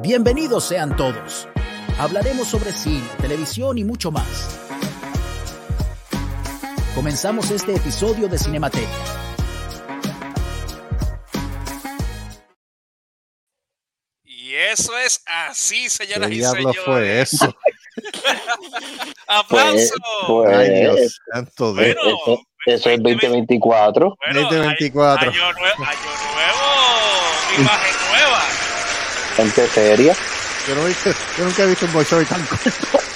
[0.00, 1.48] Bienvenidos sean todos.
[1.98, 4.58] Hablaremos sobre cine, televisión y mucho más.
[6.94, 8.88] Comenzamos este episodio de Cinemateria.
[14.24, 16.80] Y eso es así, señoras ¿Qué y diablo señores.
[16.84, 17.54] fue eso?
[19.26, 19.94] ¡Aplauso!
[20.26, 24.16] Pues, Ay, Dios santo Bueno, eso, eso es 2024.
[24.24, 25.30] Bueno, 2024.
[25.30, 27.97] Año, año nue- año nuevo, imagen
[29.38, 30.16] Gente seria.
[30.66, 32.70] Yo, no visto- yo nunca he visto un boxeo tan corto.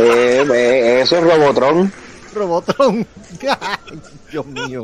[0.00, 1.92] Eh, eh, eso es Robotron.
[2.32, 3.04] Robotron.
[4.30, 4.82] Dios mío.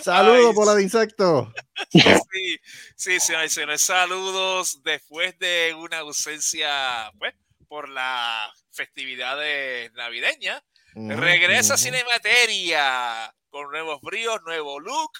[0.00, 1.52] Saludos por la de insecto.
[1.90, 2.56] Sí,
[2.94, 7.34] sí, señoras y señores, saludos después de una ausencia, pues,
[7.66, 10.62] por las festividades navideñas.
[10.94, 15.10] Regresa Cinemateria con nuevos bríos, nuevo look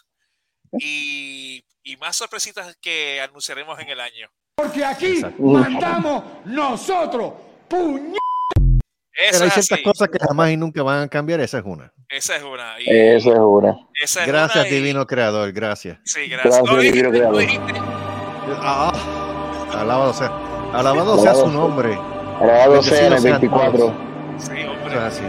[0.79, 4.29] y, y más sorpresitas que anunciaremos en el año.
[4.57, 5.43] Porque aquí Exacto.
[5.43, 7.33] mandamos nosotros,
[7.69, 8.15] puñ...
[9.17, 9.83] Esa Pero hay ciertas así.
[9.85, 11.39] cosas que jamás y nunca van a cambiar.
[11.41, 11.93] Esa es una.
[12.09, 12.81] Esa es una.
[12.81, 13.77] Y Eso es una.
[14.03, 15.53] esa es Gracias, una y- divino creador.
[15.53, 15.99] Gracias.
[16.05, 16.61] Sí, gracias.
[16.65, 17.45] Gracias, divino creador.
[18.61, 18.93] Ah,
[19.79, 20.33] alabado sea.
[20.73, 21.97] Alabado sea su nombre.
[22.41, 23.95] Grabado sea en el Bendecidos sean 24.
[24.39, 24.99] Sí, hombre.
[24.99, 25.23] así.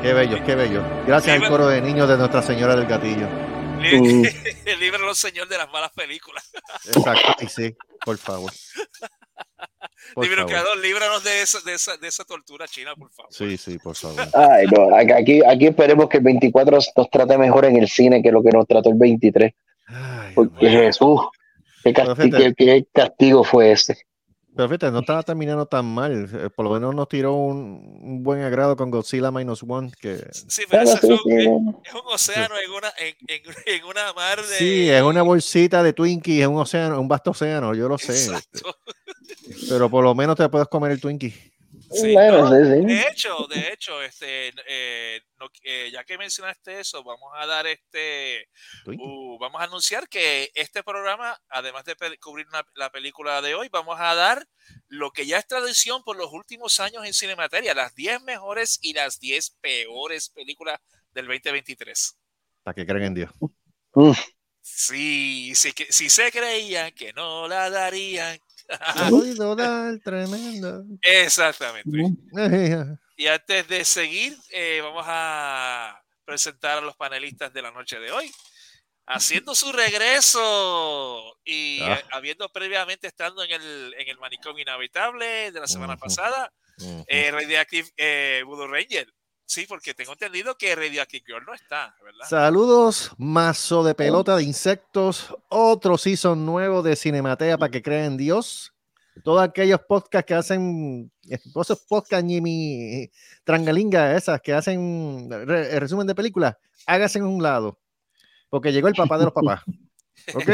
[0.00, 0.82] Qué bello, qué bello.
[1.06, 3.28] Gracias al coro de niños de Nuestra Señora del Gatillo.
[4.78, 6.50] Líbranos, Señor, de las malas películas.
[6.86, 7.44] Exacto.
[7.44, 8.52] Y sí, por favor.
[10.14, 10.46] Por favor.
[10.46, 13.32] Creador, líbranos de esa, de, esa, de esa tortura china, por favor.
[13.32, 14.26] Sí, sí, por favor.
[14.34, 18.30] Ay, no, aquí, aquí esperemos que el 24 nos trate mejor en el cine que
[18.30, 19.52] lo que nos trató el 23.
[19.88, 20.68] Ay, Porque.
[20.68, 21.20] Jesús,
[21.82, 22.54] qué, casti- fíjate.
[22.54, 24.05] qué- qué castigo fue ese.
[24.56, 26.28] Pero fíjate, no estaba terminando tan mal.
[26.32, 29.92] Eh, Por lo menos nos tiró un, un buen agrado con Godzilla Minus One.
[30.00, 31.44] Que Sí, pero sí, es, un, sí.
[31.84, 34.56] es un océano en una, en, en, en una mar de.
[34.56, 38.12] sí, es una bolsita de Twinkie, es un océano, un vasto océano, yo lo sé.
[38.12, 38.76] Exacto.
[39.68, 41.34] Pero por lo menos te puedes comer el Twinkie.
[41.90, 42.84] Sí, bueno, no, sí, sí.
[42.86, 47.66] De hecho, de hecho, este, eh, no- eh, ya que mencionaste eso, vamos a dar
[47.66, 48.48] este,
[48.98, 53.68] uh, vamos a anunciar que este programa, además de cubrir una- la película de hoy,
[53.70, 54.46] vamos a dar
[54.88, 58.92] lo que ya es tradición por los últimos años en Cinemateria, las 10 mejores y
[58.92, 60.80] las 10 peores películas
[61.12, 62.16] del 2023.
[62.62, 63.30] Para que crean en Dios.
[63.92, 64.18] Uf,
[64.68, 68.38] Sí, sí, que, si se creían que no la darían.
[70.04, 70.84] Tremendo.
[71.02, 71.90] Exactamente.
[73.18, 78.12] Y antes de seguir, eh, vamos a presentar a los panelistas de la noche de
[78.12, 78.30] hoy.
[79.06, 81.94] Haciendo su regreso y Ah.
[81.94, 86.00] eh, habiendo previamente estando en el, en el manicomio inhabitable de la semana Ujú.
[86.00, 87.04] pasada, Ujú.
[87.08, 89.10] eh, Radioactive eh, Voodoo Ranger.
[89.48, 92.26] Sí, porque tengo entendido que Radioactive Girl no está, ¿verdad?
[92.28, 98.16] Saludos, mazo de pelota de insectos, otro season nuevo de Cinematea para que crean en
[98.16, 98.72] Dios.
[99.22, 103.08] Todos aquellos podcasts que hacen, eh, esos podcasts y mi
[103.44, 107.78] trangalinga, esas que hacen re- resumen de películas, háganse en un lado,
[108.50, 109.62] porque llegó el papá de los papás.
[110.34, 110.50] ¿Ok?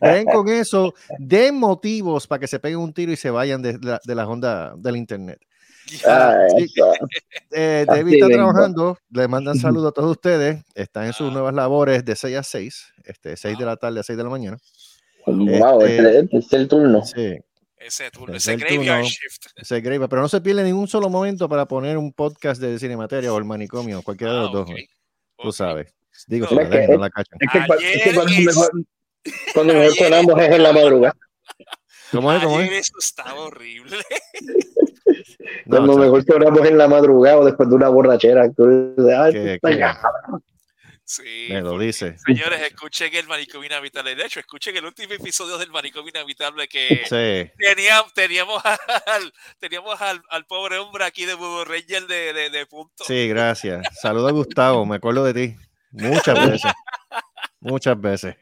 [0.00, 3.78] Creen con eso, den motivos para que se peguen un tiro y se vayan de,
[3.80, 5.38] la, de la onda del internet.
[5.88, 6.74] Sí.
[7.50, 12.04] Eh, David está trabajando, le mandan saludos a todos ustedes, está en sus nuevas labores
[12.04, 14.58] de 6 a 6, este, 6 de la tarde a 6 de la mañana.
[15.26, 17.04] Wow, Este- este, este es el turno.
[17.04, 17.38] Sí,
[17.76, 19.08] Ese turno, Es ese el graveyard turno.
[19.08, 19.46] shift.
[19.62, 23.32] se graba, pero no se pierde ningún solo momento para poner un podcast de Cinemateria
[23.32, 24.76] o el manicomio, cualquiera de Ah, los dos, ok,
[25.38, 25.94] tú sabes.
[26.26, 27.38] Digo, No, si la es que- no la cachan.
[27.40, 28.70] Es que, es que cuando Ayer mejor,
[29.54, 31.16] cuando mejor sonamos es en la madrugada.
[32.10, 32.42] ¿Cómo es?
[32.42, 32.78] ¿Cómo Ayer es?
[32.88, 33.96] eso estaba horrible.
[35.66, 38.50] No, Cuando chacho, mejor sonamos en la madrugada o después de una borrachera.
[38.52, 38.66] Tú
[38.96, 40.00] dices, ay, que- está que- ya.
[41.04, 42.16] Sí, me lo dice.
[42.18, 44.14] Señores, escuchen el manicomio inhabitable.
[44.14, 49.98] De hecho, escuchen el último episodio del manicomio inhabitable que Sí, teníamos, teníamos, al, teníamos
[50.02, 53.04] al, al pobre hombre aquí de Budo Ranger de, de, de punto.
[53.04, 53.86] sí, gracias.
[54.02, 55.56] Saludos a Gustavo, me acuerdo de ti.
[55.92, 56.72] Muchas veces.
[57.60, 58.36] Muchas veces.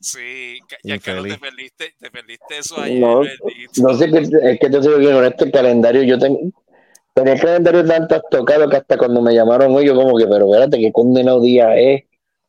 [0.00, 2.98] Sí, ya que no te perdiste, te perdiste eso ayer.
[3.00, 3.20] No.
[3.82, 4.18] No sé, qué-
[4.52, 6.38] es que te soy bien honesto, el calendario, yo tengo,
[7.14, 10.46] tenía el calendario tanto tocado que hasta cuando me llamaron hoy, yo como que, pero
[10.46, 12.04] espérate, qué condenado día es.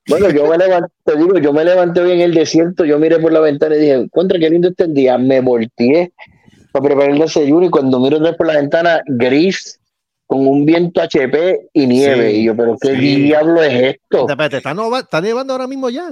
[0.07, 3.19] Bueno, yo me levanté, te digo, yo me levanté hoy en el desierto, yo miré
[3.19, 6.13] por la ventana y dije, contra, qué lindo este día, me volteé
[6.71, 9.79] para preparar el desayuno y cuando miro otra vez por la ventana, gris,
[10.25, 12.97] con un viento HP y nieve, Sí, y yo, pero qué sí.
[13.23, 14.21] diablo es esto.
[14.29, 16.09] Espérate, ¿está, nova- está nevando ahora mismo ya?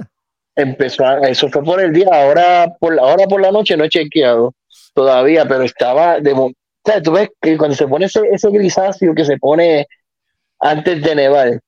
[0.56, 3.84] Empezó a- eso fue por el día, ahora por, la- ahora por la noche no
[3.84, 4.54] he chequeado
[4.94, 6.50] todavía, pero estaba de o
[6.84, 9.86] sea, tú ves que cuando se pone ese, ese grisáceo que se pone
[10.58, 11.60] antes de nevar.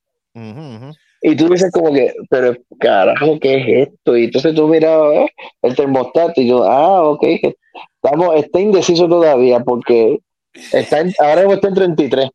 [1.21, 4.17] Y tú dices como que, pero carajo, ¿qué es esto?
[4.17, 5.27] Y entonces tú miras eh,
[5.63, 7.25] el termostato y yo, ah, ok,
[8.03, 10.19] estamos, está indeciso todavía porque
[10.73, 12.31] está en- ahora mismo está en 33.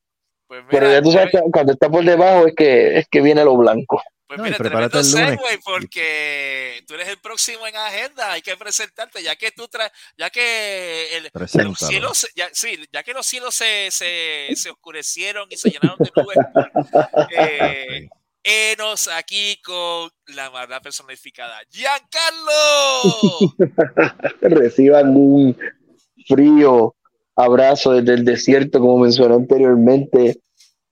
[0.47, 3.21] Pues mira, Pero ya tú sabes que cuando está por debajo es que, es que
[3.21, 4.01] viene lo blanco.
[4.27, 5.39] Pues No, mira, prepárate el lunes.
[5.39, 9.89] segue, porque tú eres el próximo en agenda, hay que presentarte, ya que tú traes,
[10.17, 11.31] ya que el,
[11.63, 15.69] los cielos, se- ya, sí, ya que los cielos se, se, se oscurecieron y se
[15.69, 16.37] llenaron de nubes,
[17.37, 18.09] eh,
[18.43, 21.61] enos aquí con la maldad personificada.
[21.69, 23.53] ¡Giancarlo!
[24.41, 25.57] Reciban un
[26.27, 26.95] frío
[27.35, 30.39] abrazo desde el desierto, como mencioné anteriormente.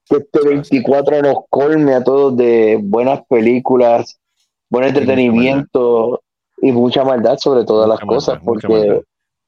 [0.08, 4.20] Que este 24 nos colme a todos de buenas películas,
[4.70, 6.22] buen entretenimiento
[6.62, 9.02] y mucha maldad sobre todas Mucha las cosas, maldad, mucha porque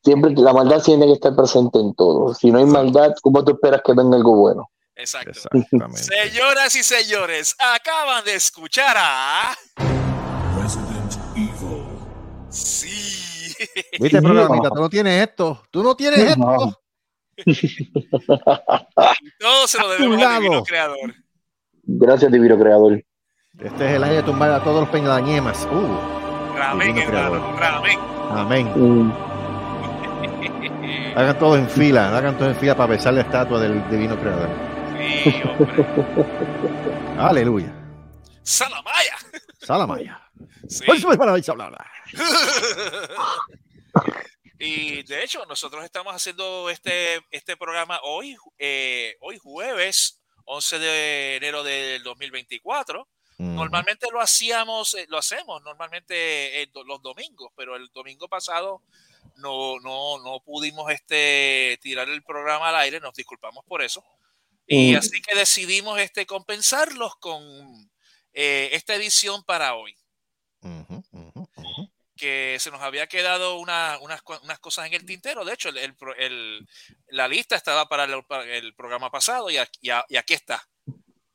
[0.03, 2.33] siempre la maldad tiene que estar presente en todo.
[2.33, 4.69] Si no hay maldad, ¿cómo tú esperas que venga algo bueno?
[4.95, 5.29] Exacto.
[5.29, 6.01] Exactamente.
[6.01, 9.55] Señoras y señores, acaban de escuchar a.
[10.59, 11.83] Resident Evil.
[12.49, 13.53] Sí.
[13.99, 14.69] ¿Viste, programita?
[14.69, 15.61] Tú no tienes esto.
[15.69, 16.79] Tú no tienes esto.
[19.39, 20.63] Todo se lo debemos al divino lado.
[20.63, 21.13] creador.
[21.83, 23.03] Gracias, Divino Creador.
[23.59, 25.67] Este es el año de tumbar a todos los peñañemas.
[25.71, 25.97] Uh,
[26.57, 27.57] Ramen, Divino hermano.
[28.31, 28.71] amén.
[28.75, 29.11] Mm.
[31.17, 34.49] Hagan todos en fila, hagan todos en fila para besar la estatua del divino creador.
[35.23, 35.85] Sí, hombre.
[37.17, 37.73] Aleluya.
[38.43, 39.15] Salamaya.
[39.59, 40.21] Salamaya.
[40.67, 40.83] Sí.
[40.85, 41.71] Pues, para ahí se habla.
[44.59, 51.35] Y de hecho, nosotros estamos haciendo este, este programa hoy, eh, hoy jueves 11 de
[51.37, 53.07] enero del 2024.
[53.37, 53.55] Mm.
[53.55, 58.81] Normalmente lo hacíamos, eh, lo hacemos normalmente eh, los domingos, pero el domingo pasado
[59.35, 64.03] no, no, no pudimos este, tirar el programa al aire, nos disculpamos por eso.
[64.65, 64.97] Y Mm.
[64.97, 67.41] así que decidimos este, compensarlos con
[68.33, 69.95] eh, esta edición para hoy,
[70.61, 71.03] ujú.
[72.17, 75.45] Que se nos había quedado una- unas, unas cosas en el tintero.
[75.45, 76.67] De hecho, el, el
[77.09, 79.79] la lista estaba para el, para el programa pasado y aquí,
[80.09, 80.67] y está,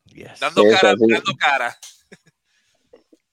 [0.07, 0.41] Yes.
[0.41, 1.07] dando Eso, cara, sí.
[1.13, 1.79] dando cara.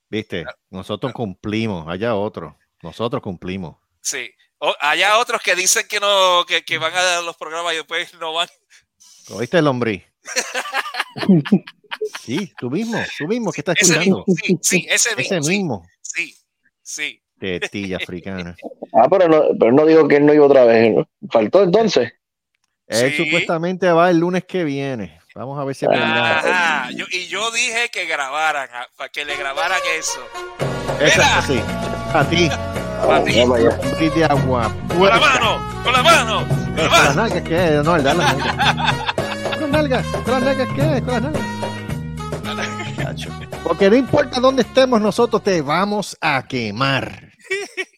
[0.10, 2.58] Viste, nosotros cumplimos, allá otro.
[2.82, 3.78] Nosotros cumplimos.
[4.02, 4.32] Sí.
[4.60, 7.78] O- allá otros que dicen que no, que, que van a dar los programas y
[7.78, 8.48] después no van.
[9.30, 10.04] ¿Oíste el lombriz?
[12.22, 14.24] Sí, tú mismo, tú mismo que estás Ese escuchando.
[14.28, 15.36] mismo, sí, sí, ese mismo.
[15.36, 15.88] Ese sí, mismo.
[16.02, 16.38] Sí,
[16.82, 17.24] sí.
[17.40, 18.56] Tetilla africana.
[18.94, 20.94] Ah, pero no, pero no digo que él no iba otra vez.
[20.96, 21.08] ¿no?
[21.32, 22.14] Faltó entonces.
[22.88, 23.24] Él Sí.
[23.26, 25.20] supuestamente va el lunes que viene.
[25.36, 25.86] Vamos a ver si.
[25.86, 26.90] Ajá.
[26.96, 30.20] Yo- y yo dije que grabaran, para que le grabaran eso.
[31.00, 31.62] Es así.
[32.14, 32.50] A ti,
[33.06, 33.34] Para ti.
[33.34, 34.74] De agua.
[34.88, 37.22] Con la mano, con la mano, con la ¿Con las mano.
[37.22, 37.82] nalgas qué?
[37.86, 39.04] No, el dar las nalgas.
[39.52, 40.06] ¿Con las nalgas?
[40.08, 41.02] ¿Con las nalgas qué?
[41.04, 41.44] ¿Con las nalgas?
[43.64, 47.29] Porque no importa dónde estemos, nosotros te vamos a quemar.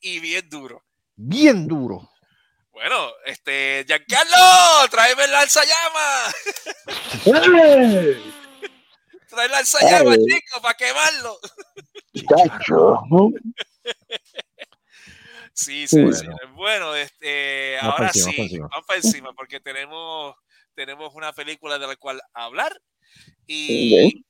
[0.02, 0.84] Y bien duro.
[1.16, 2.10] Bien duro.
[2.72, 6.36] Bueno, este, Giancarlo, tráeme el lanzallamas.
[9.30, 11.38] Trae el lanzallamas, chico, para quemarlo.
[12.16, 13.02] Chacho.
[15.54, 16.18] Sí, sí, Bueno.
[16.18, 16.28] sí.
[16.54, 20.36] Bueno, este, Vamos ahora encima, sí, vamos para encima, porque tenemos,
[20.74, 22.82] tenemos una película de la cual hablar.
[23.46, 24.26] Y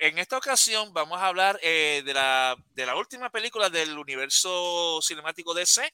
[0.00, 5.00] en esta ocasión vamos a hablar eh, de, la, de la última película del universo
[5.02, 5.92] cinemático DC,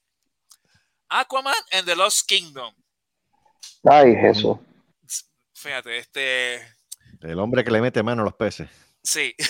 [1.08, 2.74] Aquaman and the Lost Kingdom.
[3.84, 4.56] Ay, Jesús.
[5.54, 6.54] Fíjate, este,
[7.20, 8.68] El hombre que le mete mano a los peces.
[9.02, 9.34] sí.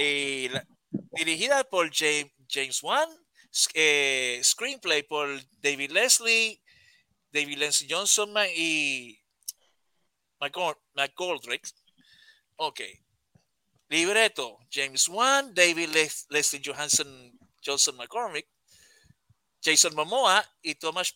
[0.00, 0.64] Y la-
[1.12, 3.08] dirigida por James, James Wan,
[3.74, 5.28] eh, screenplay por
[5.60, 6.62] David Leslie,
[7.32, 9.18] David Leslie Johnson y
[10.40, 11.66] Mike Gol- Mike Goldrick.
[12.58, 12.80] Ok.
[13.88, 18.46] Libreto, James Wan, David Les- Leslie Johansson, Johnson McCormick,
[19.62, 21.14] Jason Momoa y Thomas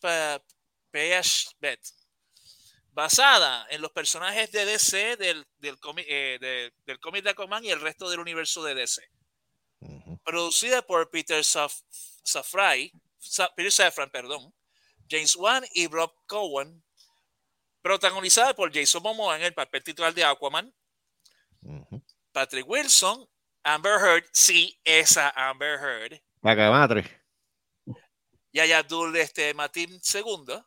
[0.90, 1.80] Peashbet.
[2.94, 7.64] Basada en los personajes de DC del, del cómic eh, de- del cómic de Aquaman
[7.64, 9.02] y el resto del universo de DC
[10.24, 11.80] producida por Peter Saf
[12.22, 14.54] Safrai, Sa- Peter Safran, perdón,
[15.10, 16.84] James Wan y Rob Cohen,
[17.80, 20.72] protagonizada por Jason Momoa en el papel titular de Aquaman,
[22.32, 23.26] Patrick Wilson,
[23.64, 27.04] Amber Heard, sí, esa Amber Heard, Paca madre.
[28.52, 30.62] Yaya Abdul este, Matin II,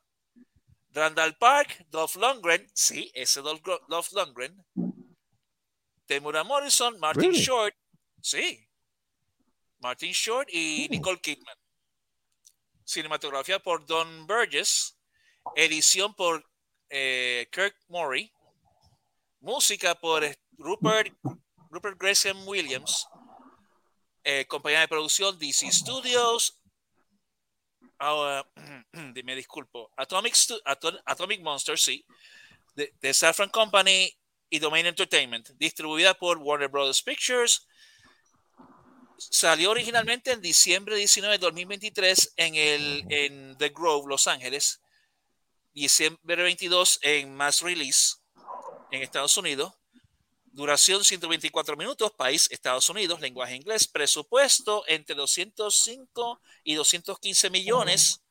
[0.92, 4.66] Randall Park, Dolph Lundgren, sí, ese Dolph, Lundgren,
[6.06, 7.44] Temura Morrison, Martin Really?
[7.44, 7.75] Short,
[8.22, 8.68] sí,
[9.80, 10.92] Martin Short y Oh.
[10.92, 11.58] Nicole Kidman.
[12.86, 14.98] Cinematografía por Don Burgess,
[15.56, 16.48] edición por
[16.90, 18.32] eh, Kirk Murray,
[19.42, 20.24] música por
[20.58, 21.14] Rupert,
[21.70, 23.08] Rupert Gresham Williams,
[24.24, 26.60] eh, compañía de producción DC Studios,
[28.00, 28.46] ah,
[29.24, 32.06] me disculpo, Atomic, Stu- Ato- Atomic Monster, sí,
[32.76, 34.12] de, de Safran Company
[34.50, 37.68] y Domain Entertainment, distribuida por Warner Brothers Pictures.
[39.18, 44.82] Salió originalmente en diciembre 19 de 2023 en, el, en The Grove, Los Ángeles.
[45.74, 48.16] Diciembre 22 en Mass Release
[48.92, 49.74] en Estados Unidos.
[50.56, 58.22] Duración 124 minutos, país Estados Unidos, lenguaje inglés, presupuesto entre 205 y 215 millones.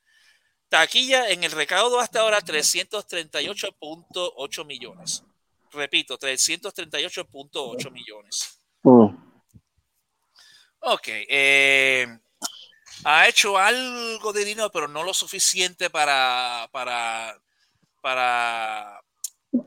[0.67, 5.23] Taquilla en el recaudo hasta ahora 338.8 millones.
[5.71, 8.59] Repito, 338.8 millones.
[8.81, 9.15] Mm.
[10.79, 11.07] Ok.
[11.07, 12.07] eh,
[13.03, 17.39] ha hecho algo de dinero, pero no lo suficiente para, para,
[18.01, 19.04] para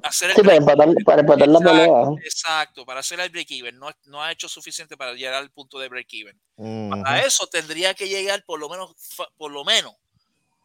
[0.02, 1.84] hacer el Sí, para empatar, para empatar la pelea.
[1.84, 3.78] Exacto, exacto, para hacer el break-even.
[3.78, 6.40] No, no ha hecho suficiente para llegar al punto de break-even.
[6.56, 6.90] Ujú.
[7.02, 8.92] Para eso tendría que llegar por lo menos,
[9.36, 9.94] por lo menos,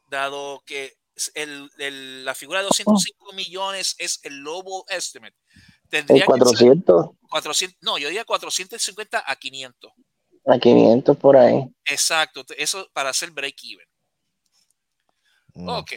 [0.09, 0.93] dado que
[1.35, 5.35] el, el- la figura de 205 millones es el lobo estimate.
[5.53, 9.91] El Tendría que ser 400 400, no, yo diría 450 a 500.
[10.47, 11.65] a 500 por ahí.
[11.85, 13.85] Exacto, eso para hacer break-even.
[15.55, 15.91] ok.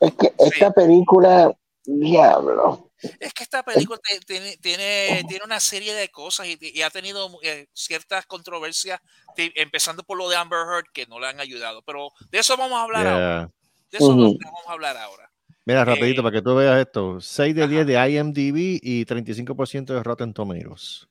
[0.00, 1.54] Es que esta película,
[1.86, 2.90] diablo.
[3.20, 7.30] Es que esta película tiene, tiene, tiene una serie de cosas y, y ha tenido
[7.42, 9.00] eh, ciertas controversias,
[9.36, 11.82] empezando por lo de Amber Heard, que no le han ayudado.
[11.82, 13.38] Pero de eso vamos a hablar ahora.
[13.38, 13.50] Yeah.
[13.90, 14.38] De eso Ujú.
[14.44, 15.30] vamos a hablar ahora.
[15.64, 17.20] Mira, rapidito, Eh, para que tú veas esto.
[17.20, 17.70] 6 de ajá.
[17.70, 21.08] 10 de IMDb y 35% de Rotten Tomatoes.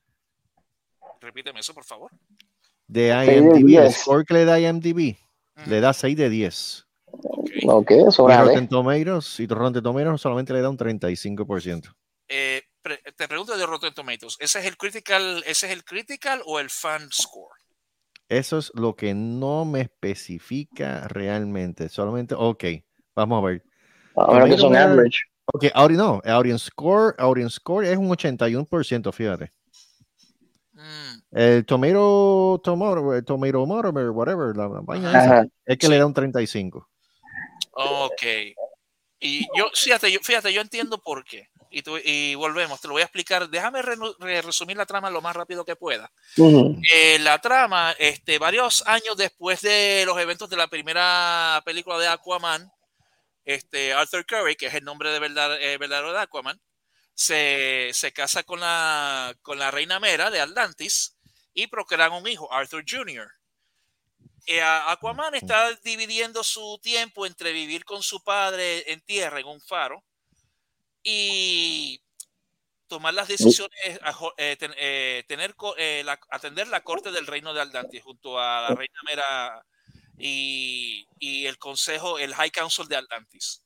[1.20, 2.10] Repíteme eso, por favor.
[2.86, 3.96] De IMDb, el 10.
[3.96, 5.16] score que le da IMDb,
[5.56, 6.85] Ujú, le da 6 de 10.
[7.22, 7.50] Ok.
[7.68, 11.94] Ok, Y sobre Rotten Tomatoes, y Rotten Tomatoes solamente le da un 35%.
[12.28, 16.42] Eh, pre- te pregunto de Rotten Tomatoes, ¿ese es el critical, ese es el critical
[16.46, 17.54] o el fan score?
[18.28, 21.88] Eso es lo que no me especifica realmente.
[21.88, 22.64] Solamente, ok,
[23.14, 23.64] vamos a ver.
[24.16, 25.18] A menos que son Tomatoes- average.
[25.52, 29.52] Ok, audi- no, audience score, audience score es un 81%, fíjate.
[30.72, 36.12] Mm, El tomato, tomato, el tomato whatever, la, la vaina es que le da un
[36.12, 36.88] 35.
[37.72, 38.22] Ok.
[39.18, 41.48] Y yo, fíjate, yo, fíjate, yo entiendo por qué.
[41.70, 43.48] Y, tú- y volvemos, te lo voy a explicar.
[43.48, 46.10] Déjame re- resumir la trama lo más rápido que pueda.
[46.92, 52.08] Eh, la trama, este, varios años después de los eventos de la primera película de
[52.08, 52.70] Aquaman,
[53.44, 56.60] este, Arthur Curry, que es el nombre de verdad, eh, verdadero de Aquaman,
[57.14, 61.16] se, se casa con la, con la reina Mera de Atlantis
[61.54, 63.28] y procrean un hijo, Arthur Jr.
[64.46, 69.60] Eh, Aquaman está dividiendo su tiempo entre vivir con su padre en tierra, en un
[69.60, 70.04] faro,
[71.02, 72.00] y
[72.88, 73.76] tomar las decisiones,
[74.36, 78.62] eh, ten- eh, tener, eh, la- atender la corte del reino de Atlantis junto a
[78.62, 79.64] la reina Mera
[80.18, 83.62] y, y el consejo, el High Council de Atlantis.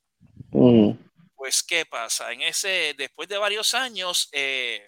[0.51, 0.97] Ujú.
[1.35, 2.31] Pues, ¿qué pasa?
[2.31, 4.87] En ese, después de varios años, eh,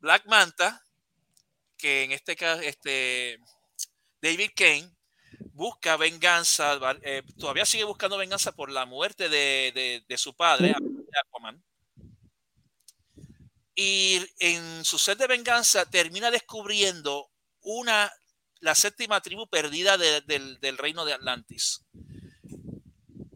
[0.00, 0.84] Black Manta,
[1.76, 3.38] que en este caso, este,
[4.20, 4.90] David Kane,
[5.52, 10.74] busca venganza, eh, todavía sigue buscando venganza por la muerte de, de- de su padre,
[11.26, 11.62] Aquaman.
[13.74, 18.10] Y en su sed de venganza termina descubriendo una,
[18.60, 21.84] la séptima tribu perdida de- del, del reino de Atlantis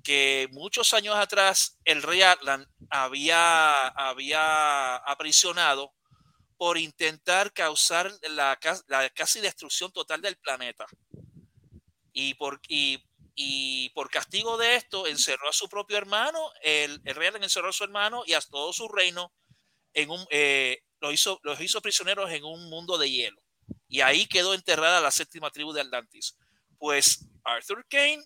[0.03, 5.95] que muchos años atrás el rey Atlan había, había aprisionado
[6.63, 10.87] por intentar causar la, la casi destrucción total del planeta.
[12.13, 13.03] Y por, y,
[13.35, 17.73] y por castigo de esto encerró a su propio hermano, el, el rey encerró a
[17.73, 19.33] su hermano y a todo su reino,
[19.93, 23.43] en un, eh, los, hizo, los hizo prisioneros en un mundo de hielo.
[23.89, 26.39] Y ahí quedó enterrada la séptima tribu de Atlantis.
[26.79, 28.23] Pues Arthur Kane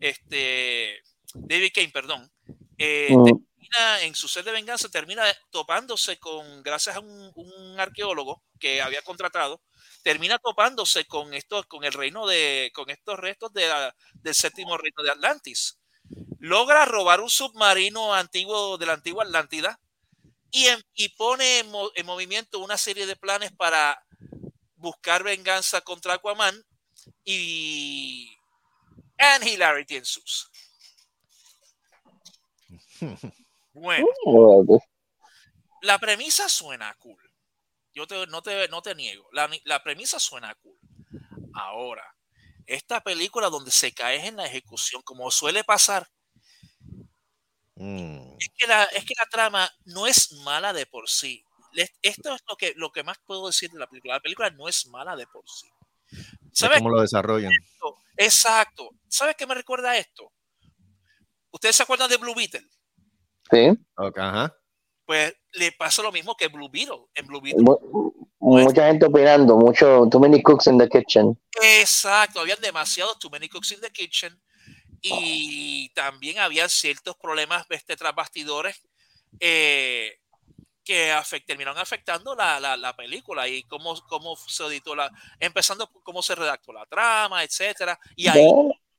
[0.00, 1.00] este
[1.32, 2.30] David Kane, perdón,
[2.76, 3.45] eh, Mm.
[3.68, 9.02] Termina en su sed de venganza, termina topándose con, gracias a un, arqueólogo que había
[9.02, 9.62] contratado,
[10.02, 15.10] termina topándose con estos, con el reino de, con estos restos del séptimo reino de
[15.10, 15.78] Atlantis.
[16.38, 19.80] Logra robar un submarino antiguo de la antigua Atlántida
[20.50, 24.02] y, y pone en movimiento una serie de planes para
[24.76, 26.64] buscar venganza contra Aquaman
[27.24, 28.36] y
[29.18, 30.48] and hilarity ensues.
[33.78, 34.78] Bueno, Bueno,
[35.82, 37.20] la premisa suena cool.
[37.94, 39.28] Yo te- no, te, no te niego.
[39.32, 40.78] La, la premisa suena cool.
[41.54, 42.04] Ahora,
[42.66, 46.08] esta película donde se cae en la ejecución, como suele pasar,
[47.78, 48.36] Mm.
[48.40, 51.44] es que, la, es que la trama no es mala de por sí.
[52.00, 54.14] esto es lo que, lo que más puedo decir de la película.
[54.14, 55.68] La película no es mala de por sí.
[56.10, 57.52] Es ¿Sabes cómo lo desarrollan.
[57.52, 57.96] esto?
[58.16, 58.88] Exacto.
[59.10, 60.32] ¿Sabes qué me recuerda esto?
[61.50, 62.66] ¿Ustedes se acuerdan de Blue Beetle?
[63.50, 63.70] Sí.
[63.96, 64.54] Ajá.
[65.04, 67.06] Pues le pasa lo mismo que Blue Beetle.
[67.14, 67.62] En Blue Beetle.
[67.62, 71.38] Mu- mucha gente opinando, mucho, too many cooks in the kitchen.
[71.80, 74.40] Exacto, habían demasiados too many cooks in the kitchen
[75.00, 78.82] y también había ciertos problemas este, tras bastidores
[79.40, 80.18] eh,
[80.84, 85.88] que afect- terminaron afectando la, la- la película y cómo, cómo se editó la, empezando
[85.90, 87.98] por cómo se redactó la trama, etcétera.
[88.16, 88.40] Y ahí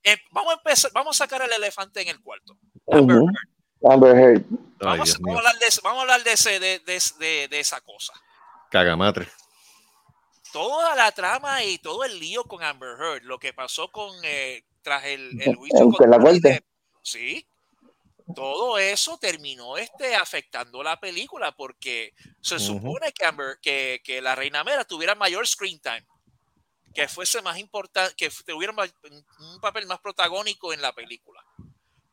[0.04, 2.58] eh, vamos a empezar, vamos a sacar el elefante en el cuarto.
[3.84, 4.44] Amber Heard.
[4.82, 7.60] Ay, Vamos, a hablar de, ese- vamos a hablar de, ese, de, de- de- de
[7.60, 8.14] esa cosa.
[8.72, 9.28] Cagamatre.
[10.52, 14.64] toda la trama y todo el lío con Amber Heard, lo que pasó con eh,
[14.82, 16.64] tras el, el juicio en con la corte.
[17.02, 17.48] Sí,
[18.36, 24.36] todo eso terminó este afectando la película porque se supone que Amber, que, que la
[24.36, 26.06] Reina Mera tuviera mayor screen time,
[26.94, 31.42] que fuese más importante, que tuviera un papel más protagónico en la película.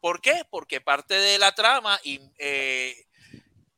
[0.04, 0.42] ¿Por qué?
[0.50, 3.06] Porque parte de la trama eh,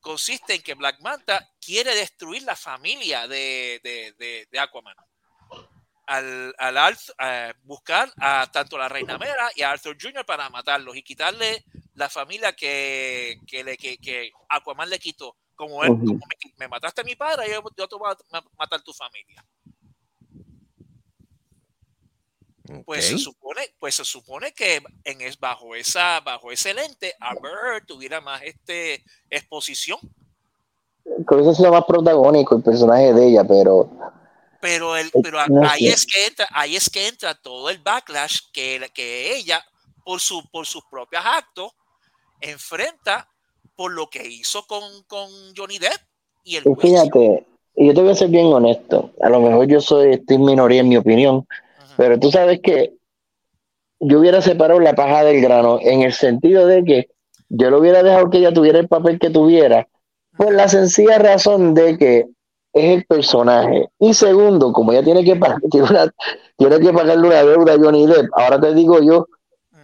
[0.01, 4.97] consiste en que Black Manta quiere destruir la familia de, de- de- de Aquaman.
[6.09, 10.27] Al, a buscar a tanto la Reina Mera y a Arthur Jr.
[10.27, 11.65] para matarlos y quitarle
[11.95, 15.37] la familia que, que, le, que, que Aquaman le quitó.
[15.55, 18.51] Como, él, como me, me mataste a mi padre, yo, yo te voy a ma-
[18.59, 19.45] matar tu familia.
[22.85, 27.53] Pues se supone, pues se supone que en es, bajo esa, bajo ese lente, Amber
[27.53, 29.99] Heard tuviera más este exposición.
[31.27, 33.89] Creo que lo más protagónico, el personaje de ella, pero
[34.61, 35.89] Pero, el, pero no ahí, sé.
[35.89, 39.65] es que entra, ahí es que entra todo el backlash que, que ella,
[40.05, 41.73] por, su, por sus propios actos,
[42.41, 43.29] enfrenta
[43.77, 46.01] por lo que hizo con, con Johnny Depp
[46.43, 47.47] y el fíjate,
[47.77, 50.45] y yo te voy a ser bien honesto, a lo mejor yo soy, estoy en
[50.45, 51.47] minoría en mi opinión.
[51.97, 52.93] Pero tú sabes que
[54.01, 57.09] yo hubiera separado la paja del grano en el sentido de que
[57.49, 59.87] yo le hubiera dejado que ella tuviera el papel que tuviera,
[60.37, 62.27] por la sencilla razón de que
[62.75, 63.89] es el personaje.
[63.99, 66.13] Y segundo, como ella tiene que, pagar, tiene, una-
[66.57, 69.27] tiene que pagarle una deuda a Johnny Depp, ahora te digo yo,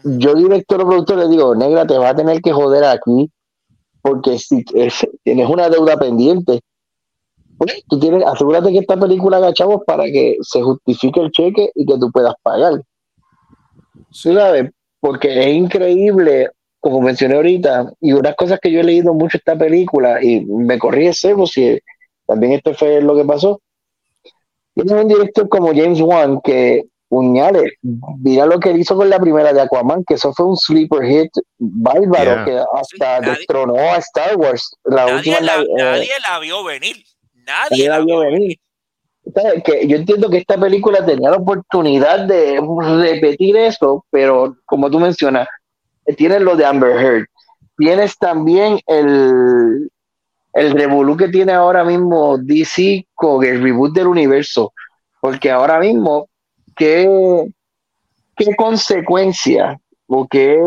[0.04, 3.30] yo director o productor le digo, negra, te va a tener que joder aquí,
[4.02, 6.60] porque si es- tienes una deuda pendiente,
[7.66, 11.70] pues, tú tienes, asegúrate que esta película haga chavos para que se justifique el cheque
[11.74, 12.82] y que tú puedas pagar.
[14.10, 14.70] ¿Sí sabes?
[15.00, 19.56] Porque es increíble, como mencioné ahorita, y unas cosas que yo he leído mucho esta
[19.56, 21.78] película, y me corrí Sebo si
[22.26, 23.60] también esto fue lo que pasó.
[24.74, 27.74] Tienes un director como James Wan que, puñales,
[28.22, 31.04] mira lo que él hizo con la primera de Aquaman, que eso fue un sleeper
[31.06, 32.44] hit bárbaro Yeah.
[32.44, 34.74] que hasta nadie- destronó a Star Wars.
[34.84, 36.96] La Nadie última, la, eh, nadie la vio venir.
[37.46, 38.58] Nadie nadie la vio venir.
[39.34, 39.62] ¿sabes?
[39.64, 42.60] que yo entiendo que esta película tenía la oportunidad de
[43.00, 45.48] repetir eso, pero como tú mencionas,
[46.16, 47.26] tienes lo de Amber Heard,
[47.76, 49.90] tienes también el,
[50.54, 54.72] el revolú que tiene ahora mismo DC con el reboot del universo,
[55.20, 56.28] porque ahora mismo,
[56.76, 57.08] ¿qué,
[58.36, 60.58] qué consecuencia o qué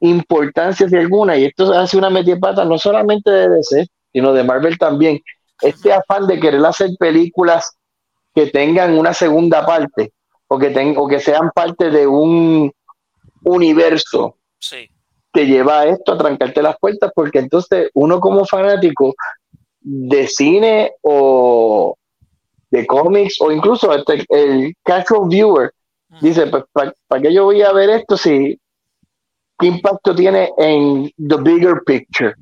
[0.00, 1.36] importancia si alguna?
[1.36, 5.20] Y esto hace una metida de pata no solamente de DC, sino de Marvel también.
[5.62, 7.76] Este afán de querer hacer películas
[8.34, 10.12] que tengan una segunda parte
[10.48, 12.70] o que, ten- o que sean parte de un
[13.44, 14.88] universo Sí.
[15.32, 19.14] te lleva a esto, a trancarte las puertas, porque entonces uno como fanático
[19.80, 21.96] de cine o
[22.70, 25.72] de cómics o incluso hasta el, casual viewer
[26.20, 28.58] dice, pues, ¿para qué yo voy a ver esto si
[29.58, 32.34] qué impacto tiene en the bigger picture?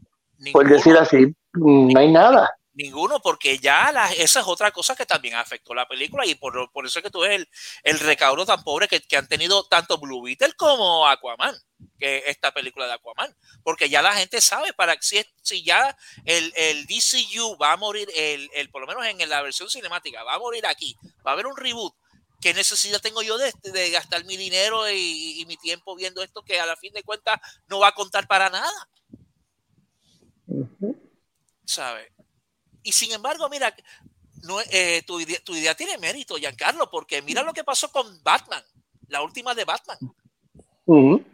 [0.52, 2.50] Por decir así, mm, no hay nada.
[2.72, 6.70] Ninguno, porque ya la- esa es otra cosa que también afectó la película y por,
[6.70, 7.48] por eso es que tú ves el,
[7.82, 11.56] el recaudo tan pobre que, que han tenido tanto Blue Beetle como Aquaman,
[11.98, 16.52] que esta película de Aquaman, porque ya la gente sabe, para si, si ya el,
[16.56, 20.34] el DCU va a morir, el, el, por lo menos en la versión cinemática, va
[20.34, 20.94] a morir aquí,
[21.26, 21.92] va a haber un reboot,
[22.40, 26.44] ¿qué necesidad tengo yo de, de gastar mi dinero y, y mi tiempo viendo esto
[26.44, 28.70] que a la fin de cuentas no va a contar para nada?
[31.64, 32.09] ¿sabes?
[32.82, 33.74] Y sin embargo, mira,
[34.42, 38.06] no, eh, tu, idea, tu, idea, tiene mérito, Giancarlo, porque mira lo que pasó con
[38.22, 38.62] Batman,
[39.08, 39.98] la última de Batman.
[40.86, 41.24] Uh -huh.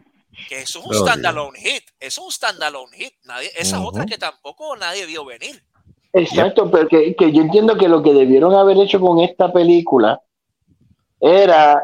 [0.49, 3.13] Que eso es un oh, standalone hit, eso es un standalone hit.
[3.23, 3.87] Nadie, esa uh -huh.
[3.87, 5.63] otra que tampoco nadie vio venir.
[6.13, 10.21] Exacto, pero que, que, yo entiendo que lo que debieron haber hecho con esta película
[11.19, 11.81] era,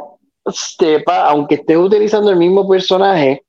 [0.51, 3.43] sepa, aunque estés utilizando el mismo personaje,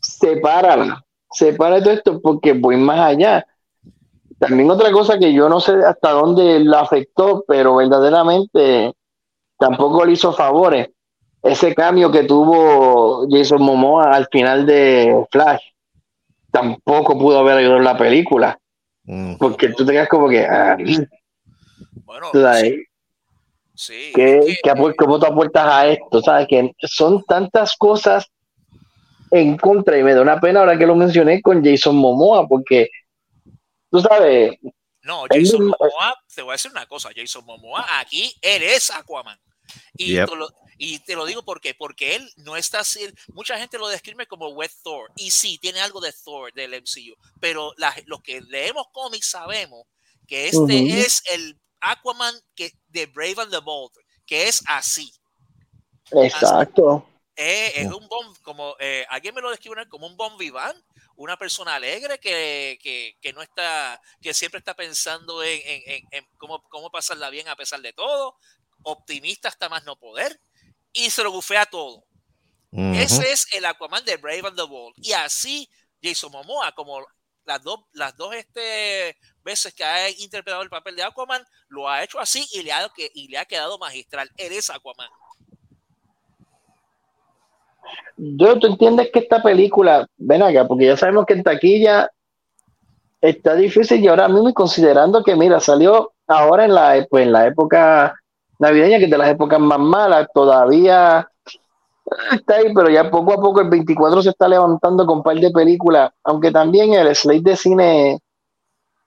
[0.00, 3.46] sepárala, separa todo esto porque voy más allá
[4.46, 8.92] también otra cosa que yo no sé hasta dónde la afectó, pero verdaderamente
[9.58, 10.88] tampoco le hizo favores.
[11.42, 15.62] Ese cambio que tuvo Jason Momoa al final de Flash
[16.50, 18.58] tampoco pudo haber ayudado en la película.
[19.04, 19.36] Mm.
[19.36, 20.44] Porque tú te quedas como que.
[20.46, 20.76] ah,
[22.04, 22.84] Bueno, sí,
[23.74, 26.22] sí, ¿qué- es que- qué apu- ¿Cómo tú apuestas a esto?
[26.22, 26.46] ¿Sabes?
[26.48, 28.26] Que son tantas cosas
[29.30, 32.88] en contra y me da una pena ahora que lo mencioné con Jason Momoa, porque
[33.94, 34.58] tú sabes,
[35.02, 38.90] No, Jason mismo- Momoa, te voy a decir una cosa, Jason Momoa, aquí él es
[38.90, 39.38] Aquaman.
[39.96, 40.28] Y, Yep.
[40.28, 43.86] te lo, y te lo digo porque, porque él no está así, mucha gente lo
[43.88, 48.20] describe como Wet Thor, y sí, tiene algo de Thor del MCU, pero la- los
[48.22, 49.86] que leemos cómics sabemos
[50.26, 53.92] que este es el Aquaman que, de Brave and the Bold,
[54.26, 55.12] que es así.
[56.10, 57.06] exacto.
[57.36, 60.76] Eh, es un bon, como eh, alguien me lo describe como un bon vivant,
[61.16, 66.28] una persona alegre que, que, que no está, que siempre está pensando en, en- en-
[66.36, 68.36] cómo, cómo pasarla bien a pesar de todo,
[68.82, 70.40] optimista hasta más no poder,
[70.92, 72.04] y se lo bufea todo.
[72.96, 74.94] Ese es el Aquaman de Brave and the Bold.
[74.98, 75.68] Y así
[76.02, 77.06] Jason Momoa, como
[77.44, 82.02] las dos, las dos este, veces que ha interpretado el papel de Aquaman, lo ha
[82.02, 84.28] hecho así y le ha, y le ha quedado magistral.
[84.36, 85.08] Él es Aquaman.
[88.16, 92.10] Yo, tú entiendes que esta película, ven acá, porque ya sabemos que en taquilla
[93.20, 97.32] está difícil y ahora mismo y considerando que, mira, salió ahora en la, pues, en
[97.32, 98.14] la época
[98.58, 101.26] navideña, que es de las épocas más malas, todavía
[102.32, 105.36] está ahí, pero ya poco a poco el 24 se está levantando con un par
[105.36, 108.18] de películas, aunque también el slate de cine,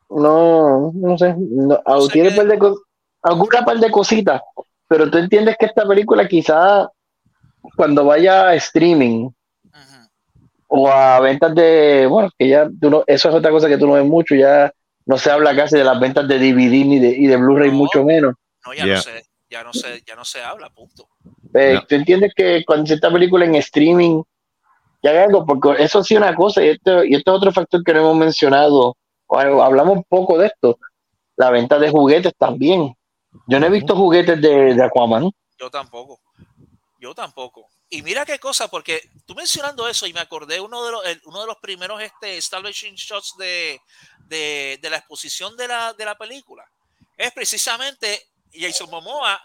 [0.10, 1.80] no, no sé, no,
[2.12, 2.60] tiene qué- par de
[3.24, 4.42] alguna par de cositas,
[4.88, 6.90] pero tú entiendes que esta película quizá
[7.76, 9.30] cuando vaya a streaming,
[10.70, 13.88] o a ventas de, bueno, que ya tú no, eso es otra cosa que tú
[13.88, 14.72] no ves mucho, ya
[15.06, 17.78] no se habla casi de las ventas de DVD ni de, y de Blu-ray, No.
[17.78, 18.34] mucho menos.
[18.65, 18.96] No, ya Yeah.
[18.98, 21.08] no sé, ya no sé, ya no se habla, punto.
[21.54, 21.86] Eh, No.
[21.88, 24.22] Tú entiendes que cuando se esta película en streaming,
[25.02, 27.82] ya hay algo, porque eso sí una cosa, y esto, y esto es otro factor
[27.84, 30.78] que no hemos mencionado, o algo- hablamos poco de esto,
[31.38, 32.93] la venta de juguetes también.
[33.48, 35.32] Yo no he visto juguetes de, de Aquaman.
[35.58, 36.20] Yo tampoco.
[37.08, 37.70] Yo tampoco.
[37.89, 41.22] Y mira qué cosa, porque tú mencionando eso y me acordé uno de los, el-
[41.24, 43.80] uno de los primeros este, establishing shots de,
[44.26, 46.70] de, de la exposición de la, de la película.
[47.15, 49.41] Es precisamente Jason Momoa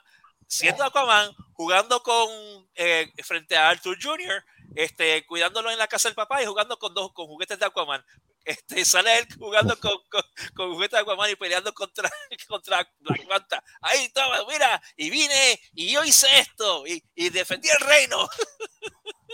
[0.48, 2.28] siendo Aquaman, jugando con
[2.74, 4.44] eh, frente a Arthur Jr.,
[4.74, 8.04] este, cuidándolo en la casa del papá y jugando con dos con juguetes de Aquaman.
[8.44, 10.22] Este, sale él jugando con, con,
[10.54, 12.10] con juguetes de Aquaman y peleando contra,
[12.48, 13.62] contra Black Manta.
[13.80, 18.28] Ahí toma, mira, y vine y yo hice esto y, y defendí el reino.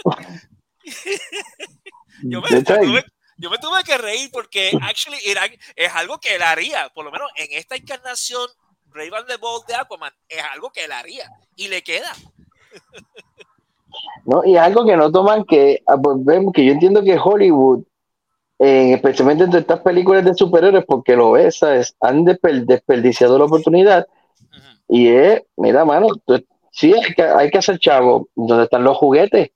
[2.23, 3.05] yo, me, tuve,
[3.39, 7.11] yo me tuve que reír porque actually era, es algo que él haría, por lo
[7.11, 8.49] menos en esta encarnación
[8.95, 12.13] and the Bold de Aquaman, es algo que él haría y le queda.
[14.25, 16.17] No, y algo que no toman que, ah, pues,
[16.55, 17.85] que yo entiendo que Hollywood,
[18.59, 21.95] eh, especialmente entre estas películas de superhéroes, porque lo ves, ¿sabes?
[22.01, 24.07] han desper- desperdiciado la oportunidad.
[24.89, 28.29] Y es, mira, mano, tú- sí, hay que, hay que hacer chavo.
[28.35, 29.51] ¿Dónde están los juguetes?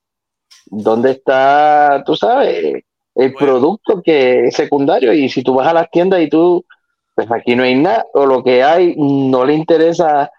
[0.66, 2.84] ¿Dónde está, tú sabes,
[3.14, 3.36] el Bueno.
[3.38, 5.12] producto que es secundario?
[5.12, 6.64] Y si tú vas a las tiendas y tú,
[7.14, 10.30] pues aquí no hay nada, o lo que hay no le interesa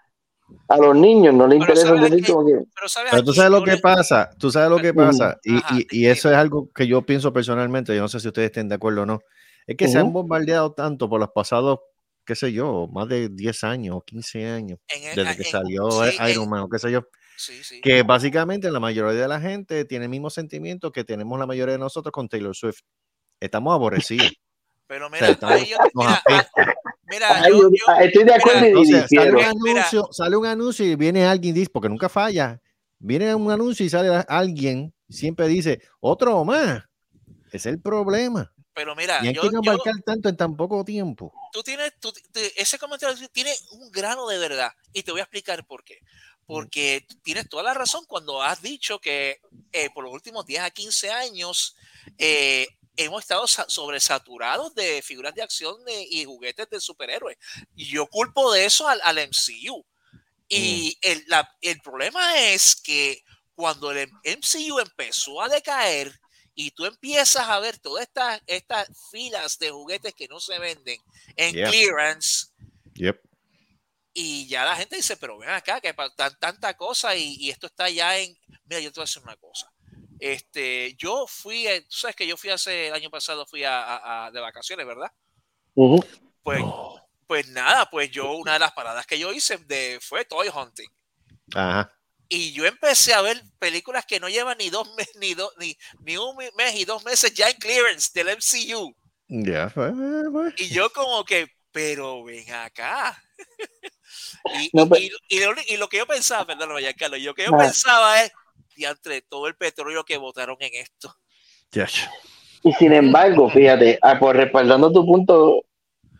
[0.68, 3.32] a los niños, no le Pero interesa ¿sabes decir como que, Pero sabes, Pero tú
[3.32, 6.36] sabes lo que pasa, tú sabes lo que pasa, y, Ajá, y- y eso es
[6.36, 9.20] algo que yo pienso personalmente, yo no sé si ustedes estén de acuerdo o no,
[9.66, 11.80] es que se han bombardeado tanto por los pasados,
[12.26, 16.16] qué sé yo, más de 10 años, 15 años, el- desde que en- salió sí,
[16.30, 17.80] Iron Man o qué sé yo, sí, sí.
[17.80, 21.72] que básicamente la mayoría de la gente tiene el mismo sentimiento que tenemos la mayoría
[21.72, 22.80] de nosotros con Taylor Swift.
[23.40, 24.32] Estamos aborrecidos.
[24.86, 26.22] Pero O mira, sea, estamos- ahí yo- nos mira.
[27.08, 30.08] Mira, Ay, yo- yo- ah, estoy de acuerdo mira, y O sea, sale un anuncio,
[30.12, 32.60] sale un anuncio y viene alguien y dice, porque nunca falla,
[32.98, 36.82] viene un anuncio y sale alguien, siempre dice, otro más.
[37.52, 38.50] Es el problema.
[38.76, 41.32] pero mira, Y hay yo, que yo- abarcar tanto en tan poco tiempo.
[41.52, 45.22] tú tienes, tú- te- ese comentario tiene un grano de verdad y te voy a
[45.22, 46.00] explicar por qué.
[46.46, 49.38] Porque tienes toda la razón cuando has dicho que
[49.72, 51.76] eh, por los últimos 10 a 15 años
[52.18, 57.36] eh, hemos estado sa- sobresaturados de figuras de acción de- y juguetes de superhéroes.
[57.74, 59.84] Y yo culpo de eso al, al MCU.
[60.48, 63.22] Y el, la- el problema es que
[63.54, 66.12] cuando el MCU empezó a decaer
[66.54, 71.00] y tú empiezas a ver todas estas, estas filas de juguetes que no se venden
[71.36, 71.70] en Yeah.
[71.70, 72.48] clearance,
[72.94, 73.20] Yep.
[74.12, 77.66] y ya la gente dice, pero ven acá, que tan, tanta cosa y, y esto
[77.66, 78.36] está ya en...
[78.66, 79.72] Mira, yo te voy a decir una cosa.
[80.26, 83.78] Este, yo fui, eh, tú sabes que yo fui hace el año pasado, fui a,
[83.82, 85.12] a- a- de vacaciones, ¿verdad?
[86.42, 86.62] Pues,
[87.26, 90.88] pues nada, pues yo, una de las paradas que yo hice de, fue Toy Hunting.
[91.54, 91.92] Ajá.
[92.28, 95.76] Y yo empecé a ver películas que no llevan ni dos meses, ni, dos ni,
[96.00, 98.96] ni un mes y dos meses ya en clearance del MCU.
[99.28, 99.92] Ya, pues.
[100.56, 103.22] Y yo como que, pero ven acá.
[104.58, 107.34] y, No, y- pero- y- y lo, y lo que yo pensaba, perdón, Carlos, yo
[107.34, 108.32] que yo pensaba es,
[108.76, 111.14] entre todo el petróleo que botaron en esto.
[112.62, 115.62] Y sin embargo, fíjate, ah, pues respaldando tu punto,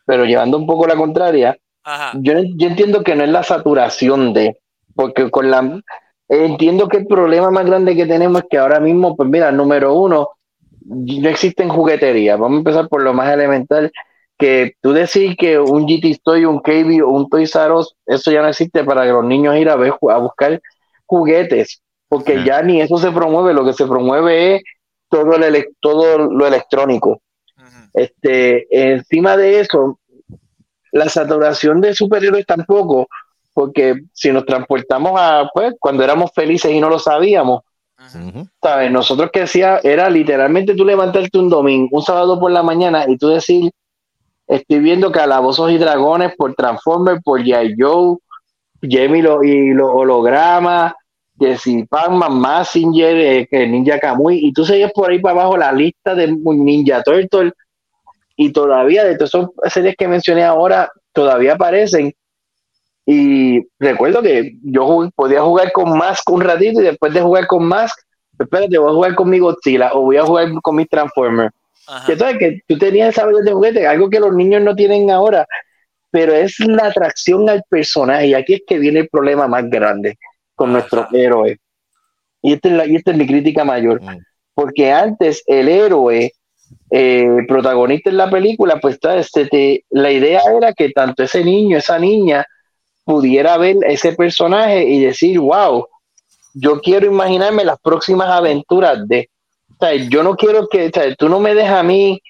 [0.05, 2.13] pero llevando un poco la contraria, Ajá.
[2.21, 4.59] yo, yo entiendo que no es la saturación de,
[4.95, 5.81] porque con la
[6.29, 9.95] entiendo que el problema más grande que tenemos es que ahora mismo, pues mira, número
[9.95, 10.31] uno,
[10.85, 12.39] no existen jugueterías.
[12.39, 13.91] Vamos a empezar por lo más elemental,
[14.39, 18.31] que tú decir que un GT Toy, un KB o un Toys R Us, eso
[18.31, 20.61] ya no existe para que los niños ir a ver a buscar
[21.07, 21.83] juguetes,
[22.15, 24.63] porque ya ni eso se promueve, lo que se promueve es
[25.11, 27.21] todo, el todo lo electrónico.
[27.93, 29.99] Este, encima de eso,
[30.93, 33.09] la saturación de superhéroes tampoco,
[33.53, 37.63] porque si nos transportamos a pues, cuando éramos felices y no lo sabíamos.
[38.63, 38.93] ¿sabes?
[38.93, 43.17] Nosotros que hacía era literalmente tú levantarte un domingo, un sábado por la mañana y
[43.19, 43.73] tú decir,
[44.47, 47.75] estoy viendo calabozos y dragones por Transformers, por G.I.
[47.77, 48.19] Joe,
[48.83, 50.95] Jamie lo- y los hologramas,
[51.39, 55.57] que si Pac-Man, Massinger, eh, que Ninja Kamui, y tú seguías por ahí para abajo
[55.57, 57.53] la lista de Ninja Turtle,
[58.37, 62.13] y todavía de todas esas series que mencioné ahora, todavía aparecen.
[63.07, 67.47] Y recuerdo que yo jugué- podía jugar con Mask un ratito y después de jugar
[67.47, 67.97] con Mask,
[68.39, 71.53] espérate, voy a jugar con mi Godzilla o voy a jugar con mis Transformers.
[71.87, 72.07] Ajá.
[72.07, 75.11] Que entonces que tú tenías esa habilidad de juguete, algo que los niños no tienen
[75.11, 75.47] ahora,
[76.11, 78.29] pero es la atracción al personaje.
[78.29, 80.17] Y aquí es que viene el problema más grande
[80.55, 81.59] con nuestros héroes.
[82.43, 84.01] Y esta es, la- y esta es mi crítica mayor.
[84.03, 84.19] Mm.
[84.55, 86.33] Porque antes el héroe
[86.91, 91.77] eh, protagonista en la película, pues este, te- la idea era que tanto ese niño,
[91.77, 92.45] esa niña,
[93.05, 95.87] pudiera ver ese personaje y decir, wow,
[96.55, 99.29] yo quiero imaginarme las próximas aventuras de...
[99.73, 102.21] O sea, yo no quiero que, o sea, tú no me dejas a mí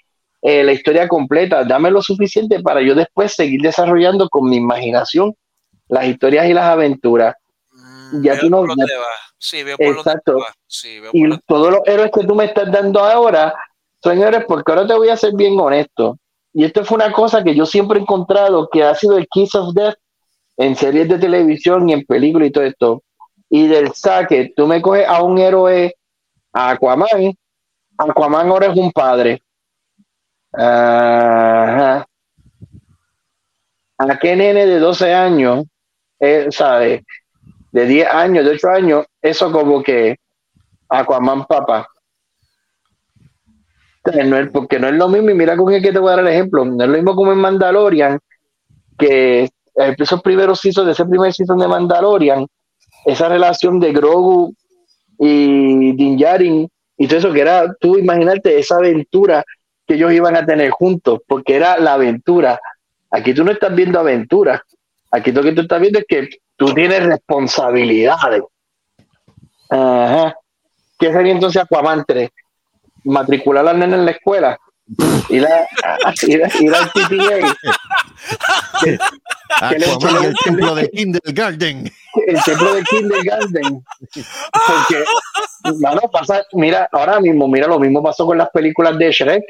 [0.42, 5.34] eh, la historia completa, dame lo suficiente para yo después seguir desarrollando con mi imaginación
[5.88, 7.34] las historias y las aventuras.
[8.22, 9.04] Ya tú no- por ya- dónde va.
[9.38, 10.32] Sí, veo por Exacto.
[10.32, 10.54] dónde va.
[10.66, 13.54] Sí, veo por Y todos los héroes que tú me estás dando ahora
[14.02, 16.18] son héroes porque ahora te voy a ser bien honesto.
[16.52, 19.54] Y esto fue una cosa que yo siempre he encontrado que ha sido el Kiss
[19.54, 19.96] of Death
[20.56, 23.02] en series de televisión y en películas y todo esto.
[23.50, 25.94] Y del saque, tú me coges a un héroe,
[26.52, 27.08] a Aquaman,
[27.98, 29.40] Aquaman ahora es un padre.
[30.52, 32.06] Ajá.
[33.98, 35.64] ¿A qué nene de 12 años,
[36.20, 37.04] eh, sabe,
[37.74, 40.16] de 10 años, de 8 años, eso como que
[40.88, 41.88] Aquaman papá?
[44.52, 46.32] Porque no es lo mismo, y mira con el que te voy a dar el
[46.32, 48.20] ejemplo, no es lo mismo como en Mandalorian,
[48.96, 52.46] que esos primeros seasons, de ese primer season de Mandalorian,
[53.06, 54.54] esa relación de Grogu
[55.18, 59.42] y Din Djarin y todo eso que era, tú imaginarte esa aventura
[59.84, 62.60] que ellos iban a tener juntos, porque era la aventura.
[63.10, 64.62] Aquí tú no estás viendo aventura,
[65.14, 68.42] aquí lo que tú estás viendo es que tú tienes responsabilidades.
[69.70, 70.34] Ajá.
[70.98, 72.30] ¿Qué sería entonces Aquaman 3?
[73.04, 74.58] Matricular a la nena en la escuela.
[75.28, 75.46] Ir,
[75.84, 77.56] a, ir, a- ir al PTA.
[78.82, 78.90] ¿Qué
[79.78, 81.90] le- Aquaman y el templo de Kindergarten.
[82.26, 83.84] el templo de Kindergarten.
[84.52, 85.04] Porque,
[85.80, 89.42] mano, pasa, mira, ahora mismo, mira, lo mismo pasó con las películas de Shrek.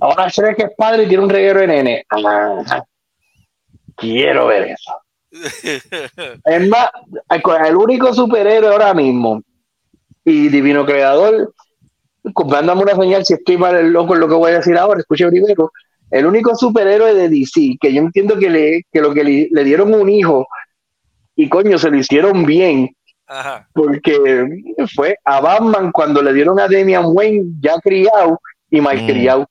[0.00, 2.04] Ahora Shrek es padre y tiene un reguero de nene.
[2.10, 2.82] Ah,
[3.96, 4.92] quiero ver eso.
[6.44, 6.90] Es más,
[7.66, 9.42] el único superhéroe ahora mismo
[10.24, 11.52] y divino creador,
[12.46, 15.28] dándome una señal si estoy mal loco en lo que voy a decir ahora, escuche
[15.28, 15.70] primero.
[16.10, 19.64] El único superhéroe de DC que yo entiendo que, le, que lo que le, le
[19.64, 20.46] dieron un hijo
[21.34, 22.90] y coño se lo hicieron bien
[23.26, 23.68] Ajá.
[23.74, 24.46] porque
[24.94, 29.06] fue a Batman cuando le dieron a Damian Wayne ya criado y mal Mm.
[29.06, 29.46] criado.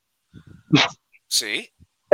[1.28, 1.70] Sí.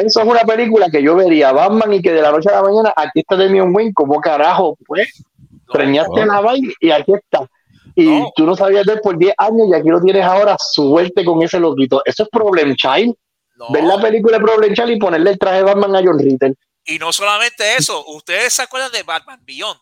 [0.05, 2.61] Eso es una película que yo vería Batman y que de la noche a la
[2.63, 5.23] mañana aquí está Damian Wayne, como carajo, pues
[5.67, 6.33] No, preñaste no.
[6.33, 7.49] la vaina y aquí está.
[7.95, 8.31] Y No.
[8.35, 11.41] tú no sabías de él por 10 años y aquí lo tienes ahora, suerte con
[11.43, 12.01] ese loquito.
[12.05, 13.15] Eso es Problem Child.
[13.55, 13.69] no.
[13.71, 16.53] Ver la película de Problem Child y ponerle el traje de Batman a John Ritter.
[16.85, 19.79] Y no solamente eso, ustedes se acuerdan de Batman Beyond,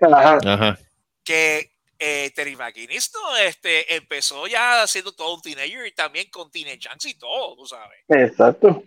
[0.00, 0.38] Ajá.
[0.44, 0.78] Ajá.
[1.24, 6.50] que eh, Terry McGinnis no, este, empezó ya siendo todo un teenager y también con
[6.50, 7.98] teenage angst y todo, tú sabes.
[8.08, 8.82] Exacto.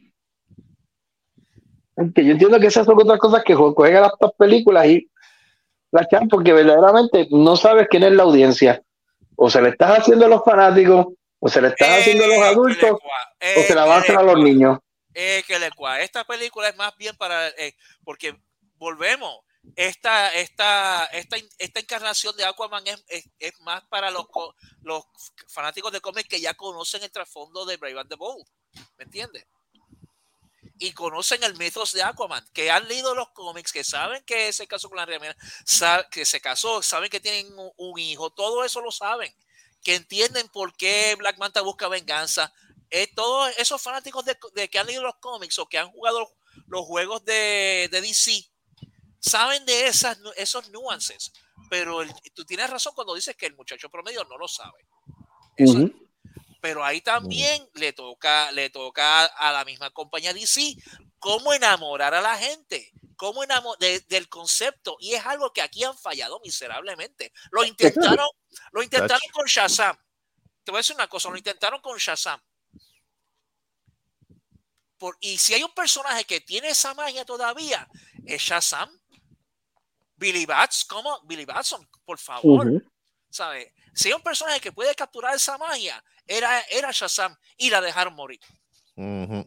[2.14, 5.10] Que yo entiendo que esas son otras cosas que jue- juegan las películas y
[5.92, 8.82] las chan porque verdaderamente no sabes quién es la audiencia.
[9.38, 11.08] O se le estás haciendo a los fanáticos,
[11.40, 12.92] o se le estás haciendo a los adultos,
[13.58, 14.80] o se la vas a hacer a los niños.
[15.14, 17.48] Eh, que le cua- Esta película es más bien para.
[17.50, 18.36] eh, porque
[18.76, 19.40] volvemos.
[19.76, 24.26] Esta, esta, esta, esta encarnación de Aquaman es, es- es más para los,
[24.84, 25.04] los
[25.48, 28.46] fanáticos de cómics que ya conocen el trasfondo de Brave and the Bold.
[28.98, 29.46] ¿Me entiendes?
[30.78, 34.68] Y conocen el mitos de Aquaman, que han leído los cómics, que saben que se
[34.68, 35.36] casó con la reina,
[36.12, 39.34] que se casó, saben que tienen un, hijo, todo eso lo saben,
[39.84, 42.52] que entienden por qué Black Manta busca venganza.
[42.90, 46.30] Eh, todos esos fanáticos de, de que han leído los cómics o que han jugado
[46.68, 48.50] los, juegos de, de DC
[49.20, 51.32] saben de esas, esos nuances,
[51.70, 54.86] pero el- tú tienes razón cuando dices que el muchacho promedio no lo sabe.
[55.58, 56.05] Eso- Ujú.
[56.62, 60.76] Pero ahí también le toca, le toca a la misma compañía DC
[61.20, 64.98] cómo enamorar a la gente, cómo enamo- de- del concepto.
[65.00, 67.32] Y es algo que aquí han fallado miserablemente.
[67.52, 68.28] Lo intentaron,
[68.72, 69.98] lo intentaron con Shazam.
[70.64, 72.42] Te voy a decir una cosa, lo intentaron con Shazam.
[74.98, 77.88] Por- y si hay un personaje que tiene esa magia todavía,
[78.26, 78.90] es Shazam.
[80.18, 81.20] Billy Bats, ¿cómo?
[81.26, 82.66] Billy Batson, por favor.
[83.30, 83.74] ¿sabes?
[83.94, 88.16] Si hay un personaje que puede capturar esa magia, era, era Shazam y la dejaron
[88.16, 88.40] morir.
[88.96, 89.46] Ujú.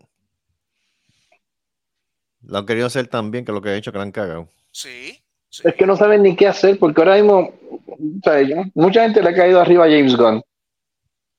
[2.43, 4.49] Lo han querido hacer tan bien que lo que he hecho que la han cagado.
[4.71, 5.19] Sí.
[5.49, 5.63] sí.
[5.65, 8.41] Es que no saben ni qué hacer, porque ahora mismo, o sea,
[8.75, 10.43] mucha gente le ha caído arriba a James Gunn.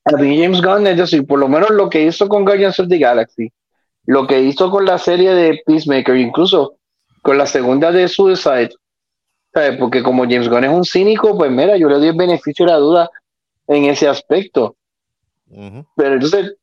[0.05, 2.87] A mí James Gunn, es decir, por lo menos lo que hizo con Guardians of
[2.89, 3.51] the Galaxy,
[4.05, 6.77] lo que hizo con la serie de Peacemaker, incluso
[7.21, 8.71] con la segunda de Suicide,
[9.53, 9.77] ¿sabes?
[9.77, 12.71] porque como James Gunn es un cínico, pues mira, yo le doy el beneficio de
[12.71, 13.09] la duda
[13.67, 14.77] en ese aspecto.
[15.95, 16.55] Pero entonces,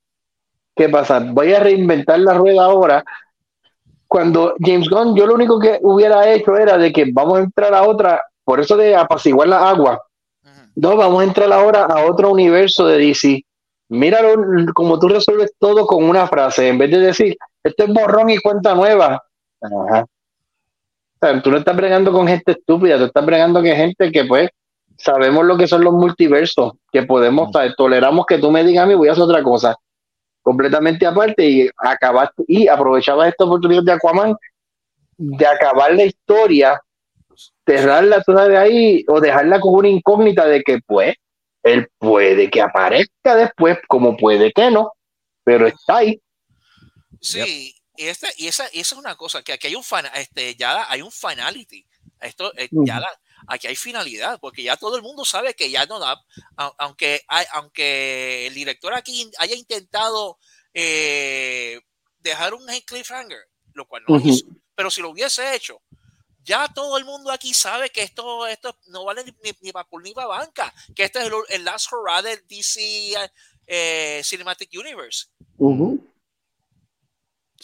[0.75, 1.21] ¿qué pasa?
[1.21, 3.05] Voy a reinventar la rueda ahora.
[4.07, 7.75] Cuando James Gunn, yo lo único que hubiera hecho era de que vamos a entrar
[7.75, 10.01] a otra, por eso de apaciguar la agua.
[10.77, 13.45] No, vamos a entrar ahora a otro universo de DC.
[13.89, 14.35] Míralo
[14.75, 18.39] como tú resuelves todo con una frase, en vez de decir, esto es borrón y
[18.39, 19.23] cuenta nueva.
[19.61, 20.03] Ajá.
[20.03, 24.25] O sea, tú no estás bregando con gente estúpida, tú estás bregando con gente que
[24.25, 24.51] pues
[24.99, 27.75] sabemos lo que son los multiversos, que podemos, ¿sabes?
[27.77, 29.77] toleramos que tú me digas a mí, voy a hacer otra cosa
[30.43, 34.37] completamente aparte y acabaste y aprovechabas esta oportunidad de Aquaman
[35.19, 36.81] de acabar la historia,
[37.67, 41.17] cerrarla toda de ahí o dejarla con una incógnita de que pues
[41.65, 44.93] él puede que aparezca después, como puede que no,
[45.43, 46.21] pero está ahí.
[47.21, 50.05] Sí, y, esta, y, esa, y esa es una cosa, que aquí hay un fan,
[50.15, 51.85] este, ya hay un finality.
[52.21, 55.87] Esto, eh, ya la- aquí hay finalidad, porque ya todo el mundo sabe que ya
[55.87, 56.21] no da,
[56.79, 60.39] aunque, hay- aunque el director aquí haya intentado
[60.75, 61.81] eh,
[62.19, 63.39] dejar un cliffhanger,
[63.73, 64.29] lo cual no Ujú.
[64.29, 65.81] hizo, pero si lo hubiese hecho,
[66.43, 69.33] ya todo el mundo aquí sabe que esto, esto no vale ni,
[69.63, 73.15] ni para ni para banca, que este es el, el last hurrah del DC
[73.67, 75.27] eh, Cinematic Universe.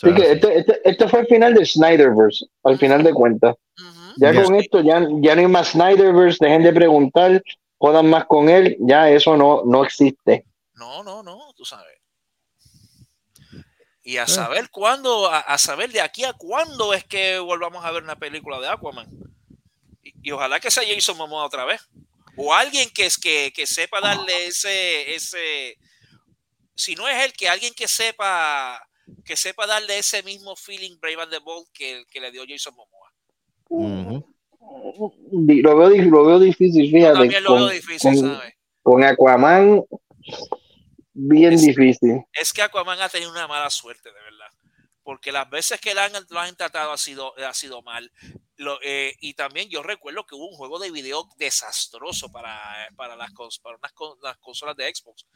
[0.00, 3.54] Que este, este, este fue el final de Snyderverse, al final de cuentas.
[4.16, 7.42] Ya con esto ya, ya no hay más Snyderverse, dejen de preguntar,
[7.78, 10.44] jodan más con él, ya eso no, no existe.
[10.74, 11.98] No, no, no, tú sabes.
[14.04, 17.90] Y a saber cuándo, a, a saber de aquí a cuándo es que volvamos a
[17.92, 19.08] ver una película de Aquaman.
[20.02, 21.80] Y, y ojalá que sea Jason Momoa otra vez.
[22.36, 25.76] O alguien que, es, que, que sepa darle ese, ese,
[26.74, 28.82] si no es él, que alguien que sepa,
[29.24, 32.74] que sepa darle ese mismo feeling Brave and the Bold que, que le dio Jason
[32.74, 33.01] Momoa.
[35.32, 37.18] Lo veo, lo veo difícil, Yo fíjate.
[37.18, 38.54] también lo con, veo difícil, con- ¿sabes?
[38.82, 39.82] con Aquaman,
[41.12, 42.22] bien Es- difícil.
[42.32, 44.46] es que Aquaman ha tenido una mala suerte, de verdad.
[45.04, 48.12] Porque las veces que la han, lo han tratado ha sido, ha sido mal.
[48.56, 52.60] Lo, eh, y también yo recuerdo que hubo un juego de video desastroso para,
[52.94, 55.26] para, las, cons- para unas las consolas de Xbox.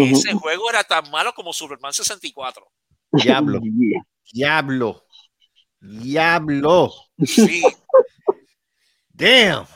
[0.00, 2.66] Ese juego era tan malo como Superman 64.
[3.12, 3.60] Diablo,
[4.32, 5.03] diablo,
[5.84, 6.92] diablo.
[7.24, 7.62] Sí,
[9.12, 9.66] Damn,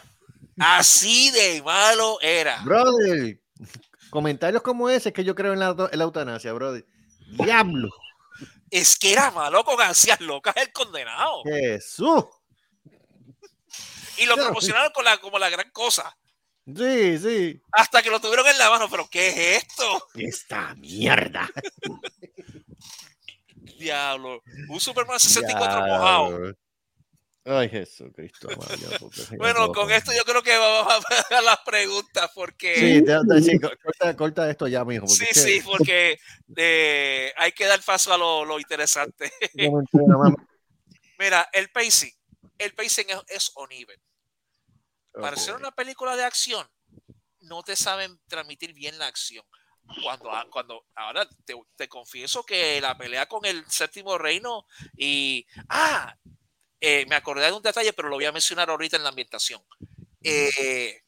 [0.59, 2.61] así de malo era.
[2.62, 3.40] brother.
[4.11, 6.85] Comentarios como ese es que yo creo en la, en la eutanasia, brother.
[7.38, 7.90] Diablo,
[8.71, 11.42] Es que era malo con ansias locas el condenado.
[11.44, 12.25] Jesús.
[14.17, 16.17] Y lo promocionaron con la, como la gran cosa.
[16.67, 17.63] Sí, sí.
[17.73, 18.88] Hasta que lo tuvieron en la mano.
[18.90, 20.09] ¿Pero qué es esto?
[20.15, 21.48] Esta mierda.
[23.79, 24.42] Diablo.
[24.68, 26.52] Un Superman 64 mojado.
[27.44, 28.48] Ay, Jesucristo.
[29.38, 30.92] Bueno, con esto yo creo que vamos
[31.31, 35.06] a a las preguntas porque Sí, te- te- sí, co- corta, corta esto ya, mijo.
[35.06, 36.18] sí, sí, porque
[36.56, 39.33] eh, hay que dar paso a lo, lo interesante.
[41.18, 42.12] Mira, el pacing,
[42.58, 44.00] el pacing es, es uneven.
[45.12, 45.38] Para Ok.
[45.42, 46.68] ser una película de acción,
[47.40, 49.44] no te saben transmitir bien la acción.
[50.03, 54.67] Cuando, cuando ahora te, te confieso que la pelea con el séptimo reino
[54.97, 56.15] y ah
[56.81, 59.63] eh, me acordé de un detalle pero lo voy a mencionar ahorita en la ambientación.
[60.23, 61.03] Eh,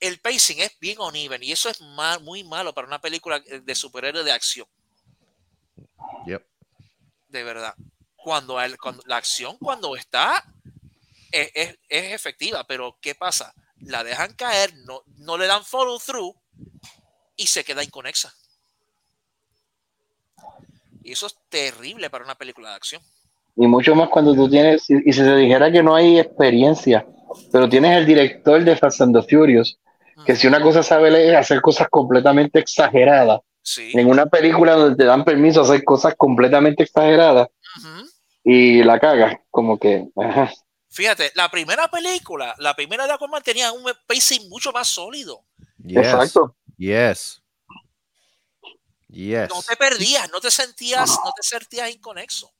[0.00, 3.74] el pacing es bien uneven y eso es mal, muy malo para una película de
[3.74, 4.66] superhéroe de acción.
[6.26, 6.46] Yep.
[7.28, 7.74] de verdad.
[8.16, 10.44] Cuando, el- cuando la acción cuando está
[11.32, 15.98] es, es- es efectiva pero qué pasa la dejan caer no, no le dan follow
[15.98, 16.36] through
[17.42, 18.32] y se queda inconexa
[21.02, 23.02] y eso es terrible para una película de acción
[23.56, 27.04] Y mucho más cuando tú tienes, y y si se dijera que no hay experiencia,
[27.50, 29.78] pero tienes el director de Fast and the Furious,
[30.24, 34.96] que si una cosa sabe es hacer cosas completamente exageradas, sí en una película donde
[34.96, 37.48] te dan permiso a hacer cosas completamente exageradas
[38.44, 40.52] y la cagas, como que, ajá.
[40.90, 45.44] fíjate la primera película la primera de Aquaman tenía un pacing mucho más sólido
[45.84, 46.06] Yes.
[46.06, 46.54] exacto.
[46.82, 47.40] Yes.
[49.08, 49.50] Yes.
[49.50, 52.50] no te perdías, no te sentías, no te sentías inconexo.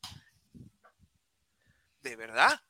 [2.03, 2.61] De verdad.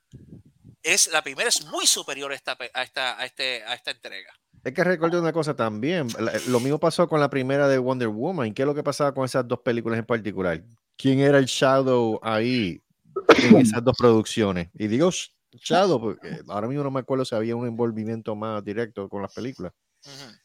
[0.82, 4.32] Es, la primera es muy superior a esta, a esta, a este, a esta entrega.
[4.64, 6.08] Es que recuerdo una cosa también.
[6.48, 8.54] Lo mismo pasó con la primera de Wonder Woman.
[8.54, 10.62] ¿Qué es lo que pasaba con esas dos películas en particular?
[10.96, 12.80] ¿Quién era el Shadow ahí
[13.28, 14.70] en esas dos producciones?
[14.74, 18.64] Y digo sh- Shadow porque ahora mismo no me acuerdo si había un envolvimiento más
[18.64, 19.72] directo con las películas.
[20.00, 20.41] Zack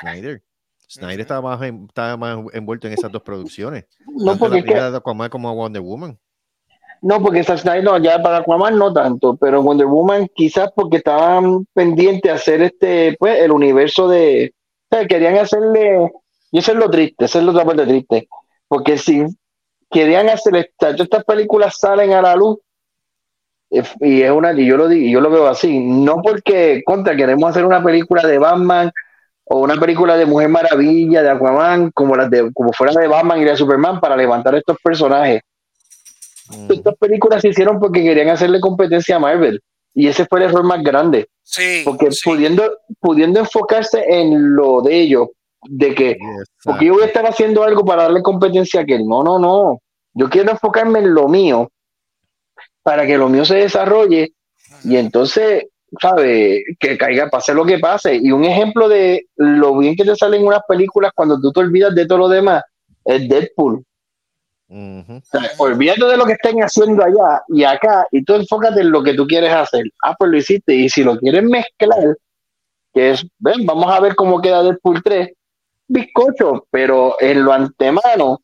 [0.00, 0.42] Snyder.
[0.88, 3.86] Snyder estaba, más en- estaba más envuelto en esas dos producciones.
[4.06, 6.18] No, tanto porque la que, de Aquaman como Wonder Woman.
[7.00, 10.98] no, porque Zack Snyder, no, ya para Aquaman no tanto, pero Wonder Woman quizás porque
[10.98, 14.54] estaban pendientes a hacer este, pues, el universo de,
[14.90, 16.12] o sea, querían hacerle,
[16.50, 18.28] y eso es lo triste, eso es la otra parte triste,
[18.68, 19.24] porque si
[19.90, 22.58] querían hacer esta, estas películas salen a la luz,
[23.70, 27.16] eh, y es una, y yo lo digo, yo lo veo así, no porque contra
[27.16, 28.92] queremos hacer una película de Batman
[29.44, 33.40] o una película de Mujer Maravilla, de Aquaman, como las de, como fuera de Batman
[33.40, 35.42] y de Superman para levantar estos personajes
[36.50, 36.72] Ujú.
[36.72, 39.60] estas películas se hicieron porque querían hacerle competencia a Marvel.
[39.94, 41.28] Y ese fue el error más grande.
[41.42, 42.20] Sí, Porque sí.
[42.24, 45.28] pudiendo, pudiendo enfocarse en lo de ellos,
[45.62, 46.16] de que,
[46.64, 49.06] porque yo voy a estar haciendo algo para darle competencia a aquel.
[49.06, 49.78] No, no, no.
[50.14, 51.70] Yo quiero enfocarme en lo mío
[52.82, 54.32] para que lo mío se desarrolle
[54.84, 55.64] y entonces,
[56.00, 56.64] ¿sabes?
[56.78, 58.14] Que caiga, pase lo que pase.
[58.14, 61.94] Y un ejemplo de lo bien que te salen unas películas cuando tú te olvidas
[61.94, 62.62] de todo lo demás
[63.04, 63.84] es Deadpool.
[64.68, 65.16] Ujú.
[65.16, 68.90] O sea, olvídate de lo que estén haciendo allá y acá y tú enfócate en
[68.90, 69.84] lo que tú quieres hacer.
[70.02, 70.74] Ah, pues lo hiciste.
[70.74, 72.16] Y si lo quieres mezclar,
[72.94, 75.30] que es, ven, vamos a ver cómo queda Deadpool 3,
[75.88, 78.40] bizcocho, pero en lo antemano,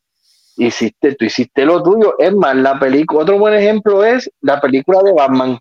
[0.55, 2.13] hiciste, tú hiciste lo tuyo.
[2.19, 5.59] Es más, la película, otro buen ejemplo es la película de Batman.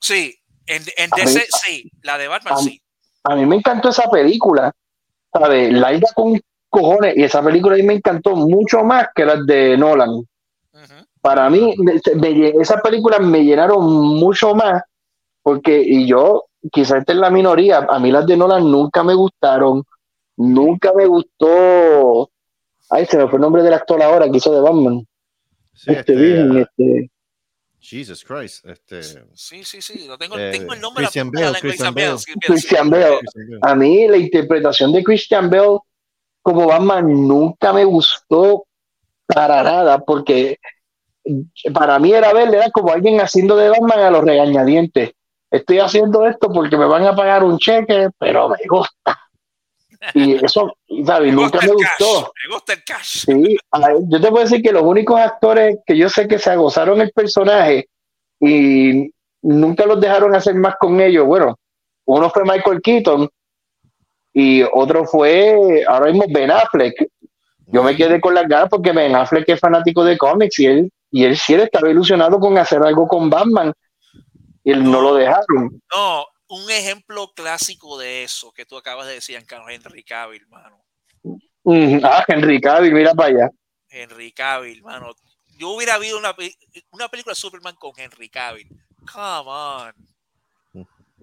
[0.00, 0.36] Sí,
[0.66, 2.80] en, en mí- DC, sí, la de Batman, a mí- sí.
[3.24, 4.72] A mí me encantó esa película,
[5.32, 5.72] ¿sabes?
[5.72, 6.38] Larga con
[6.68, 10.26] cojones, y esa película a mí me encantó mucho más que las de Nolan.
[11.22, 14.82] Para mí, me- me lle- esas películas me llenaron mucho más,
[15.42, 19.14] porque, y yo, quizás esta es la minoría, a mí las de Nolan nunca me
[19.14, 19.84] gustaron,
[20.36, 22.28] nunca me gustó,
[22.90, 25.06] ay, se me fue el nombre del actor ahora que hizo de Batman,
[25.72, 27.10] Sí, este, este, ah, este,
[27.84, 28.64] Jesus Christ.
[28.64, 29.02] Este,
[29.34, 30.06] Sí, sí, sí.
[30.08, 31.02] Lo tengo, Eh, tengo el nombre.
[31.02, 32.16] de la Christian de la Bale, Christian Bale.
[32.40, 33.20] Christian Bale.
[33.62, 35.78] a mí la interpretación de Christian Bale
[36.40, 38.64] como Batman nunca me gustó
[39.26, 40.58] para nada, porque
[41.72, 45.12] para mí era verle, era como alguien haciendo de Batman a los regañadientes.
[45.50, 49.18] Estoy haciendo esto porque me van a pagar un cheque, pero me gusta.
[50.12, 50.76] Y eso,
[51.06, 51.32] ¿sabes?
[51.34, 51.76] Me Nunca me cash.
[51.98, 52.32] gustó.
[52.46, 53.24] Me gusta el cash.
[53.26, 53.56] Sí,
[54.08, 57.10] yo te puedo decir que los únicos actores que yo sé que se gozaron el
[57.12, 57.88] personaje
[58.40, 59.10] y
[59.42, 61.56] nunca los dejaron hacer más con ellos, bueno,
[62.06, 63.28] uno fue Michael Keaton
[64.32, 67.08] y otro fue ahora mismo Ben Affleck.
[67.66, 70.90] Yo me quedé con las ganas porque Ben Affleck es fanático de cómics y él,
[71.10, 73.72] y él sí él estaba ilusionado con hacer algo con Batman
[74.62, 75.80] y él no lo dejaron.
[75.94, 80.84] No, un ejemplo clásico de eso que tú acabas de decir, Giancarlo Henry Cavill, hermano.
[81.64, 83.50] Mm, Ah, Henry Cavill, mira para allá.
[83.88, 85.12] Henry Cavill, mano.
[85.58, 86.34] Yo hubiera habido una,
[86.90, 88.68] una película de Superman con Henry Cavill.
[89.12, 89.92] Come on.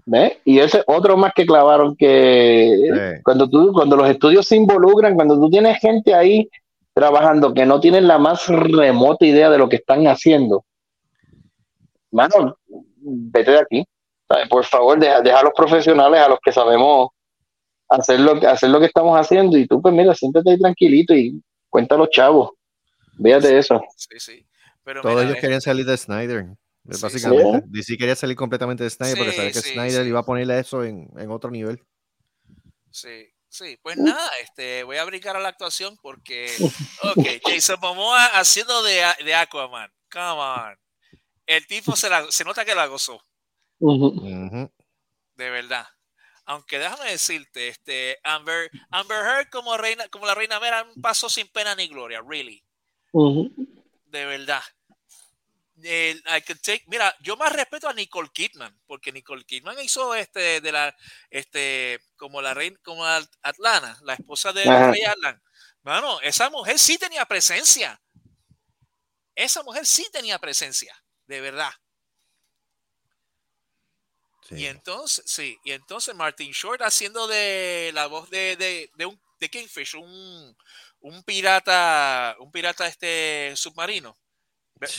[0.06, 0.38] ¿Ves?
[0.46, 3.22] Y ese otro más que clavaron que Sí.
[3.24, 6.50] cuando tú, cuando los estudios se involucran, cuando tú tienes gente ahí
[6.94, 10.66] trabajando que no tienen la más remota idea de lo que están haciendo,
[12.10, 12.58] mano,
[12.98, 13.86] vete de aquí.
[14.32, 14.48] ¿Sabes?
[14.50, 17.10] Por favor, deja, deja a los profesionales, a los que sabemos
[17.90, 21.42] hacer lo, hacer lo que estamos haciendo, y tú, pues mira, siéntate ahí tranquilito y
[21.70, 22.52] cuenta a los chavos.
[23.14, 23.82] Véate de eso.
[23.98, 24.48] Sí, sí.
[24.84, 26.46] Pero Todos mira, ellos eh, querían salir de Snyder.
[26.90, 27.62] Sí, básicamente.
[27.68, 30.10] DC quería salir completamente de Snyder porque Sí, sabía que sí, Snyder sí.
[30.10, 31.82] iba a ponerle eso en, en otro nivel.
[32.90, 33.28] sí.
[33.54, 36.50] Sí, pues nada, este, voy a brincar a la actuación porque,
[37.04, 40.80] ok, Jason Momoa haciendo de, de Aquaman, come on.
[41.46, 43.22] El tipo se, la, se nota que la gozó,
[45.36, 45.88] De verdad.
[46.46, 51.48] Aunque déjame decirte, este, Amber, Amber Heard como reina, como la reina Mera pasó sin
[51.48, 52.64] pena ni gloria, really,
[54.06, 54.62] de verdad.
[55.84, 60.14] El- I could take- mira, yo más respeto a Nicole Kidman, porque Nicole Kidman hizo
[60.14, 60.96] este de la,
[61.30, 64.64] este, como la reina, como At- Atlana, la esposa de.
[64.92, 65.42] Rey Atlan.
[65.84, 68.00] Mano, esa mujer sí tenía presencia.
[69.34, 70.94] Esa mujer sí tenía presencia,
[71.26, 71.72] de verdad.
[74.52, 74.62] Sí.
[74.62, 79.20] Y entonces, sí, y entonces Martin Short haciendo de la voz de, de, de un
[79.40, 80.56] de Kingfish, un,
[81.00, 84.16] un pirata, un pirata este submarino.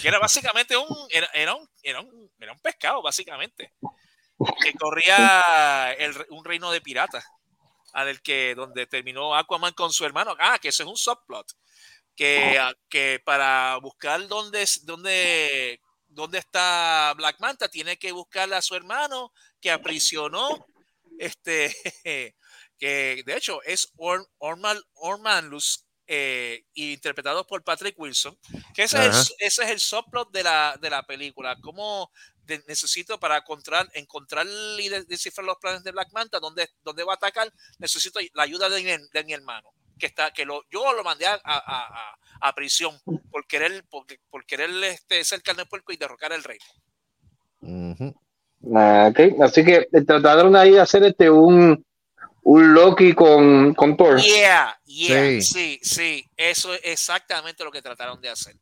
[0.00, 3.72] Que era básicamente un, era, era un, era un, era un pescado, básicamente.
[4.62, 7.24] Que corría el un reino de piratas.
[7.92, 10.36] Al que donde terminó Aquaman con su hermano.
[10.38, 11.46] Ah, que eso es un subplot.
[12.16, 15.80] Que, ah, que para buscar dónde, dónde,
[16.14, 20.66] dónde está Black Manta, tiene que buscar a su hermano que aprisionó.
[21.18, 21.74] Este,
[22.78, 28.36] que de hecho es Or, Orman, Ormanlus, eh, interpretado por Patrick Wilson.
[28.74, 31.56] Que ese, es ese es el subplot de la, de la película.
[31.62, 32.10] Cómo
[32.44, 37.04] de- necesito para encontrar, encontrar y de- descifrar los planes de Black Manta, dónde, dónde
[37.04, 39.70] va a atacar, necesito la ayuda de mi, de mi hermano.
[39.98, 42.99] Que está, que lo, yo lo mandé a, a- a- a prisión
[43.30, 46.59] por querer, por, por querer este, ser carne de puerco y derrocar el rey.
[48.74, 49.12] Ah.
[49.43, 51.84] Así que eh, trataron ahí de hacer este un,
[52.43, 54.20] un Loki con, con Thor.
[54.20, 55.43] Yeah, yeah, Sí.
[55.43, 58.57] sí, sí, eso es exactamente lo que trataron de hacer.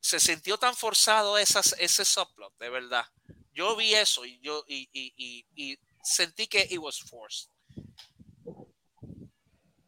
[0.00, 3.04] Se sintió tan forzado esas, ese subplot, de verdad.
[3.52, 7.50] Yo vi eso y yo y, y, y, y sentí que it was forced.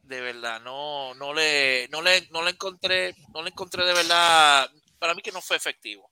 [0.09, 4.71] De verdad, no, no le, no le, no le encontré, no le encontré de verdad.
[4.99, 6.11] Para mí que no fue efectivo.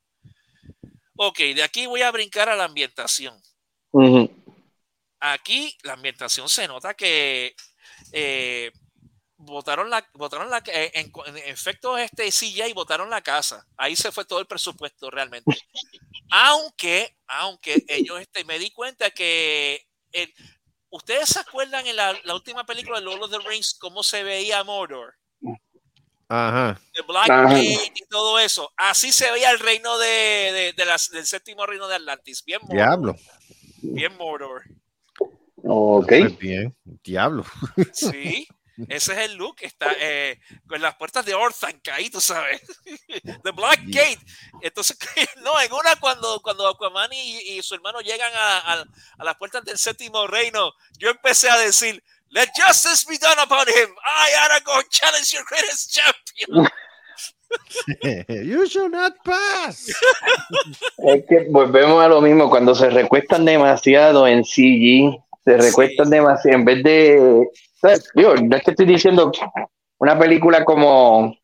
[1.17, 3.41] Ok, de aquí voy a brincar a la ambientación
[5.21, 7.55] aquí la ambientación se nota que
[8.13, 8.71] eh,
[9.37, 13.67] votaron la, votaron la eh, en, en efecto este CGI votaron la casa.
[13.77, 15.51] Ahí se fue todo el presupuesto realmente.
[16.31, 20.35] aunque, aunque ellos este, me di cuenta que el-
[20.91, 24.23] ustedes se acuerdan en la, la última película de Lord of the Rings cómo se
[24.23, 25.15] veía Mordor,
[26.29, 26.81] Ajá.
[26.95, 27.43] de Black Ajá.
[27.55, 28.73] Gate y todo eso.
[28.77, 32.43] Así se veía el reino de, de- de las- del séptimo reino de Atlantis.
[32.45, 32.77] Bien Mordor.
[32.77, 33.17] Diablo.
[33.83, 34.63] Bien Mordor.
[35.63, 36.09] Ok.
[36.09, 36.77] Pues bien.
[37.05, 37.45] Diablo.
[37.93, 38.47] Sí,
[38.89, 39.57] ese es el look.
[39.61, 42.61] Está eh, con las puertas de Orthanc ahí, tú sabes.
[43.45, 44.19] The Black Gate.
[44.63, 44.97] Entonces,
[45.43, 48.85] no, en una cuando, cuando Aquaman y, y su hermano llegan a, a-
[49.19, 53.69] a las puertas del séptimo reino, yo empecé a decir, Let justice be done upon
[53.69, 53.95] him.
[54.05, 56.69] I, Aragorn, challenge your greatest champion.
[58.29, 59.87] you should not pass.
[60.99, 66.11] Es que volvemos a lo mismo, cuando se recuestan demasiado en CG, se recuestan Sí.
[66.11, 67.49] demasiado, en vez de.
[68.15, 69.33] Digo, no es que estoy diciendo
[69.99, 71.37] una película como,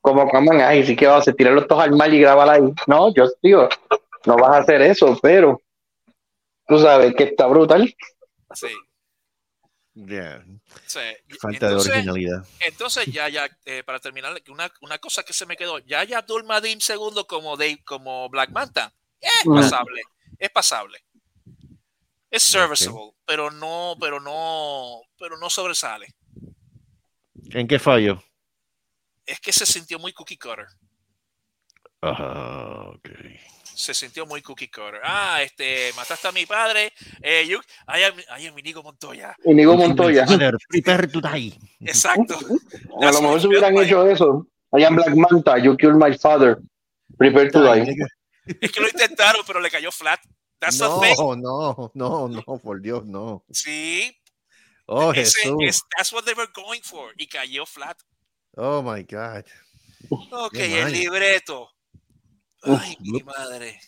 [0.00, 2.72] como Aquaman, ay, sí que vas a tirarlos todos al mar y grabar ahí.
[2.86, 3.68] No, yo digo,
[4.26, 5.60] no vas a hacer eso, pero
[6.66, 7.94] tú sabes que está brutal.
[8.54, 8.68] Sí,
[9.94, 10.44] Yeah.
[10.86, 11.00] sí.
[11.40, 12.44] Falta Entonces, de originalidad.
[12.60, 16.18] Entonces, ya, ya, eh, para terminar, una, una cosa que se me quedó, ya, ya
[16.18, 19.54] Abdul Madim segundo como Dave, como Black Manta, es Mm.
[19.56, 20.02] pasable,
[20.38, 20.98] es pasable.
[22.30, 26.08] Es serviceable, pero no, pero no, pero no sobresale.
[27.50, 28.22] ¿En qué fallo?
[29.24, 30.66] Es que se sintió muy cookie cutter.
[32.02, 33.08] Ah, ok.
[33.74, 35.00] Se sintió muy cookie cutter.
[35.02, 36.92] Ah, este, mataste a mi padre.
[37.22, 39.34] Eh, you, ay, ay, ay, mi Nico Montoya.
[39.44, 40.26] Inigo Montoya.
[40.68, 41.58] Prepare to die.
[41.80, 42.38] Exacto.
[43.02, 44.46] A lo mejor si hubieran hecho eso.
[44.76, 46.58] I am Black Manta, you killed my father.
[47.16, 47.96] Prepare to die.
[48.60, 50.20] Es que lo intentaron, pero le cayó flat.
[50.60, 51.16] That's the thing.
[51.16, 53.44] No, no, no, no, por Dios, no.
[53.50, 54.14] Sí,
[54.86, 55.56] Oh, ese- Jesús.
[55.66, 57.12] es- that's what they were going for.
[57.18, 57.98] Y cayó flat.
[58.56, 59.44] Oh, my God.
[60.30, 60.92] Ok, Qué el mal.
[60.92, 61.70] libreto.
[62.62, 63.78] Ay, mi madre.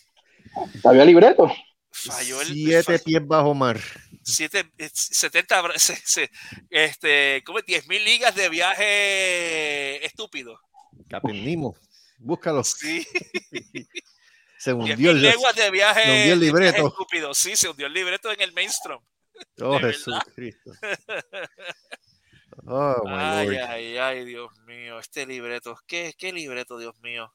[0.83, 1.51] ¿Había libreto?
[1.91, 2.47] Falló el.
[2.53, 3.79] Siete pies bajo mar.
[4.23, 6.29] siete, eh, 70, bra- se- se-
[6.69, 7.65] este, ¿cómo es?
[7.65, 10.59] 10 mil ligas de viaje estúpido.
[11.09, 11.75] Captain Nemo.
[12.19, 12.63] Búscalo.
[12.63, 13.05] Sí,
[14.61, 16.87] Se 10 hundió el, leguas de viaje, se hundió el viaje libreto.
[16.87, 17.33] estúpido.
[17.33, 18.99] Sí, se hundió el libreto en el mainstream.
[19.59, 20.33] Oh, de Jesús verdad.
[20.35, 20.71] Cristo.
[22.67, 23.57] Oh, my ay, Lord.
[23.69, 25.77] ay, ay, Dios mío, este libreto.
[25.87, 27.33] ¿Qué, qué libreto, Dios mío?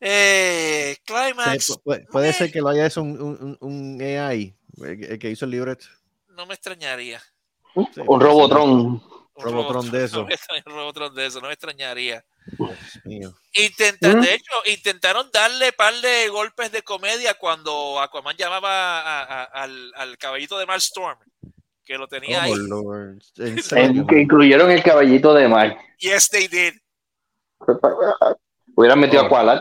[0.00, 1.78] Eh, Climax.
[2.10, 5.44] Puede, ser que lo haya hecho un, un, un AI, el que- el que hizo
[5.44, 5.86] el libreto.
[6.30, 7.20] no me extrañaría.
[7.94, 9.02] Sí, Un Robotron.
[9.34, 10.26] Robotron de eso.
[10.66, 12.24] Robotron de eso, no me extrañaría.
[13.54, 14.22] Intentan, ¿Mm?
[14.22, 19.92] De hecho, intentaron darle par de golpes de comedia cuando Aquaman llamaba a- a- al,
[19.96, 21.18] al caballito de Marstorm,
[21.84, 22.52] que lo tenía Oh, ahí.
[22.56, 23.22] Lord.
[23.38, 24.06] En En- serio.
[24.06, 25.78] que incluyeron el caballito de mar.
[25.98, 26.74] Yes, they did.
[28.74, 29.26] Hubieran metido Oh.
[29.26, 29.60] a Koala.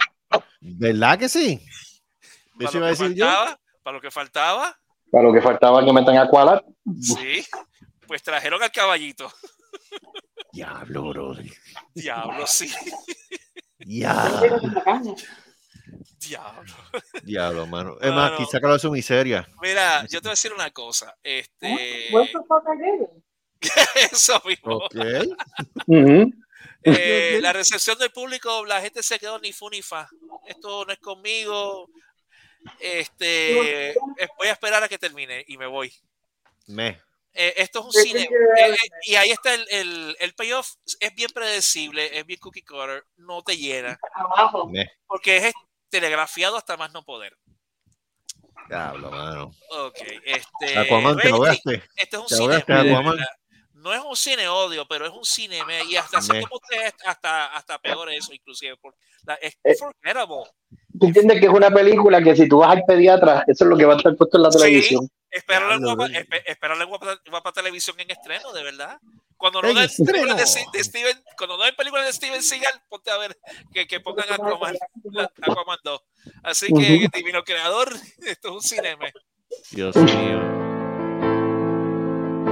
[0.59, 1.59] ¿Verdad que sí?
[2.57, 3.25] Para lo, iba a que decir yo.
[3.25, 4.79] faltaba, para lo que faltaba,
[5.11, 6.63] Para lo que faltaba que metan a Koala.
[7.01, 7.45] sí,
[8.07, 9.31] pues trajeron al caballito.
[10.51, 11.35] Diablo, bro.
[11.93, 12.69] Diablo, sí,
[13.79, 15.15] Diablo.
[16.19, 16.73] diablo.
[17.23, 17.97] Diablo, mano.
[18.01, 19.47] Es más, quizá sácalo de su miseria.
[19.61, 21.15] Mira, yo te voy a decir una cosa.
[21.23, 23.07] Este, did?
[24.11, 24.77] eso mismo.
[24.77, 24.95] Ok.
[25.87, 26.31] Ujú.
[26.83, 30.09] Eh, la recepción del público, la gente se quedó ni fu ni fa.
[30.47, 31.87] Esto no es conmigo.
[32.79, 33.95] Este, eh,
[34.35, 35.93] voy a esperar a que termine y me voy.
[36.65, 36.99] Me.
[37.33, 38.19] Eh, esto es un Sí, cine.
[38.21, 38.75] sí, eh, eh,
[39.05, 40.69] y ahí está el, el, el payoff.
[40.99, 43.97] Es bien predecible, es bien cookie cutter, no te llena.
[44.15, 44.69] Abajo.
[45.07, 45.53] Porque es
[45.89, 47.37] telegrafiado hasta más no poder.
[48.69, 49.51] Diablo, mano.
[49.69, 50.77] Ok, este.
[50.77, 51.45] Aquaman, te lo.
[51.45, 52.65] Este es un Te cine.
[53.73, 55.57] No es un cine odio, pero es un cine
[55.89, 56.59] y hasta cierto
[57.05, 58.77] hasta, hasta peor eso, inclusive.
[58.77, 59.73] porque la- es Eh.
[59.75, 60.43] forgettable.
[60.99, 63.75] Tú entiendes que es una película que si tú vas al pediatra, eso es lo
[63.77, 64.97] que va a estar puesto en la Sí.
[65.31, 66.07] Esperarle guapa,
[66.45, 68.99] esperarle en guapa, guapa televisión en estreno, de verdad.
[69.37, 70.11] Cuando no En den estreno.
[70.11, 73.37] películas de, de Steven, cuando no den películas de Steven Seagal, ponte a ver
[73.73, 74.75] que, que pongan Aquaman,
[75.05, 76.01] la- Aquaman 2.
[76.43, 77.91] Así que, divino creador,
[78.25, 79.05] esto es un cinema.
[79.71, 80.39] Dios mío.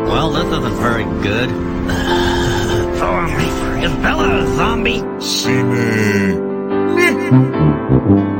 [0.08, 1.50] Well, this isn't very good.
[2.98, 3.50] Zombie.
[3.86, 5.04] Is Bella a zombie?
[5.20, 6.38] Cine.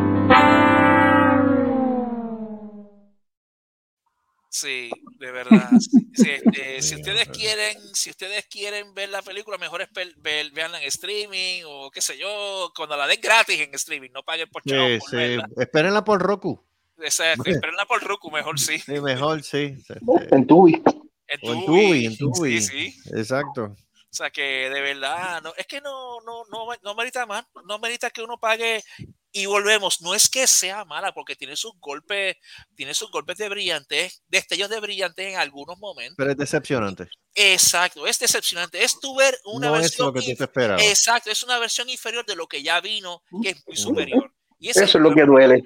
[4.52, 4.90] Sí,
[5.20, 5.70] de verdad.
[5.80, 10.52] Sí, este, si ustedes quieren, si ustedes quieren ver la película, mejor es ver, ver-
[10.52, 14.50] veanla en streaming o qué sé yo, cuando la den gratis en streaming, no paguen
[14.50, 15.62] por chavo Sí, por.
[15.64, 16.66] Espérenla por Roku.
[16.98, 18.80] Esa- espérenla por Roku, mejor sí.
[18.80, 19.76] Sí, mejor, sí.
[19.88, 19.94] Sí.
[20.32, 20.74] En Tubi.
[20.74, 22.62] En O en Tubi, Tubi, en Tubi.
[22.62, 23.12] Sí, sí.
[23.16, 23.66] Exacto.
[23.66, 24.42] O sea que
[24.72, 28.40] de verdad, no, es que no, no, no, no merita más, no merita que uno
[28.40, 28.84] pague
[29.32, 30.02] y volvemos.
[30.02, 32.38] No es que sea mala, porque tiene sus golpes,
[32.76, 36.16] tiene sus golpes de brillantez, destellos de brillantez en algunos momentos.
[36.18, 37.10] Pero es decepcionante.
[37.36, 38.84] Exacto, es decepcionante.
[38.84, 40.08] Es tu ver una no es versión.
[40.08, 40.84] lo que tú te esperabas.
[40.84, 44.34] Exacto, es una versión inferior de lo que ya vino, que es muy superior.
[44.58, 45.64] Y Eso es lo que duele.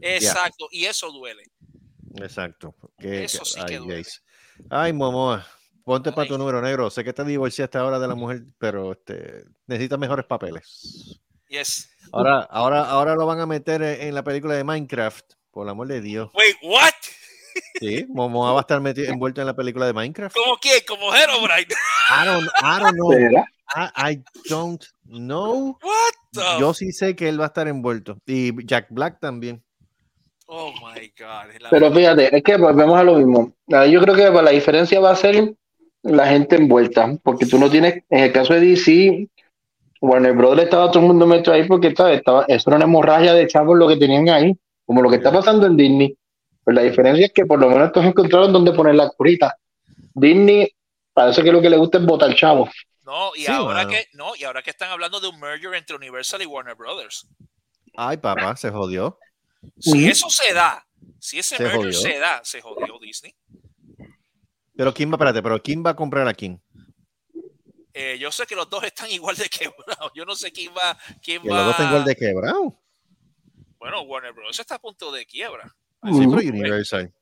[0.00, 1.44] Exacto, y eso duele.
[2.16, 2.74] Exacto.
[2.98, 4.04] Que- Eso sí que ay, duele.
[4.70, 5.46] Ay, Momoa.
[5.84, 6.88] Ponte para tu número negro.
[6.90, 11.20] Sé que te divorciaste ahora de la mujer, pero este, necesitas mejores papeles.
[11.58, 11.88] Yes.
[12.12, 15.24] Ahora, ahora, ahora lo van a meter en en la película de Minecraft.
[15.50, 16.30] Por el amor de Dios.
[16.34, 16.90] Wait, what?
[17.80, 20.34] Sí, Momoa va a estar meti- envuelto en la película de Minecraft.
[20.34, 20.80] ¿Cómo quién?
[20.88, 21.68] Como Herobrine.
[22.10, 23.12] I don't, I don't know.
[23.76, 25.78] I, I don't know.
[25.80, 26.60] What the?
[26.60, 28.18] Yo sí sé que él va a estar envuelto.
[28.26, 29.62] Y Jack Black también.
[30.46, 31.68] Oh my God.
[31.70, 33.52] Pero fíjate, es que volvemos a lo mismo.
[33.72, 35.54] Ah, Yo creo que la diferencia va a ser
[36.02, 39.28] la gente envuelta, porque tú no tienes, en el caso de DC,
[40.04, 43.46] Warner Brothers estaba todo el mundo metido ahí porque estaba, eso era una hemorragia de
[43.46, 44.52] chavos lo que tenían ahí,
[44.84, 46.16] como lo que está pasando en Disney.
[46.62, 49.56] Pues la diferencia es que por lo menos estos encontraron dónde poner la curita.
[50.14, 50.70] Disney
[51.12, 52.70] parece que lo que le gusta es botar chavos.
[53.04, 55.96] No, y Sí, ahora que no, y ahora que están hablando de un merger entre
[55.96, 57.26] Universal y Warner Brothers.
[57.96, 59.18] Ay, papá, se jodió.
[59.78, 60.86] Si eso se da,
[61.18, 61.92] si ese Se merger jodió.
[61.92, 63.34] se da, se jodió Disney.
[64.76, 66.60] Pero quién va, espérate, pero quién va a comprar a quién?
[67.94, 70.10] Eh, yo sé que los dos están igual de quebrados.
[70.14, 71.56] Yo no sé quién va, quién Que va.
[71.58, 72.80] los dos están igual de quebrado.
[73.78, 74.58] Bueno, Warner Bros.
[74.58, 75.64] está a punto de quiebra.
[76.02, 76.36] Sí, Ujú.
[76.36, 77.14] pero Universal.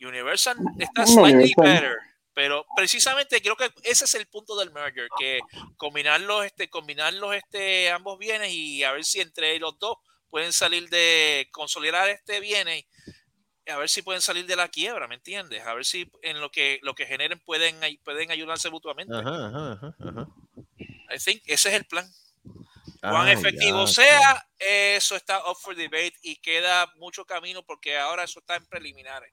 [0.00, 1.64] Universal está slightly Universal.
[1.64, 1.96] better.
[2.34, 5.38] Pero precisamente creo que ese es el punto del merger, que
[5.76, 10.88] combinarlos, este, combinarlos, este, ambos bienes y a ver si entre los dos pueden salir
[10.88, 12.88] de consolidar este bienes y
[13.66, 15.66] a ver si pueden salir de la quiebra, ¿me entiendes?
[15.66, 19.14] A ver si en lo que lo que generen pueden pueden ayudarse mutuamente.
[19.14, 20.28] Ajá, ajá, ajá.
[21.14, 22.06] I think ese es el plan.
[23.00, 27.98] Cuán Ah, efectivo ya, sea, eso está up for debate y queda mucho camino porque
[27.98, 29.30] ahora eso está en preliminares.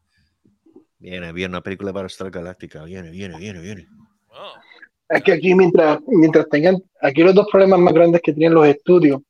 [1.00, 2.84] Viene, viene una película para Star Galáctica.
[2.84, 3.88] Viene, viene, viene, viene.
[4.28, 4.54] Oh,
[5.10, 8.68] Es que aquí mientras, mientras tengan, aquí los dos problemas más grandes que tienen los
[8.68, 9.22] estudios,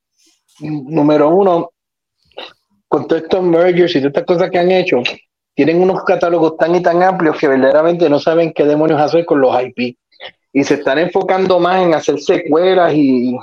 [0.60, 1.71] número uno,
[2.92, 4.98] con todos estos mergers y todas estas cosas que han hecho,
[5.54, 9.40] tienen unos catálogos tan y tan amplios que verdaderamente no saben qué demonios hacer con
[9.40, 9.96] los IP.
[10.52, 13.34] Y se están enfocando más en hacer secuelas y,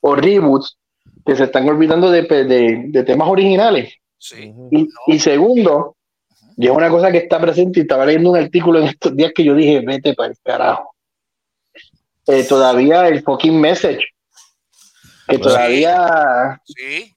[0.00, 0.76] o reboots
[1.24, 3.94] que se están olvidando de, de- de temas originales.
[4.18, 4.52] sí.
[4.72, 5.94] Y, y segundo,
[6.56, 9.30] Y es una cosa que está presente y estaba leyendo un artículo en estos días
[9.32, 10.92] que yo dije, vete para el carajo.
[12.26, 14.04] Eh, todavía el fucking message.
[15.28, 17.14] Que todavía Sí.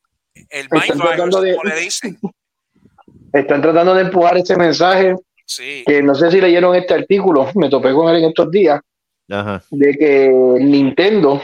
[0.50, 2.18] El Están Mind Virus, tratando de- como le dicen.
[3.34, 5.16] están tratando de empujar ese mensaje.
[5.48, 5.84] Sí.
[5.86, 8.82] Que no sé si leyeron este artículo, me topé con él en estos días,
[9.30, 9.64] Ajá.
[9.70, 11.40] de que Nintendo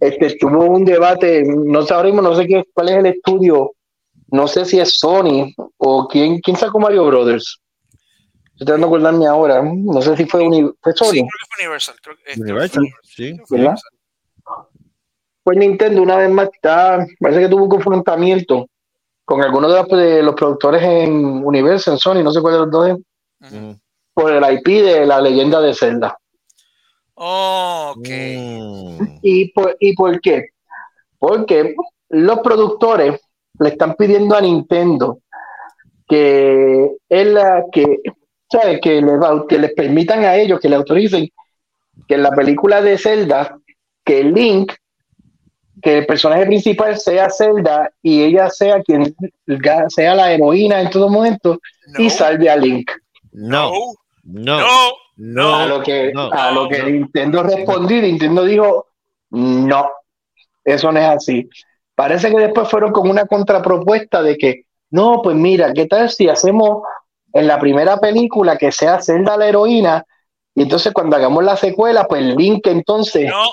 [0.00, 3.72] este, tuvo un debate, no sabemos, no sé qué, cuál es el estudio,
[4.32, 7.60] no sé si es Sony o quién, quién sacó Mario Brothers.
[8.52, 11.10] Estoy tratando de acordarme ahora, no sé si fue, Uni- fue Sí, Sony.
[11.12, 11.94] creo que fue Universal.
[12.02, 13.36] Creo, este, Universal, sí.
[15.48, 18.66] Pues Nintendo una vez más está, parece que tuvo un confrontamiento
[19.24, 22.58] con algunos de los, de los productores en Universal, en Sony, no sé cuál de
[22.60, 22.96] los dos es,
[24.12, 26.18] por el IP de la leyenda de Zelda.
[27.14, 28.08] Oh, ok.
[28.10, 29.18] Mm.
[29.22, 30.48] ¿Y por, ¿Y por qué?
[31.18, 31.74] Porque
[32.10, 33.18] los productores
[33.58, 35.20] le están pidiendo a Nintendo
[36.06, 38.02] que es la que,
[38.52, 38.80] ¿sabe?
[38.80, 41.26] que, le va- que les permitan a ellos, que le autoricen
[42.06, 43.58] que en la película de Zelda,
[44.04, 44.74] que Link,
[45.82, 49.14] que el personaje principal sea Zelda y ella sea quien
[49.88, 52.90] sea la heroína en todo momento No, y salve a Link.
[53.32, 53.72] No,
[54.24, 55.78] no, no, no, a no.
[55.78, 56.88] lo que, no, a lo que no.
[56.88, 58.86] Nintendo respondió, Nintendo dijo,
[59.30, 59.88] no,
[60.64, 61.48] eso no es así.
[61.94, 66.28] Parece que después fueron con una contrapropuesta de que, no, pues mira, ¿qué tal si
[66.28, 66.82] hacemos
[67.32, 70.04] en la primera película que sea Zelda la heroína?
[70.54, 73.44] Y entonces cuando hagamos la secuela, pues Link entonces, no,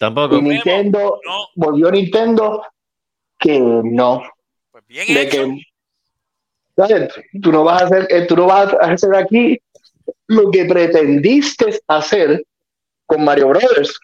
[0.00, 0.36] Tampoco.
[0.38, 1.46] y Nintendo, no.
[1.56, 2.62] volvió Nintendo
[3.38, 4.22] que no,
[4.72, 5.44] Pues bien de hecho.
[5.44, 5.62] que
[6.74, 7.12] ¿sabes?
[7.42, 9.58] tú no vas a hacer, eh, tú no vas a hacer aquí
[10.26, 12.44] lo que pretendiste hacer
[13.04, 13.98] con Mario Brothers.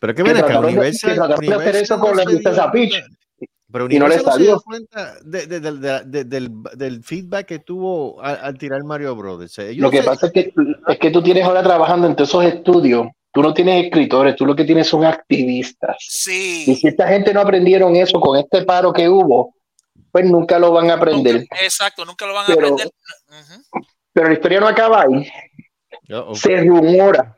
[0.00, 1.10] Pero qué ven acá, Universal.
[1.10, 3.02] que de hacer Universal eso con la princesa Peach.
[3.72, 4.44] Pero Y no le Universal no se salió.
[4.46, 8.84] dio cuenta de- de- de- de- de- del, del feedback que tuvo al, al tirar
[8.84, 9.58] Mario Brothers.
[9.58, 10.54] Ellos Lo que se- pasa es que,
[10.86, 14.56] es que tú tienes ahora trabajando entre esos estudios, tú no tienes escritores, tú lo
[14.56, 15.96] que tienes son activistas.
[16.00, 16.76] Y Sí.
[16.76, 19.54] si esta gente no aprendieron eso con este paro que hubo,
[20.10, 21.40] pues nunca lo van a aprender.
[21.40, 22.88] Nunca- exacto, nunca lo van a Pero- aprender.
[24.14, 25.28] Pero la historia no acaba ahí.
[26.14, 26.34] Oh.
[26.34, 27.36] Se rumora,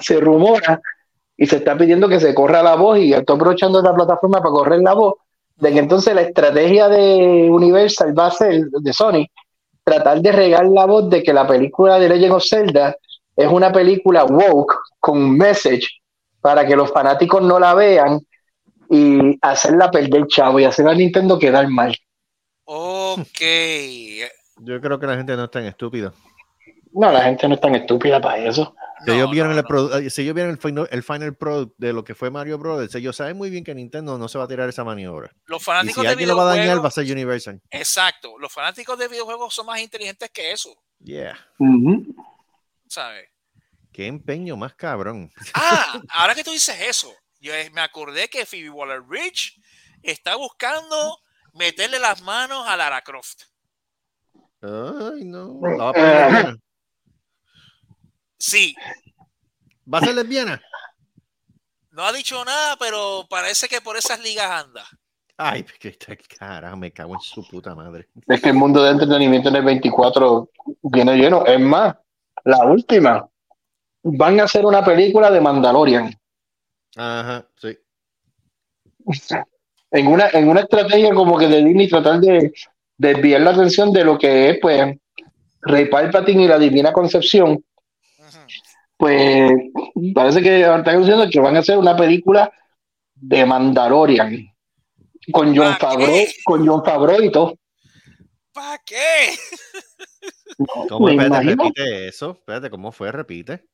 [0.00, 0.80] se rumora
[1.36, 4.50] y se está pidiendo que se corra la voz y estoy aprovechando esta plataforma para
[4.50, 5.14] correr la voz
[5.56, 9.26] de que entonces la estrategia de Universal va a ser de Sony
[9.82, 12.96] tratar de regar la voz de que la película de Legend of Zelda
[13.36, 15.86] es una película woke con un message
[16.40, 18.20] para que los fanáticos no la vean
[18.88, 21.94] y hacerla perder chavo y hacer a Nintendo quedar mal.
[22.64, 23.40] Ok.
[24.58, 26.12] Yo creo que la gente no es tan estúpida.
[26.92, 28.74] No, la gente no es tan estúpida para eso.
[29.04, 29.68] Si No, ellos vieron, no, el, no.
[29.68, 32.56] produ- eh, si ellos vieron el, final, el final product de lo que fue Mario
[32.58, 35.30] Brothers, ellos saben muy bien que Nintendo no se va a tirar esa maniobra.
[35.44, 37.60] Los Y fanáticos si de alguien lo va a dañar, va a ser Universal.
[37.70, 38.38] Exacto.
[38.38, 40.70] Los fanáticos de videojuegos son más inteligentes que eso.
[41.00, 41.36] Yeah.
[42.88, 43.28] ¿Sabes?
[43.92, 45.30] Qué empeño más cabrón.
[45.54, 49.60] Ah, ahora que tú dices eso, yo eh, me acordé que Phoebe Waller Rich
[50.02, 51.18] está buscando
[51.54, 53.42] meterle las manos a Lara Croft.
[54.62, 55.58] Ay, no.
[55.62, 56.56] La va a poner lesbiana.
[58.38, 58.74] Sí,
[59.92, 60.60] ¿Va a ser lesbiana?
[61.92, 64.84] no ha dicho nada, pero parece que por esas ligas anda.
[65.38, 68.08] Ay, que este carajo, me cago en su puta madre.
[68.26, 70.50] Es que el mundo de entretenimiento en el 24
[70.82, 71.46] viene lleno.
[71.46, 71.96] Es más,
[72.46, 73.28] la última.
[74.02, 76.14] Van a hacer una película de Mandalorian.
[76.96, 77.76] Ajá, sí.
[79.90, 82.52] En una, en una estrategia como que de Disney tratar de
[82.96, 84.96] desviar la atención de lo que es, pues,
[85.62, 87.62] Rey Palpatine y la Divina Concepción.
[88.96, 89.52] Pues
[90.14, 92.50] parece que están anunciando que van a hacer una película
[93.14, 94.54] de Mandalorian.
[95.32, 97.58] Con John ¿Para Favreau, con John Favreau y todo.
[98.52, 99.34] ¿Para qué?
[100.88, 101.08] ¿Cómo?
[101.08, 102.30] Espérate, repite eso.
[102.32, 103.12] Espérate, ¿cómo fue?
[103.12, 103.64] Repite.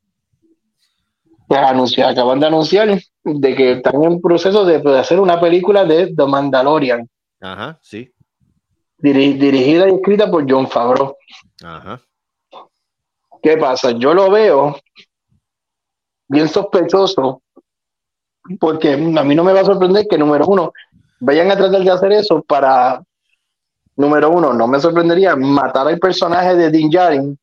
[1.47, 2.89] pues acaban de anunciar
[3.25, 7.09] de que están en proceso de, de hacer una película de The Mandalorian,
[7.41, 8.11] Ajá, sí.
[8.99, 11.15] diri- dirigida y escrita por John Favreau.
[11.63, 12.01] Ajá.
[13.43, 13.91] ¿Qué pasa?
[13.93, 14.77] Yo lo veo
[16.29, 17.43] bien sospechoso,
[18.59, 20.73] porque a mí no me va a sorprender que, número uno,
[21.21, 23.03] vayan a tratar de hacer eso para,
[23.97, 27.39] número uno, no me sorprendería matar al personaje de Din Djarin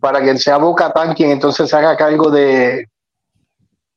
[0.00, 2.86] para que sea Bo-Katan quien entonces se haga cargo de,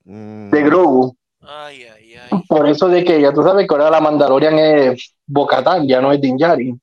[0.06, 1.16] Mm, de Grogu.
[1.42, 2.44] Ay, ay, ay.
[2.48, 6.12] Por eso de que ya tú sabes que ahora la Mandalorian es Bocatán, ya no
[6.12, 6.80] es Din Djarin.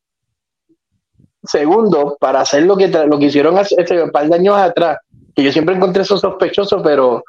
[1.43, 4.99] Segundo, para hacer lo que, lo que hicieron hace hace un par de años atrás,
[5.35, 7.23] que yo siempre encontré eso sospechoso, pero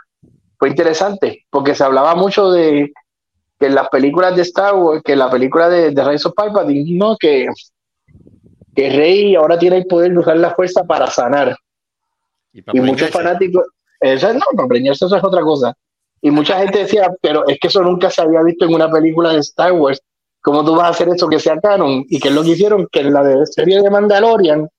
[0.57, 2.91] fue interesante, porque se hablaba mucho de
[3.59, 6.33] que en las películas de Star Wars, que en la película de, de Rise of
[6.33, 7.47] Palpatine, no, que
[8.79, 11.55] que Rey ahora tiene el poder de usar la fuerza para sanar.
[12.53, 13.65] Y, para Y muchos fanáticos,
[13.99, 15.73] eso no, para preñarse eso es otra cosa.
[16.21, 19.31] Y mucha gente decía, pero es que eso nunca se había visto en una película
[19.33, 19.99] de Star Wars.
[20.41, 22.05] ¿Cómo tú vas a hacer eso que sea canon?
[22.07, 22.87] ¿Y qué es lo que hicieron?
[22.89, 24.69] Que en la de- serie de Mandalorian,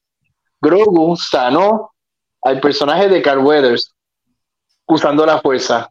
[0.62, 1.90] Grogu sanó
[2.42, 3.94] al personaje de Carl Weathers
[4.86, 5.90] usando la fuerza.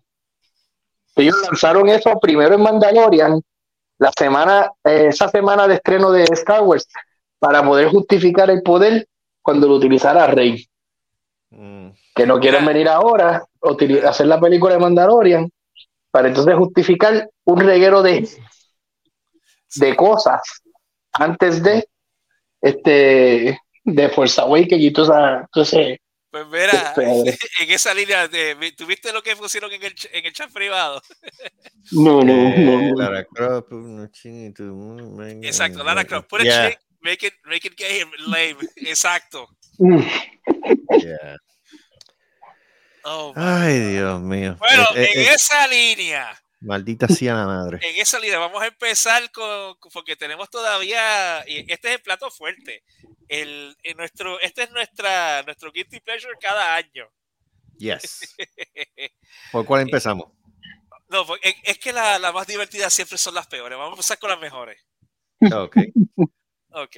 [1.16, 3.42] Ellos lanzaron eso primero en Mandalorian,
[4.00, 6.88] la semana, eh, esa semana de estreno de Star Wars,
[7.40, 9.08] para poder justificar el poder
[9.42, 10.66] cuando lo utilizara Rey
[11.52, 11.90] Mm.
[12.14, 15.50] que no quieren venir ahora, utili- hacer la película de Mandalorian,
[16.12, 18.30] para entonces justificar un reguero de,
[19.76, 20.42] de cosas
[21.12, 21.88] antes de
[22.62, 25.48] este de Force Awakens y todo esa,
[26.30, 30.26] Pues mira, Este- en esa línea, de, ¿tuviste lo que pusieron en el, ch- en
[30.26, 31.02] el chat privado?
[31.92, 32.96] no, no, Eh, no, no.
[32.96, 34.64] Lara Croft, un chinito,
[35.16, 36.30] venga, Exacto, Lara Croft.
[36.30, 38.58] Put a Yeah, chick, make it, make it gay and lame.
[38.78, 39.48] Exacto.
[39.80, 41.38] Yeah.
[43.04, 43.80] Oh, Ay.
[43.94, 44.56] Dios mío.
[44.60, 47.80] Bueno, Eh, eh, en eh, esa línea, Maldita sea la madre.
[47.82, 52.30] en esa línea, vamos a empezar con, porque tenemos todavía, y este es el plato
[52.30, 52.84] fuerte.
[53.30, 57.08] El, nuestro, este es nuestra, nuestro guilty pleasure cada año.
[57.78, 58.36] Yes.
[59.54, 60.28] ¿Por cuál empezamos?
[61.08, 63.78] No, porque es- que la, la más divertida siempre son las peores.
[63.78, 64.84] Vamos a empezar con las mejores.
[65.54, 65.78] Ok.
[66.72, 66.98] Ok.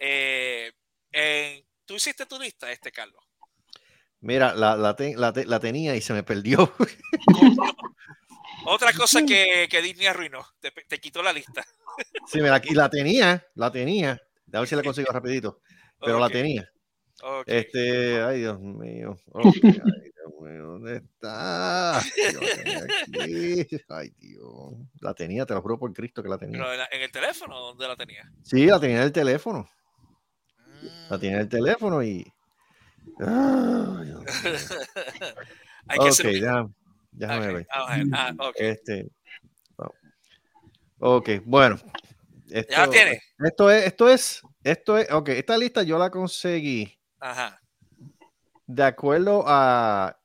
[0.00, 0.72] Eh,
[1.84, 3.22] ¿Tú hiciste tu lista, este, Carlos?
[4.20, 6.72] Mira, la, la, te- la te- la tenía y se me perdió.
[8.66, 11.64] Otra cosa que, que Disney arruinó, te, te quitó la lista.
[12.28, 14.20] Sí, mira, aquí la tenía, la tenía.
[14.52, 15.62] A ver si la consigo rapidito.
[15.98, 16.70] Pero la tenía.
[17.46, 19.16] Este, ay Dios mío.
[19.34, 20.10] Ay
[20.52, 22.02] Dios ¿dónde está?
[22.32, 23.66] Yo la tenía aquí.
[23.88, 24.74] Ay Dios.
[25.00, 26.58] La tenía, te lo juro por Cristo que la tenía.
[26.58, 28.30] Pero en, el teléfono, ¿dónde la tenía?
[28.42, 29.68] Sí, la tenía en el teléfono.
[31.10, 31.20] La Mm.
[31.20, 32.30] tenía en el teléfono y.
[33.18, 34.24] Ay, Dios mío.
[35.88, 36.74] Hay que ok, ser- déjame,
[37.12, 37.66] déjame Ok, ver.
[37.70, 38.54] Ah, ok.
[38.56, 39.10] Este.
[40.98, 41.78] Ok, bueno.
[42.50, 43.22] Esto, ¿Ya la tiene?
[43.38, 47.60] Esto es, esto es, esto es, ok, esta lista yo la conseguí Ajá.
[48.66, 50.16] de acuerdo a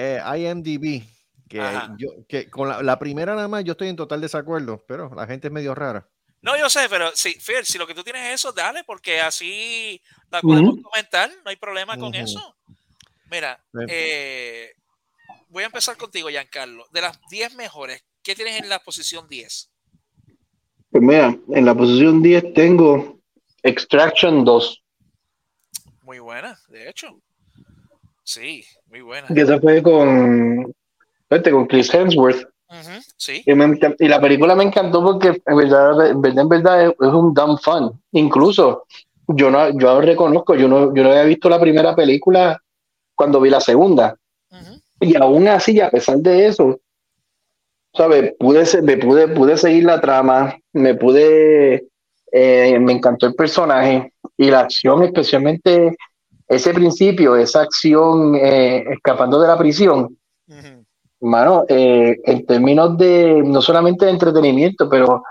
[0.00, 1.02] eh, IMDb,
[1.48, 1.60] que,
[1.98, 5.26] yo, que con la, la primera nada más yo estoy en total desacuerdo, pero la
[5.26, 6.08] gente es medio rara.
[6.40, 9.20] No, yo sé, pero sí, Fer, si lo que tú tienes es eso, dale, porque
[9.20, 12.56] así la podemos comentar, no hay problema con eso.
[13.28, 13.80] Mira, Sí.
[13.88, 14.72] eh,
[15.48, 16.86] voy a empezar contigo, Giancarlo.
[16.92, 19.70] De las 10 mejores, ¿qué tienes en la posición 10?
[20.90, 23.20] Pues mira, en la posición 10 tengo
[23.64, 24.84] Extraction 2,
[26.02, 27.20] Muy buena, de hecho.
[28.22, 29.26] Sí, muy buena.
[29.28, 30.72] que esa fue con,
[31.28, 32.46] con Chris Hemsworth.
[33.16, 36.48] Sí, Y, me encan- y la película me encantó porque en verdad, en verdad, en
[36.48, 37.98] verdad es, es un dumb fun.
[38.12, 38.84] Incluso
[39.28, 42.62] yo no, yo reconozco, yo no, yo no había visto la primera película
[43.14, 44.16] cuando vi la segunda.
[45.00, 46.78] Y aún así, a pesar de eso,
[47.94, 48.34] ¿sabes?
[48.38, 51.88] Pude, me pude, pude seguir la trama, me pude,
[52.32, 55.96] eh, me encantó el personaje y la acción, especialmente
[56.48, 60.18] ese principio, esa acción eh, escapando de la prisión.
[60.48, 60.84] ujú.
[61.20, 65.22] Mano, eh, en términos de, no solamente de entretenimiento, pero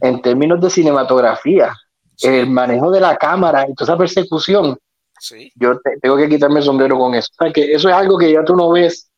[0.00, 1.74] en términos de cinematografía,
[2.22, 4.78] el manejo de la cámara y toda esa persecución,
[5.18, 7.28] Sí, yo te- tengo que quitarme el sombrero con eso.
[7.38, 9.08] O sea, que eso es algo que ya tú no ves,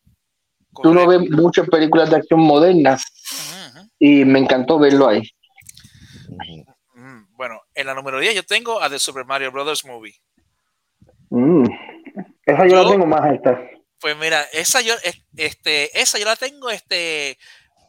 [0.82, 1.08] tú no correcto.
[1.08, 3.02] ves muchas películas de acción modernas
[3.32, 3.88] Ujú, ujú.
[3.98, 5.22] y me encantó verlo ahí.
[6.94, 10.14] Mm, Bueno, en la número 10 yo tengo a The Super Mario Brothers Movie.
[11.34, 11.64] Mm.
[12.46, 13.60] Esa yo, Yo- la tengo más alta.
[14.00, 17.38] Pues mira, esa yo, es- este, esa yo la tengo, este,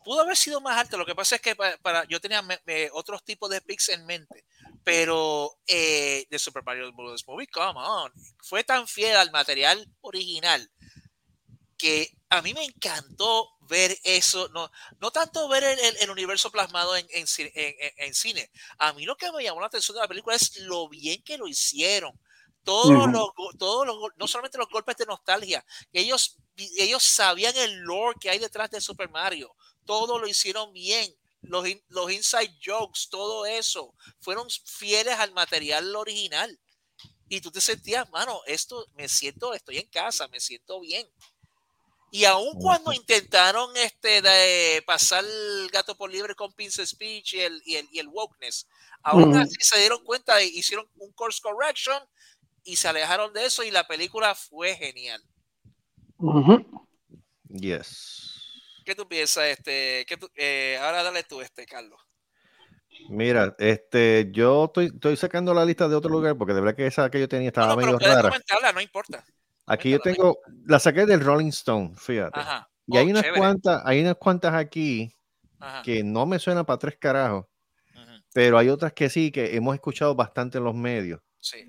[0.04, 0.98] pudo haber sido más alta.
[0.98, 3.90] Lo que pasa es que pa- para, yo tenía me- me- otros tipos de picks
[3.90, 4.46] en mente,
[4.84, 7.28] pero eh, de Super Mario Bros.
[7.28, 10.72] Movie, come on, fue tan fiel al material original
[11.78, 14.72] que a mí me encantó ver eso, no,
[15.02, 18.50] no tanto ver el, el- el universo plasmado en, en- en- en cine.
[18.78, 21.38] A mí lo que me llamó la atención de la película es lo bien que
[21.38, 22.18] lo hicieron.
[22.66, 23.08] Todos Ujú.
[23.08, 28.18] los, go- todos los, no solamente los golpes de nostalgia, ellos, ellos sabían el lore
[28.20, 29.56] que hay detrás de Super Mario.
[29.86, 31.16] Todo lo hicieron bien.
[31.42, 36.60] Los, los inside jokes, todo eso, fueron fieles al material original.
[37.30, 41.08] Y tú te sentías, mano, esto me siento, estoy en casa, me siento bien.
[42.12, 47.42] Y aun cuando intentaron este de pasar el gato por libre con Pince Speech y
[47.42, 48.68] el, y el, y el wokeness,
[49.04, 49.38] aún Ujú.
[49.40, 52.02] así se dieron cuenta y hicieron un course correction
[52.66, 55.22] y se alejaron de eso y la película fue genial.
[57.50, 58.42] Yes.
[58.86, 60.06] ¿Qué tú piensas, este?
[60.08, 62.00] ¿Qué tú- eh, ahora dale tú, este, Carlos.
[63.10, 66.88] Mira, este, yo estoy, estoy sacando la lista de otro lugar porque de verdad que
[66.88, 68.30] esa que yo tenía No, estaba no, medio rara.
[68.30, 69.24] comentarla, no importa.
[69.68, 72.40] Aquí yo tengo, la saqué del Rolling Stone, fíjate.
[72.40, 72.70] Ajá.
[72.88, 73.40] Y hay Oh, unas chévere.
[73.40, 75.16] cuantas, hay unas cuantas aquí
[75.60, 75.82] Ajá.
[75.84, 77.46] que no me suenan para tres carajos,
[78.34, 81.20] pero hay otras que sí, que hemos escuchado bastante en los medios.
[81.40, 81.66] Sí.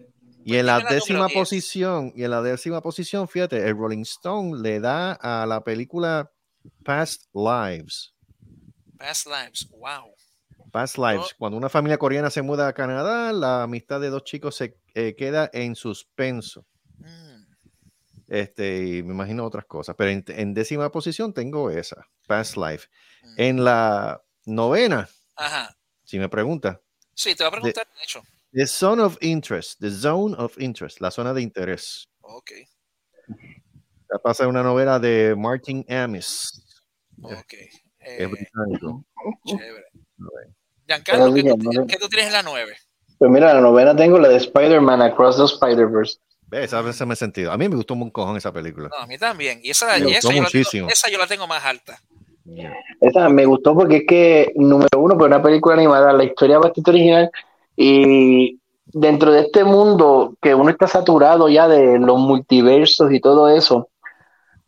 [0.46, 1.34] Y en la décima 10.
[1.34, 6.30] posición, y en la décima posición, fíjate, el Rolling Stone le da a la película
[6.84, 8.14] Past Lives.
[8.96, 9.68] Past Lives.
[9.70, 10.14] Wow.
[10.70, 11.34] Past Lives.
[11.36, 15.16] Cuando una familia coreana se muda a Canadá, la amistad de dos chicos se eh,
[15.16, 16.64] queda en suspenso.
[16.98, 17.42] Mm.
[18.28, 19.96] Este, y me imagino otras cosas.
[19.98, 22.86] Pero en, en décima posición tengo esa, Past Life.
[23.22, 23.34] Mm.
[23.36, 25.76] En la novena, Ajá.
[26.04, 26.80] si me pregunta,
[27.16, 28.22] Sí, te voy a preguntar, de hecho.
[28.56, 32.08] The Zone of Interest, The Zone of Interest, la zona de interés.
[32.22, 32.52] Ok,
[34.00, 36.48] Esta Pasa en una novela de Martin Amis.
[37.22, 37.52] ok.
[37.52, 39.04] Es Eh, británico.
[39.44, 39.84] chévere.
[39.92, 40.30] Pero
[40.86, 42.76] Giancarlo, ¿qué, tú, no- qué tú tienes en la 9?
[43.18, 46.16] Pues mira, la novena tengo la de Spider-Man Across the Spider-Verse.
[46.48, 47.52] Ve, Esa vez me he sentido.
[47.52, 48.88] A mí me gustó un cojón esa película.
[48.88, 49.60] No, a mí también.
[49.62, 52.00] Y esa, Me esa, yo la tengo, esa yo la tengo más alta.
[53.02, 56.90] Esa me gustó porque es que, número uno, pues una película animada, la historia bastante
[56.90, 57.30] original
[57.76, 63.48] y dentro de este mundo que uno está saturado ya de los multiversos y todo
[63.48, 63.88] eso,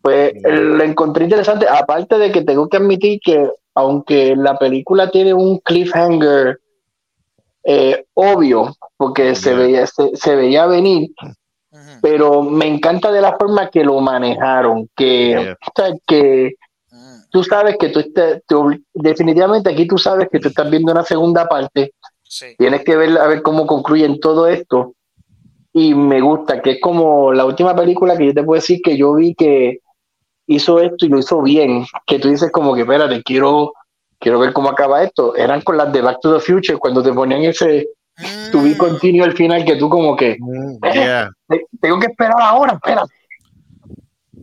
[0.03, 5.33] pues lo encontré interesante, aparte de que tengo que admitir que aunque la película tiene
[5.33, 6.61] un cliffhanger
[7.65, 11.11] eh, obvio, porque se, veía, se, se veía venir,
[12.01, 15.53] pero me encanta de la forma que lo manejaron, que, Yeah.
[15.53, 16.55] o sea, que
[16.91, 18.43] Mm, tú sabes que tú estás,
[18.95, 21.93] definitivamente aquí tú sabes que tú estás viendo una segunda parte,
[22.29, 22.55] Sí.
[22.59, 24.95] tienes que ver a ver cómo concluyen todo esto.
[25.73, 28.97] Y me gusta, que es como la última película que yo te puedo decir que
[28.97, 29.79] yo vi que
[30.47, 33.73] hizo esto y lo hizo bien, que tú dices como que espérate, quiero,
[34.19, 35.37] quiero ver cómo acaba esto.
[35.37, 37.89] Eran con las de Back to the Future, cuando te ponían ese
[38.51, 41.31] to be Mm, continuo al final, que tú como que Mm, yeah.
[41.49, 43.13] "Te- tengo que esperar ahora, espérate.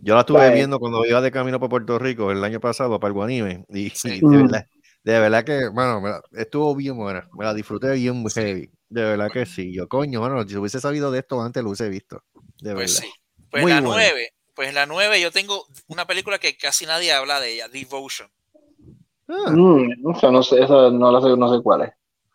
[0.02, 3.08] Yo la estuve viendo cuando iba de camino para Puerto Rico el año pasado para
[3.08, 3.64] el Guanime.
[3.68, 4.08] Y, Sí.
[4.18, 4.42] y de, Mm.
[4.42, 4.66] verdad,
[5.12, 7.28] de verdad que, bueno, me la- estuvo bien buena.
[7.32, 8.40] Me la disfruté bien muy Sí.
[8.40, 8.70] heavy.
[8.88, 9.72] De verdad que sí.
[9.74, 12.22] Yo, coño, bueno, si hubiese sabido de esto antes, lo hubiese visto.
[12.60, 13.02] De Pues verdad.
[13.02, 13.12] sí.
[13.50, 14.12] Pues Muy en la buena.
[14.12, 18.30] 9, pues la 9 yo tengo una película que casi nadie habla de ella, Devotion.
[19.28, 21.90] Ah, Mm, o sea, no sé, esa no la sé, no sé cuál es.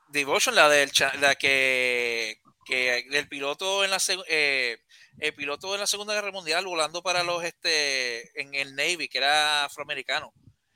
[0.10, 0.92] Devotion, la del
[1.22, 3.98] la que, que del piloto en la
[4.28, 4.78] eh,
[5.20, 9.20] el piloto en la Segunda Guerra Mundial volando para los este en el Navy, que
[9.20, 10.34] era afroamericano.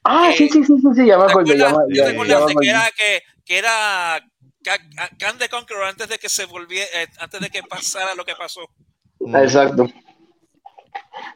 [0.07, 1.53] Ah, Eh, sí, sí, sí, sí, sí, ya me ¿Te acuerdo.
[1.55, 2.61] Ya, acuerdas, me- ¿te ya- que acuerdo.
[2.69, 4.21] era que, que era
[4.63, 8.23] Ca- Khan the Conqueror antes de que se volviera eh, antes de que pasara lo
[8.25, 8.61] que pasó?
[9.19, 9.87] mm, Exacto.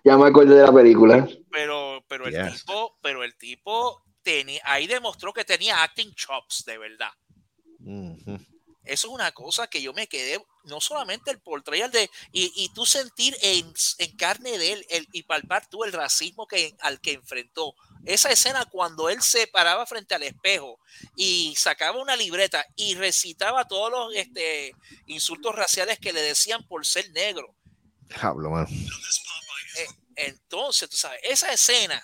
[0.03, 1.28] Ya me acuerdo de la película.
[1.51, 2.59] Pero pero el Yes.
[2.61, 7.11] tipo, pero el tipo tenía ahí demostró que tenía acting chops de verdad.
[7.80, 8.38] ujú.
[8.86, 12.74] Eso es una cosa que yo me quedé, no solamente el portrayal de, y, y
[12.74, 16.99] tú sentir en, en carne de él el, y palpar tú el racismo que, al
[16.99, 17.74] que enfrentó.
[18.05, 20.79] Esa escena cuando él se paraba frente al espejo
[21.15, 24.73] y sacaba una libreta y recitaba todos los este,
[25.05, 27.55] insultos raciales que le decían por ser negro.
[28.07, 28.67] Diablo, mano.
[29.77, 32.01] Eh, entonces, tú sabes, esa escena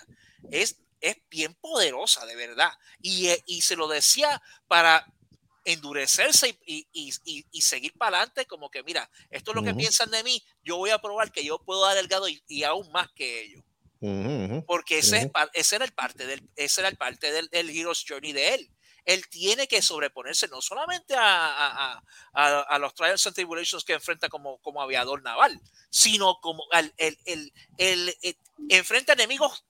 [0.50, 2.70] es, es bien poderosa, de verdad.
[3.00, 5.04] Y, eh, y se lo decía para
[5.64, 9.70] endurecerse y, y- y- y seguir para adelante, como que, mira, esto es lo que
[9.78, 12.62] piensan de mí, yo voy a probar que yo puedo dar el gado y, y
[12.62, 13.64] aún más que ellos.
[14.66, 18.32] Porque ese, ese era el parte del, ese era el parte del, del Hero's Journey
[18.32, 18.70] de él.
[19.04, 21.22] Él tiene que sobreponerse no solamente a,
[21.94, 22.02] a-
[22.60, 27.18] a- los trials and tribulations que enfrenta como, como aviador naval, sino como el, el-
[27.24, 28.36] el- el-
[28.68, 29.64] enfrenta enemigos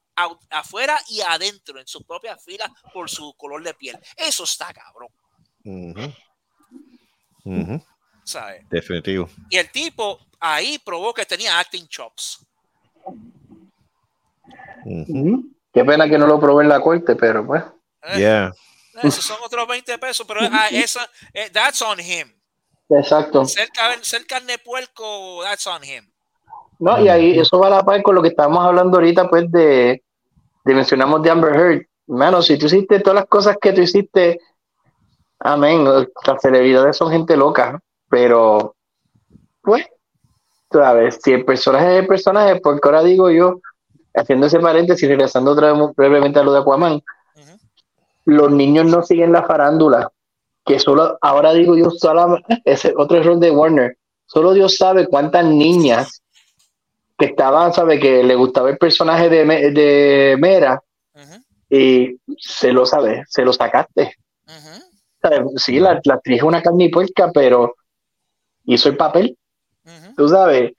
[0.48, 3.98] afuera y adentro, en su propia fila, por su color de piel.
[4.16, 5.08] Eso está cabrón.
[7.44, 7.84] Ujú.
[8.24, 8.66] ¿sabes?
[8.70, 9.28] Definitivo.
[9.50, 12.44] Y el tipo ahí probó que tenía acting chops.
[15.72, 17.62] Qué pena que no lo probé en la corte, pero pues.
[18.03, 18.53] Eh, Yeah.
[19.03, 22.32] Esos son otros 20 pesos, pero ah, esa, eh, that's on him.
[22.89, 23.45] Exacto.
[23.45, 23.68] Ser,
[24.03, 26.09] ser carne de puerco, that's on him.
[26.78, 29.51] No, y ahí eso va a la par con lo que estábamos hablando ahorita, pues,
[29.51, 30.03] de,
[30.64, 31.87] de mencionamos de Amber Heard.
[32.07, 34.41] Mano, si tú hiciste todas las cosas que tú hiciste,
[35.41, 38.76] amén, las celebridades son gente loca, pero,
[39.62, 39.87] pues,
[40.70, 43.61] tú sabes, si el personaje es el personaje, porque ahora digo yo,
[44.16, 47.02] haciendo ese paréntesis, regresando otra vez brevemente a lo de Aquaman,
[48.24, 50.10] los niños no siguen la farándula,
[50.64, 55.44] que solo, ahora digo yo, solo, ese otro error de Warner, solo Dios sabe cuántas
[55.44, 56.22] niñas
[57.16, 60.82] que estaban, sabe, que le gustaba el personaje de, de Mera
[61.14, 64.16] Ujú, y se lo sabe, se lo sacaste.
[65.56, 67.74] sí, la, la actriz es una carne y puerca, pero
[68.64, 69.38] hizo el papel.
[70.16, 70.72] Tú sabes,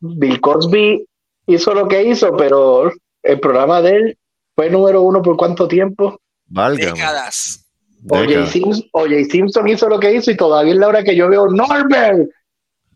[0.00, 1.06] Bill Cosby
[1.46, 2.90] hizo lo que hizo, pero
[3.22, 4.18] el programa de él
[4.54, 6.20] fue número uno por cuánto tiempo.
[6.46, 6.92] Válgame.
[6.92, 7.62] Décadas.
[8.08, 9.24] O.J.
[9.30, 12.28] Simpson, hizo lo que hizo y todavía es la hora que yo veo Norbert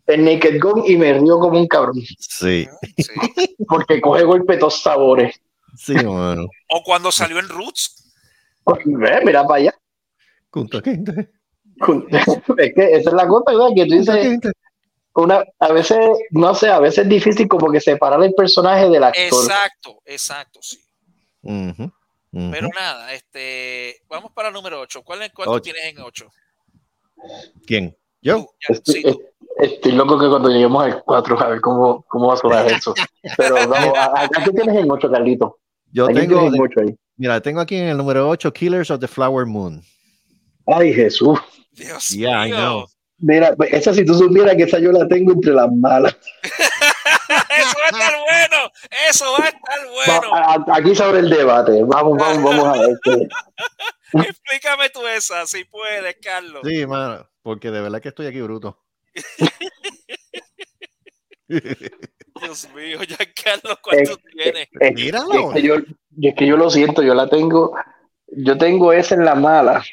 [0.07, 2.65] en Naked Gun y me río como un cabrón Sí,
[2.97, 3.11] Sí.
[3.67, 5.35] porque coge golpe todos sabores.
[5.75, 6.47] sí, mano.
[6.69, 8.13] O cuando salió en Roots.
[8.63, 9.73] Pues, ve, mira para allá.
[10.49, 11.13] Punto quinta.
[12.57, 13.69] Es que esa es la cosa, ¿verdad?
[13.75, 14.39] Que tú dices.
[15.13, 15.97] Una, a veces,
[16.31, 19.23] no sé, a veces es difícil como que separar el personaje del actor.
[19.23, 20.79] Exacto, exacto, sí.
[22.33, 25.03] Pero nada, este, vamos para el número 8.
[25.03, 25.63] ¿Cuál, es- ¿Cuánto Ocho.
[25.63, 26.27] tienes en 8?
[27.67, 27.97] ¿Quién?
[28.21, 28.47] ¿Yo?
[28.69, 29.19] Estoy, est-
[29.57, 32.93] estoy loco que cuando lleguemos al 4, a ver cómo, cómo va a sonar eso.
[33.37, 35.59] Pero vamos, a- tienes en 8, Carlito.
[35.91, 36.95] Yo tengo, en 8 ahí.
[37.17, 39.83] mira, tengo aquí en el número 8 Killers of the Flower Moon.
[40.67, 41.37] Ay, Jesús.
[41.71, 42.57] Dios Yeah, I mío.
[42.57, 42.85] know.
[43.21, 46.15] Mira, pues, esa si tú supieras que esa yo la tengo entre las malas.
[47.31, 48.71] Eso va a estar bueno.
[49.09, 50.31] Eso va a estar bueno.
[50.31, 51.81] Va- a- aquí sobre el debate.
[51.83, 52.99] Vamos, vamos, vamos a ver.
[53.03, 53.27] qué-
[54.27, 56.61] Explícame tú esa, si puedes, Carlos.
[56.65, 58.83] Sí, mano, porque de verdad que estoy aquí bruto.
[61.47, 64.67] Dios mío, ya Carlos, ¿cuánto tienes?
[64.79, 65.49] Es, Míralo.
[65.49, 65.75] es que yo,
[66.21, 67.75] es que yo lo siento, yo la tengo,
[68.27, 69.83] yo tengo esa en la mala.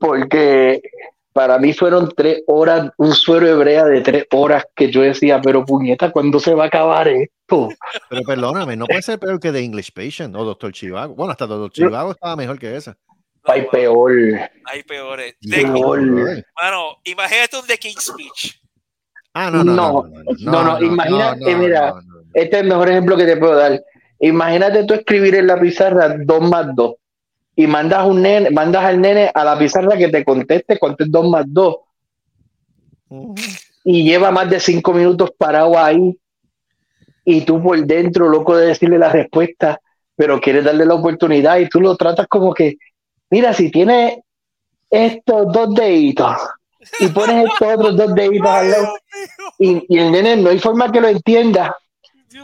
[0.00, 0.80] Porque
[1.32, 5.64] para mí fueron tres horas, un suero hebrea de tres horas que yo decía, pero
[5.64, 7.68] puñeta, ¿cuándo se va a acabar esto?
[8.08, 11.14] Pero perdóname, no puede ser peor que The English Patient o Doctor Chivago.
[11.14, 12.96] Bueno, hasta Doctor Chivago estaba mejor que esa.
[13.44, 14.12] No, Hay peor.
[14.66, 15.34] hay peores.
[15.50, 16.00] Peor.
[16.00, 18.60] mano, imagínate un The King's Speech.
[19.34, 20.04] Ah, no, no, no.
[20.40, 20.90] No, no, eh,
[21.56, 22.22] mira, no, no, no.
[22.34, 23.82] Este es el mejor ejemplo que te puedo dar.
[24.20, 26.94] Imagínate tú escribir en la pizarra 2 más 2
[27.54, 31.10] y mandas, un nene, mandas al nene a la pizarra que te conteste cuánto es
[31.10, 31.76] 2 más 2
[33.10, 33.34] Ujú.
[33.84, 36.18] y lleva más de 5 minutos parado ahí.
[37.24, 39.80] Y tú por dentro loco de decirle la respuesta,
[40.16, 42.76] pero quieres darle la oportunidad y tú lo tratas como que,
[43.30, 44.18] mira, si tienes
[44.90, 46.36] estos dos deditos
[46.98, 48.94] y pones estos otros dos deditos al lado
[49.58, 51.76] y, y el nene no hay forma que lo entienda.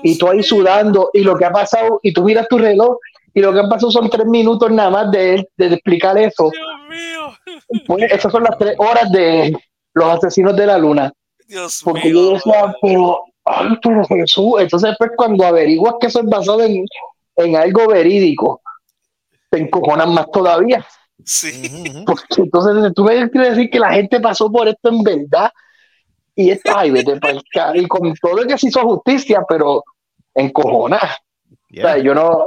[0.02, 2.98] Y tú ahí sudando y lo que ha pasado y tú miras tu reloj
[3.38, 6.50] y lo que han pasado son tres minutos nada más de, de explicar eso.
[6.50, 9.56] Dios mío, Pues esas son las tres horas de
[9.94, 11.12] los asesinos de la luna.
[11.46, 12.32] Dios Porque yo mío.
[12.34, 16.84] decía, pero, ay, pero Jesús, entonces pues cuando averiguas que eso es basado en,
[17.36, 18.60] en algo verídico,
[19.50, 20.84] te encojonan más todavía.
[21.24, 22.02] Sí.
[22.06, 25.50] Porque entonces tú me quieres decir que la gente pasó por esto en verdad
[26.34, 27.18] y esto, ay, vete
[27.74, 29.82] y con todo el que se hizo justicia, pero
[30.34, 31.02] encojonar.
[31.04, 31.98] O sea, Yeah.
[31.98, 32.44] yo no.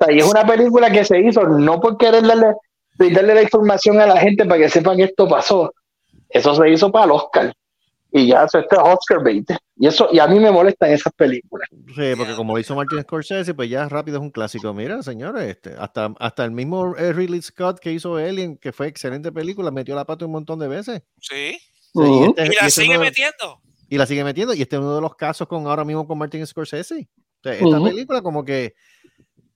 [0.00, 2.54] O sea, y es una película que se hizo no por querer darle,
[2.98, 5.72] darle la información a la gente para que sepan que esto pasó.
[6.28, 7.52] Eso se hizo para el Oscar.
[8.10, 9.50] Y ya, eso este es Oscar bait.
[9.76, 11.68] Y eso, y a mí me molestan esas películas.
[11.94, 14.72] Sí, porque como lo hizo Martin Scorsese, pues ya rápido es un clásico.
[14.72, 18.86] Mira, señores, este, hasta, hasta el mismo eh, Ridley Scott que hizo Alien, que fue
[18.88, 21.02] excelente película, metió la pata un montón de veces.
[21.20, 21.58] sí.
[21.94, 23.60] Sí, y, este- Y y la este sigue uno metiendo.
[23.88, 24.52] y la sigue metiendo.
[24.54, 27.08] Y este es uno de los casos con ahora mismo con Martin Scorsese.
[27.40, 28.74] O sea, esta película, como que,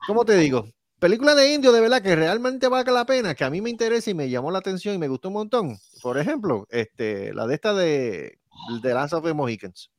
[0.07, 0.67] ¿cómo te digo?
[0.99, 4.11] Película de indio de verdad que realmente valga la pena, que a mí me interesa
[4.11, 5.77] y me llamó la atención y me gustó un montón.
[6.01, 8.39] Por ejemplo, este, la de esta de
[8.83, 9.91] The Last of the Mohicans.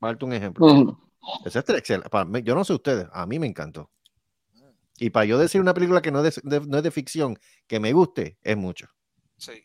[0.00, 0.98] Para darte un ejemplo.
[1.44, 2.08] Esa es excelente.
[2.42, 3.88] Yo no sé ustedes, a mí me encantó.
[4.98, 7.38] Y para yo decir una película que no es de, de- no es de ficción,
[7.68, 8.88] que me guste, es mucho.
[9.36, 9.64] Sí.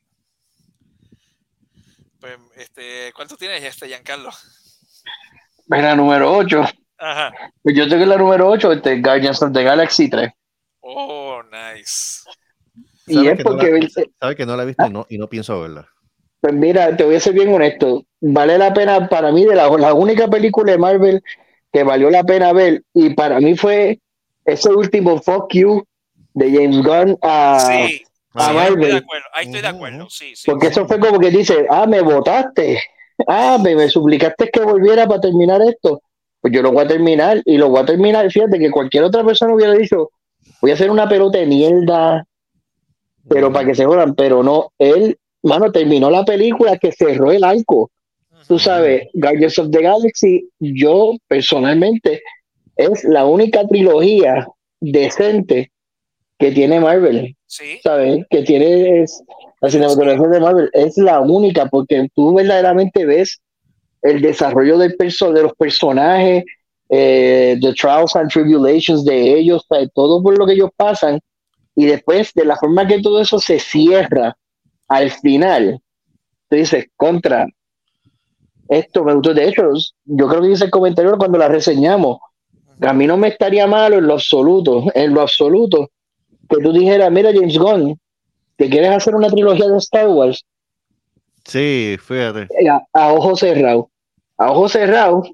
[2.19, 4.29] Pues, este, ¿cuánto tienes, este, Giancarlo?
[5.67, 6.63] Mira, número 8.
[6.99, 7.31] Ajá.
[7.63, 10.29] Yo tengo la número 8, este, Guardians of the Galaxy 3.
[10.81, 12.21] Oh, nice.
[13.05, 15.17] Y es que no porque, la- sabes que no la he visto y no, y
[15.17, 15.87] no pienso verla.
[16.41, 18.03] pues mira, te voy a ser bien honesto.
[18.19, 21.23] Vale la pena para mí, de la, la única película de Marvel
[21.71, 23.99] que valió la pena ver, y para mí fue
[24.45, 25.83] ese último Fuck You
[26.33, 27.59] de James Gunn a.
[27.59, 28.01] sí,
[28.33, 28.97] a sí, ahí estoy de Marvel.
[28.97, 29.25] acuerdo.
[29.33, 30.09] Ahí estoy de acuerdo.
[30.09, 30.49] Sí, sí.
[30.49, 32.81] Porque eso fue como que dice, ah, me votaste,
[33.27, 36.01] ah, me, me suplicaste que volviera para terminar esto.
[36.47, 38.31] Pues yo lo voy a terminar y lo voy a terminar.
[38.31, 40.11] Fíjate que cualquier otra persona hubiera dicho,
[40.61, 42.25] voy a hacer una pelota de mierda,
[43.27, 47.43] pero para que se jodan, pero no, él, mano, terminó la película que cerró el
[47.43, 47.91] arco.
[48.47, 52.21] Tú sabes, Guardians of the Galaxy, yo personalmente,
[52.77, 54.47] es la única trilogía
[54.79, 55.69] decente
[56.39, 57.35] que tiene Marvel.
[57.45, 58.23] Sí, ¿sabes?
[58.29, 59.21] Que tiene es-
[59.59, 63.41] la cinematografía de Marvel es la única porque tú verdaderamente ves
[64.01, 66.43] el desarrollo del de los personajes,
[66.89, 71.19] eh, the trials and tribulations de ellos, todo por lo que ellos pasan
[71.75, 74.35] y después de la forma que todo eso se cierra
[74.87, 75.79] al final,
[76.49, 77.45] tú dices, contra,
[78.67, 79.33] esto me gustó.
[79.33, 79.63] De hecho,
[80.05, 82.17] yo creo que hice el comentario cuando la reseñamos.
[82.81, 85.89] A mí no me estaría malo en lo absoluto, en lo absoluto,
[86.49, 87.99] que tú dijeras, mira James Gunn,
[88.57, 90.43] que quieres hacer una trilogía de Star Wars
[91.47, 92.47] Sí, fíjate.
[92.59, 93.85] Eh, a, a ojos cerrados.
[94.37, 95.31] A ojos cerrados,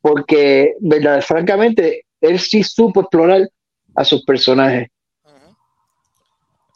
[0.00, 3.48] porque, verdad, francamente, él sí supo explorar
[3.94, 4.88] a sus personajes.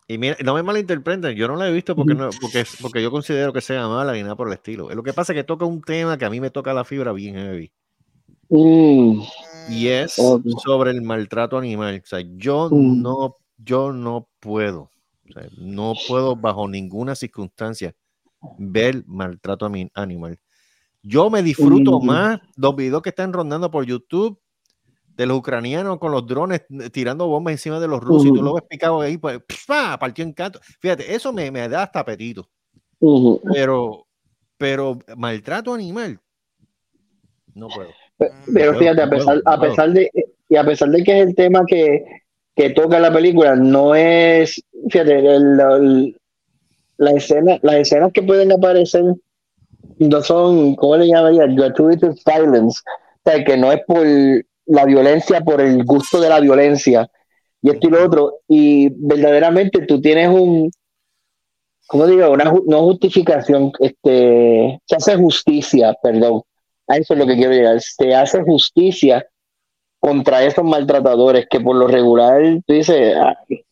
[0.09, 3.11] Y mira, no me malinterpreten, yo no la he visto porque, no, porque, porque yo
[3.11, 4.89] considero que sea mala ni nada por el estilo.
[4.95, 7.13] Lo que pasa es que toca un tema que a mí me toca la fibra
[7.13, 7.73] bien heavy.
[8.49, 9.21] Mm,
[9.69, 12.01] Y es sobre el maltrato animal.
[12.05, 13.03] O sea, yo Mm.
[13.03, 14.91] no, yo no puedo.
[15.29, 17.93] o sea, no puedo bajo ninguna circunstancia
[18.59, 20.39] ver maltrato ami- animal.
[21.03, 22.07] Yo me disfruto Mm.
[22.07, 24.39] más los videos que están rondando por YouTube
[25.17, 28.55] de los ucranianos con los drones tirando bombas encima de los rusos y tú lo
[28.55, 30.61] ves picado ahí, pues partió en canto.
[30.81, 32.49] Fíjate, eso me, me da hasta apetito.
[32.99, 33.41] ujú.
[33.53, 34.07] Pero,
[34.59, 36.19] pero maltrato animal,
[37.55, 37.89] no puedo.
[38.19, 38.55] Mm.
[38.55, 40.11] Pero No fíjate, a puedo, pesar, no a pesar de,
[40.49, 42.05] y a pesar de que es el tema que,
[42.55, 46.21] que toca la película, no es, fíjate, el- el-
[46.99, 49.05] la escena, las escenas que pueden aparecer
[49.99, 51.47] no son, ¿cómo le llamaría?
[51.47, 52.81] Gratuitous violence.
[53.25, 54.07] O sea, que no es por
[54.67, 57.11] la violencia, por el gusto de la violencia.
[57.63, 58.39] Y esto y lo otro.
[58.49, 60.71] Y verdaderamente tú tienes un,
[61.87, 62.31] ¿cómo digo?
[62.31, 66.43] Una no justificación, este, se hace justicia, perdón.
[66.89, 67.81] A eso es lo que quiero llegar.
[67.81, 69.27] Se hace justicia
[69.99, 73.65] contra esos maltratadores que por lo regular tú dices, "Ay,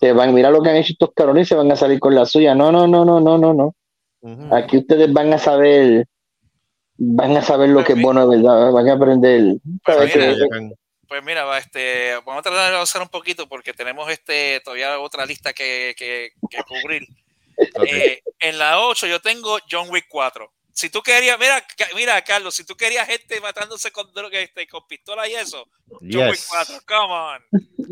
[0.00, 2.14] se van, mira lo que han hecho estos cabrones y se van a salir con
[2.14, 2.54] la suya.
[2.54, 3.74] No, no, no, no, no, no, no.
[4.22, 4.54] Ujú.
[4.54, 6.06] Aquí ustedes van a saber,
[6.96, 8.72] van a saber lo que es Pues bueno, de ¿verdad?
[8.72, 9.56] Van a aprender.
[9.84, 10.70] Pues mira, Que-
[11.08, 14.98] Pues mira, va, este, vamos a tratar de avanzar un poquito porque tenemos este todavía
[15.00, 17.02] otra lista que, que- que cubrir.
[17.76, 17.84] Ok.
[17.86, 20.50] Eh, en la 8 yo tengo John Wick 4.
[20.72, 21.62] Si tú querías, mira,
[21.96, 25.66] mira, Carlos, si tú querías gente matándose con droga, este, con pistola y eso,
[26.00, 26.48] John Wick Yes.
[26.48, 27.42] 4, come on.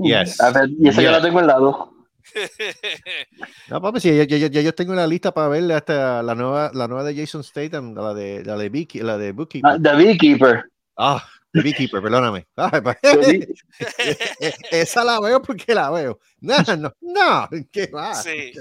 [0.04, 0.40] Yes.
[0.40, 1.18] A ver, y esa yo Yeah.
[1.18, 1.92] la tengo al lado.
[3.68, 6.34] No, papi, sí, ya, ya- ya- ya yo tengo la lista para verle hasta la
[6.34, 9.70] nueva, la nueva de Jason Statham, la de, la de, Beeky- la de Bookkeeper.
[9.72, 10.64] Ah, The Beekeeper.
[10.96, 12.46] Ah, The Beekeeper, perdóname.
[12.56, 13.46] Ay,
[14.70, 16.18] Esa la veo porque la veo.
[16.40, 18.14] No, no, no, ¿qué va?
[18.14, 18.52] Sí.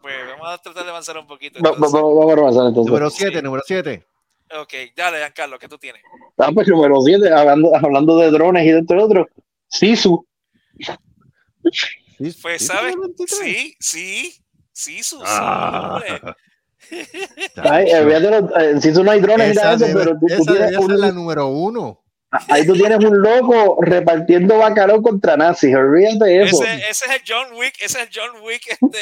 [0.00, 1.60] Pues vamos a tratar de avanzar un poquito.
[1.62, 2.90] Va- va- Vamos a avanzar entonces.
[2.90, 3.42] Número 7, Sí.
[3.42, 4.04] número 7.
[4.60, 6.02] Ok, dale, Giancarlo, ¿qué tú tienes?
[6.38, 9.04] Ah, pues número 7, hablando, hablando de drones y de esto y lo
[12.42, 12.94] Pues, ¿sabes?
[13.26, 14.34] Sí, sí,
[14.72, 16.00] sí, su, sí, Ah.
[17.56, 21.00] Ay, los- eh, en Sisu no hay drones esa eso, debe- pero tú, tienes un,
[21.00, 22.02] la número uno.
[22.48, 25.74] ahí tú tienes un loco repartiendo bacalao contra nazis.
[25.74, 26.62] Olvídate de eso.
[26.64, 28.98] Ese, ese es el John Wick, ese es el John Wick este.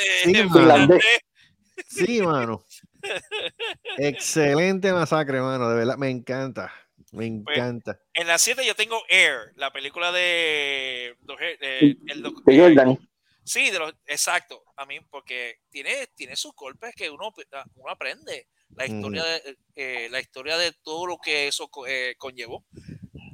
[1.88, 2.64] Sí, mano.
[3.98, 5.68] Excelente masacre, mano.
[5.70, 6.72] De verdad, me encanta.
[7.16, 7.98] Me Pues, encanta.
[8.12, 12.98] En la 7 yo tengo Air, la película de, de- de- el doc- De Jordan.
[13.42, 14.62] Sí, de los, exacto.
[14.76, 17.32] A mí, porque tiene, tiene sus golpes que uno,
[17.76, 18.48] uno aprende.
[18.74, 22.64] La historia, de, eh, la historia de todo lo que eso eh, conllevó,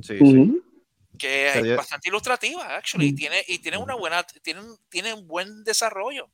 [0.03, 0.19] Sí,
[1.19, 3.09] que es bastante ilustrativa, actually.
[3.09, 6.29] Y tiene, y tiene una buena, tiene, un- tiene un buen desarrollo.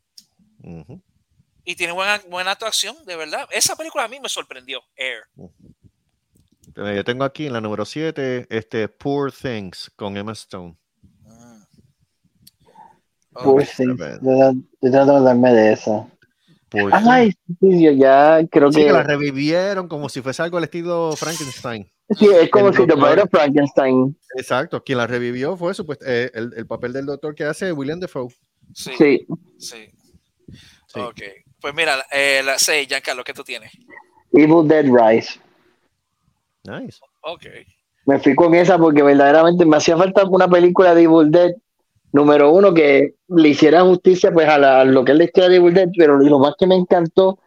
[1.65, 3.49] Y tiene buena, buena actuación, de verdad.
[3.53, 5.23] Esa película a mí me sorprendió, Air.
[6.79, 10.77] Eh, Yo tengo aquí en la número 7, este Poor Things con Emma Stone.
[13.33, 14.53] Pues sí, Tremendo.
[14.81, 16.07] yo trato de darme de esa.
[16.69, 17.31] Poor Ay,
[17.61, 18.75] sí, yo ya creo Things.
[18.77, 18.87] Sí, que.
[18.89, 21.89] que la revivieron como si fuese algo al estilo Frankenstein.
[22.19, 23.07] Sí, es como el si te doctor.
[23.07, 24.19] fuera Frankenstein.
[24.37, 28.01] Exacto, quien la revivió fue supuest- eh, el, el papel del doctor que hace William
[28.01, 28.29] Defoe.
[28.75, 29.27] Sí, Sí.
[29.59, 29.91] sí.
[30.87, 31.01] Sí.
[31.01, 31.21] Ok.
[31.61, 33.71] Pues mira, eh, la 6, Giancarlo, ¿qué tú tienes?
[34.33, 35.39] Evil Dead Rise.
[36.65, 36.99] Nice.
[37.23, 37.47] Ok.
[38.07, 41.51] Me fui con esa porque verdaderamente me hacía falta una película de Evil Dead.
[42.11, 45.51] Número uno, que le hiciera justicia pues a, la- a lo que es la historia
[45.51, 47.39] de Evil Dead, pero lo más que me encantó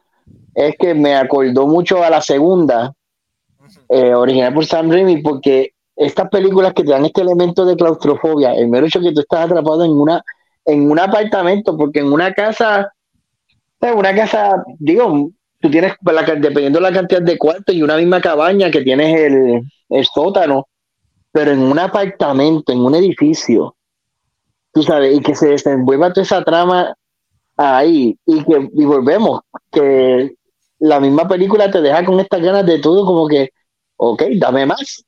[0.53, 2.93] es que me acordó mucho a la segunda,
[3.89, 8.53] eh, original por Sam Raimi, porque estas películas que te dan este elemento de claustrofobia,
[8.53, 10.23] el mero hecho que tú estás atrapado en una
[10.65, 12.93] en un apartamento, porque en una casa,
[13.79, 15.31] en una casa, digo,
[15.61, 15.93] tú tienes,
[16.39, 20.67] dependiendo de la cantidad de cuartos y una misma cabaña que tienes el, el sótano,
[21.31, 23.75] pero en un apartamento, en un edificio,
[24.73, 26.95] tú sabes, y que se desenvuelva toda esa trama
[27.57, 30.35] ahí, y que y volvemos, que
[30.79, 33.49] la misma película te deja con estas ganas de todo, como que,
[33.97, 35.03] ok, dame más.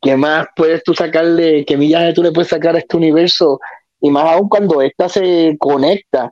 [0.00, 3.58] ¿Qué más puedes tú sacarle, qué millaje tú le puedes sacar a este universo
[4.00, 6.30] y más aún cuando esta se conecta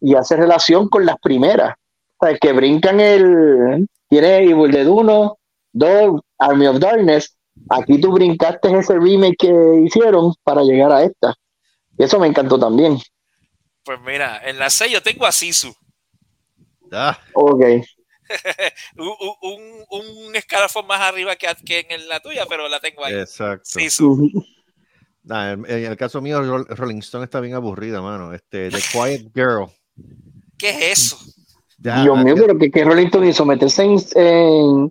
[0.00, 1.76] y hace relación con las primeras.
[2.28, 3.86] Sea, que brincan el.
[4.08, 5.38] Tiene Evil Dead 1,
[5.72, 7.36] 2, Army of Darkness.
[7.70, 11.34] Aquí tú brincaste ese remake que hicieron para llegar a esta.
[11.98, 12.98] Y eso me encantó también.
[13.84, 15.74] Pues mira, en la 6 yo tengo a Sisu.
[16.92, 17.60] Ah, Ok.
[18.96, 19.08] un,
[19.42, 19.84] un,
[20.26, 23.14] un escalafón más arriba que, que en la tuya, pero la tengo ahí.
[23.14, 23.64] exacto.
[23.64, 24.30] Sisu.
[25.22, 28.32] Nah, en, en el caso mío, Ro- Rolling Stone está bien aburrida, mano.
[28.34, 29.66] Este, The Quiet Girl.
[30.58, 31.18] ¿Qué es eso?
[31.84, 34.90] Ya, Dios mío, ya- pero que, que Rollington hizo meterse en, en,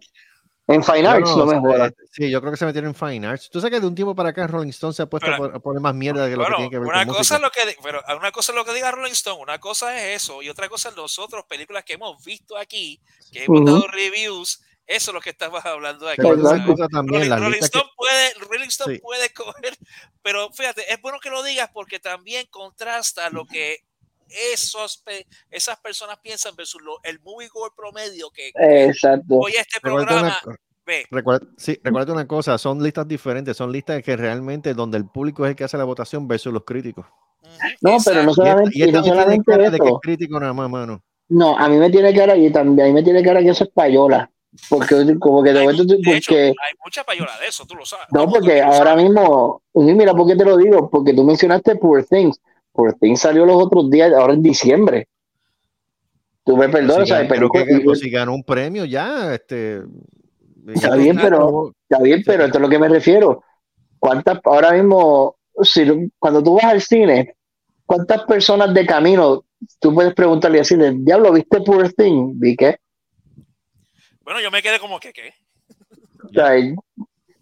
[0.67, 1.93] en Fine no, Arts, no, no, me eh, jodas.
[2.11, 3.49] Sí, yo creo que se metieron en Fine Arts.
[3.49, 5.59] Tú sabes que de un tiempo para acá Rolling Stone se ha puesto Pero- a
[5.59, 7.35] poner más mierda que lo Bueno, que tiene que ver una con cosa música.
[7.35, 10.21] es lo que pero una cosa es lo que diga Rolling Stone, una cosa es
[10.23, 13.01] eso, y otra cosa es nosotros, películas que hemos visto aquí,
[13.31, 13.65] que hemos Ujú.
[13.71, 16.21] dado reviews, eso es lo que estamos hablando aquí.
[16.21, 16.39] Pero
[16.89, 19.01] también, Rolling, Rolling listas que- Stone puede, Rolling Stone Sí.
[19.01, 19.77] puede coger,
[20.21, 23.79] pero fíjate, es bueno que lo digas porque también contrasta lo que
[24.53, 25.03] esos
[25.49, 29.35] esas personas piensan versus lo- el movie gore promedio que Exacto.
[29.35, 30.55] hoy este Recuerda programa una,
[30.85, 31.05] ve.
[31.11, 35.45] recuerda- sí, recuerda una cosa, son listas diferentes, son listas que realmente donde el público
[35.45, 37.05] es el que hace la votación versus los críticos.
[37.81, 38.31] No, pero no exacto.
[38.31, 41.03] Y esta, solamente, y esta no solamente cara de que es crítico nada más, mano.
[41.29, 43.63] No, a mí me tiene cara y también a mí me tiene cara que eso
[43.65, 44.29] es payola.
[44.69, 47.73] Porque como que de Hay momento de hecho, porque hay mucha payola de eso, tú
[47.75, 48.05] lo sabes.
[48.11, 50.89] no, porque ahora mismo, mira, ¿por qué te lo digo?
[50.91, 52.39] Porque tú mencionaste Poor Things.
[52.73, 55.07] Poor Things salió los otros días, ahora en diciembre.
[56.43, 59.81] Tú me perdonas, pero que- pues si ganó un premio ya, este.
[60.67, 63.43] Está ya bien, pero- como- Está bien, pero esto es lo que me refiero.
[63.99, 67.35] ¿Cuántas, ahora mismo, si, cuando tú vas al cine,
[67.85, 69.45] cuántas personas de camino
[69.79, 72.33] tú puedes preguntarle y decirle, diablo, ¿viste Poor Thing?
[72.39, 72.77] ¿Vi qué?
[74.23, 75.33] Bueno, yo me quedé como que, ¿qué?
[76.25, 76.51] O sea,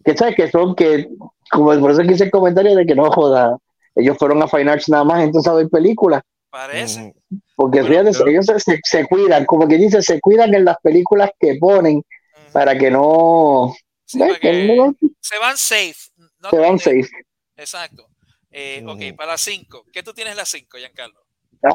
[0.04, 1.08] que sabes que son que,
[1.52, 3.58] como por eso que hice el comentario de que no joda,
[3.96, 7.14] ellos fueron a Fine Arts nada más entonces a ver películas, Parece.
[7.56, 10.66] Porque Bueno, fíjate, pero- ellos se, se- se cuidan, como que dice, se cuidan en
[10.66, 12.04] las películas que ponen
[12.52, 13.74] para que no,
[14.06, 14.28] Sí, ¿ves?
[14.30, 15.96] para que que no se van safe.
[16.40, 17.08] no se van safe.
[17.56, 18.08] Exacto.
[18.52, 19.86] Eh, Ok, para las 5.
[19.94, 21.20] ¿Qué tú tienes las 5, Giancarlo?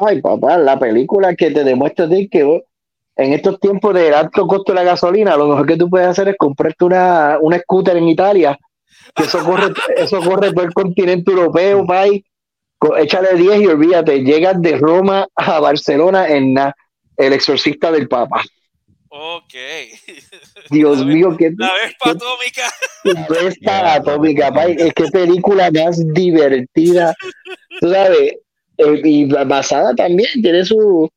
[0.05, 2.61] Ay, papá, la película que te demuestra a ti que oh,
[3.15, 6.27] en estos tiempos de alto costo de la gasolina, lo mejor que tú puedes hacer
[6.29, 8.55] es comprarte una, una scooter en Italia,
[9.15, 12.23] eso corre, eso corre todo el continente europeo, país.
[12.97, 16.73] Échale 10 y olvídate, llegas de Roma a Barcelona en na-
[17.17, 18.43] El exorcista del Papa.
[19.09, 19.53] Ok.
[20.69, 22.63] Dios La mío, qué La Vespa Atómica.
[23.29, 24.79] Vespa atómica, país.
[24.79, 27.15] Es que película más divertida.
[27.79, 28.33] Tú sabes,
[28.77, 31.09] eh, y ba- basada también, tiene su,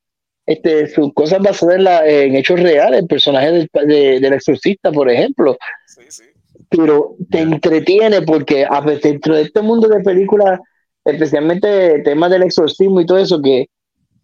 [0.47, 4.91] este, sus cosas basadas en, la- en hechos reales, el personaje del, de- del exorcista,
[4.91, 6.25] por ejemplo, Sí, sí.
[6.71, 10.61] Pero te entretiene porque a veces dentro de este mundo de películas,
[11.05, 13.67] especialmente temas del exorcismo y todo eso, que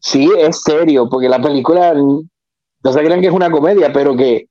[0.01, 2.23] sí es serio, porque la película no
[2.93, 4.47] se crean que es una comedia, pero que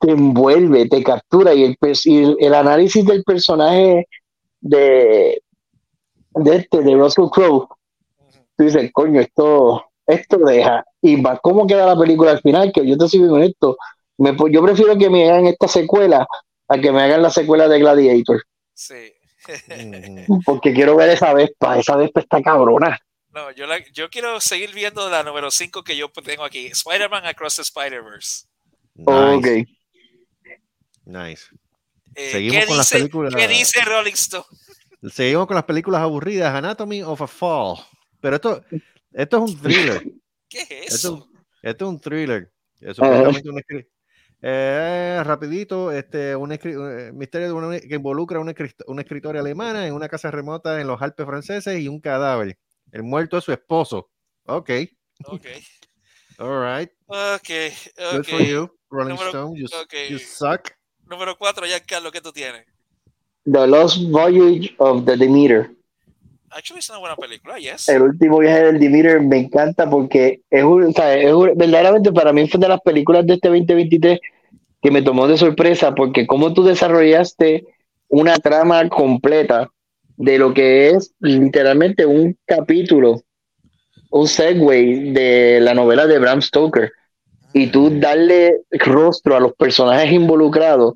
[0.00, 1.76] te envuelve, te captura y el,
[2.38, 4.06] y análisis del personaje
[4.60, 5.42] de,
[6.34, 7.68] de este, de Russell Crowe,
[8.56, 10.84] tú dices, coño, esto, esto deja.
[11.02, 13.76] Y más cómo queda la película al final, que yo te sigo con esto.
[14.18, 16.26] Me, po- yo prefiero que me hagan esta secuela
[16.68, 18.42] a que me hagan la secuela de Gladiator,
[18.74, 19.12] Sí.
[20.44, 22.98] Porque quiero ver esa Vespa, esa Vespa está cabrona.
[23.30, 26.66] No, yo, la- yo quiero seguir viendo la número 5 que yo tengo aquí.
[26.66, 28.46] Spider-Man Across the Spider-Verse.
[28.94, 29.68] Nice, Ok.
[31.04, 31.44] nice.
[32.14, 33.34] Eh, Seguimos ¿qué con las películas.
[33.34, 34.44] ¿Qué dice Rolling Stone?
[35.12, 36.54] Seguimos con las películas aburridas.
[36.54, 37.76] Anatomy of a Fall.
[38.20, 38.64] Pero esto,
[39.12, 40.02] esto es un thriller.
[40.48, 41.28] ¿Qué es Esto, eso?
[41.62, 42.50] esto es un thriller.
[42.80, 42.98] Es
[44.48, 48.54] eh, rapidito, este, un eh, misterio de una- que involucra a una,
[48.86, 52.56] una escritora alemana en una casa remota en los Alpes franceses y un cadáver.
[52.92, 54.08] El muerto es su esposo.
[54.44, 54.70] Ok,
[55.24, 55.46] Ok.
[56.38, 56.90] all right.
[57.06, 57.48] Ok.
[58.12, 58.26] Good ok.
[58.28, 59.58] for you, Rolling Número- Stone.
[59.58, 59.94] You, ok.
[60.10, 60.70] you suck.
[61.06, 62.64] Número 4, Giancarlo, ¿qué tú tienes?
[63.44, 65.70] The Lost Voyage of the Demeter.
[66.50, 67.88] Actually, es una buena película, yes.
[67.88, 72.12] El último viaje del Demeter me encanta porque es, un, o sea, es un- verdaderamente
[72.12, 74.20] para mí fue de las películas de este 2023
[74.82, 77.66] que me tomó de sorpresa porque como tú desarrollaste
[78.08, 79.68] una trama completa
[80.16, 83.22] de lo que es literalmente un capítulo,
[84.10, 86.92] un segue de la novela de Bram Stoker
[87.52, 90.94] y tú darle rostro a los personajes involucrados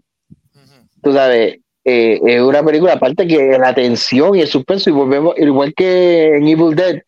[1.02, 5.34] tú sabes, eh, es una película aparte que la tensión y el suspenso, y volvemos,
[5.38, 7.00] igual que en Evil Dead,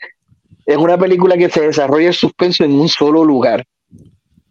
[0.65, 3.65] es una película que se desarrolla el suspenso en un solo lugar.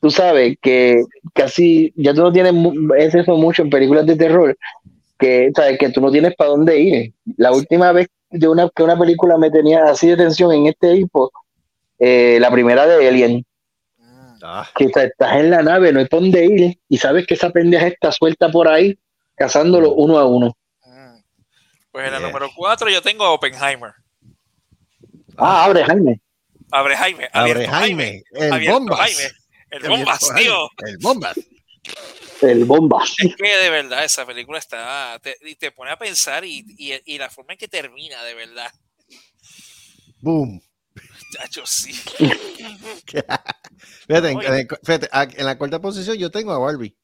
[0.02, 1.04] Tú sabes que
[1.34, 2.54] casi, ya tú no tienes,
[2.98, 4.58] es eso mucho en películas de terror,
[5.20, 7.14] que sabes que tú no tienes para dónde ir.
[7.38, 10.96] La última vez de una, que una película me tenía así de tensión en este
[10.96, 11.32] tipo,
[12.00, 13.46] eh, la primera de Alien,
[13.98, 17.28] Mm, Ah, que está- estás en la nave, no hay por dónde ir, y sabes
[17.28, 18.98] que esa pendeja está suelta por ahí,
[19.42, 20.56] cazándolo uno a uno.
[20.86, 21.16] mm.
[21.92, 22.28] Pues en la Yeah.
[22.28, 23.94] número 4 yo tengo a Oppenheimer.
[25.38, 26.22] Ah, abre, Jaime.
[26.72, 27.30] Abre Jaime.
[27.34, 29.00] Abre Jaime, el bombas.
[29.00, 29.32] Jaime.
[29.72, 30.70] El bombas, tío.
[30.86, 31.40] El bombas.
[32.42, 33.04] El bomba.
[33.18, 35.20] Es que de verdad esa película está.
[35.22, 38.34] Te, y te pone a pensar y, y, y la forma en que termina, de
[38.36, 38.72] verdad.
[40.20, 40.62] Boom.
[41.34, 41.94] Chacho, sí.
[44.08, 45.10] Fíjate, en, fíjate,
[45.40, 46.96] en la cuarta posición yo tengo a Barbie.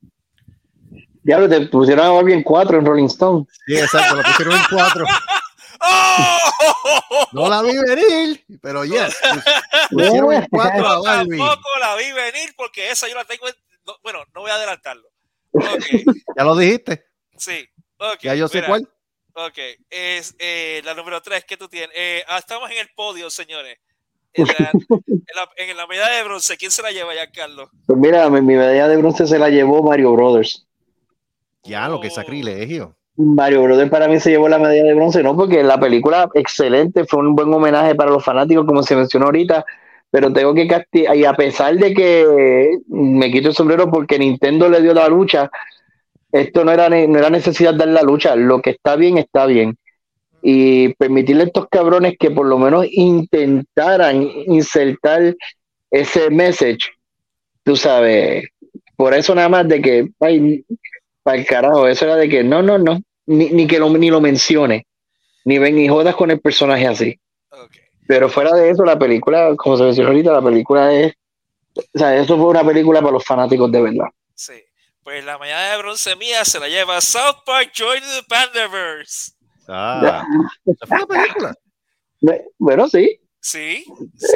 [1.28, 3.46] Diablo, te pusieron a Barbie en cuatro en Rolling Stone.
[3.66, 5.06] Sí, exacto, lo pusieron en cuatro.
[5.82, 7.28] ¡Oh!
[7.34, 9.16] No la vi venir, pero yes.
[9.92, 11.38] Pusieron en cuatro a Yo Barbie.
[11.38, 13.48] tampoco la vi venir porque esa yo la tengo.
[13.48, 13.56] en-
[13.86, 15.08] no, bueno, no voy a adelantarlo.
[15.52, 15.64] Ok,
[16.38, 17.06] Ya lo dijiste.
[17.38, 17.68] sí.
[18.00, 18.90] Ok, Ya yo sé mira, cuál.
[19.34, 19.58] Ok,
[19.90, 21.90] es eh, la número 3 que tú tienes.
[21.96, 23.78] Eh, ah, estamos en el podio, señores.
[24.34, 27.70] En la, en la, en la medalla de bronce, ¿quién se la lleva ya, Carlos?
[27.86, 30.67] Pues mira, mi, mi medalla de bronce se la llevó Mario Brothers.
[31.68, 32.12] Ya, lo que Oh.
[32.12, 32.96] sacrilegio.
[33.18, 37.06] Mario Brothers para mí se llevó la medalla de bronce, no, porque la película excelente,
[37.06, 39.66] fue un buen homenaje para los fanáticos, como se mencionó ahorita,
[40.12, 44.70] pero tengo que castigar, y a pesar de que me quito el sombrero porque Nintendo
[44.70, 45.50] le dio la lucha,
[46.32, 49.76] esto no era, no era necesidad dar la lucha, lo que está bien, está bien.
[50.44, 55.36] Y permitirle a estos cabrones que por lo menos intentaran insertar
[55.90, 56.92] ese message,
[57.64, 58.48] tú sabes,
[58.96, 60.10] por eso nada más de que,
[61.28, 64.10] para el carajo, eso era de que no, no, no, ni, ni que lo, ni
[64.10, 64.88] lo mencione,
[65.44, 67.20] ni ven ni jodas con el personaje así.
[68.08, 71.14] Pero fuera de eso, la película, como se mencionó ahorita, la película es,
[71.76, 74.06] o sea, eso fue una película para los fanáticos de verdad.
[74.36, 74.54] Sí.
[75.04, 79.34] Pues la medalla de bronce mía se la lleva South Park Join the Pandaverse.
[79.68, 80.24] Ah,
[80.66, 81.56] esa fue la película.
[82.22, 83.84] Me- Bueno, sí, Sí,
[84.16, 84.28] sí.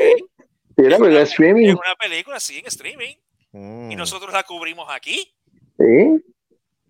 [0.75, 3.15] sí, la Es una, streaming, es una película, sí, en streaming.
[3.53, 3.91] Mm.
[3.91, 5.33] Y nosotros la cubrimos aquí.
[5.77, 6.21] sí.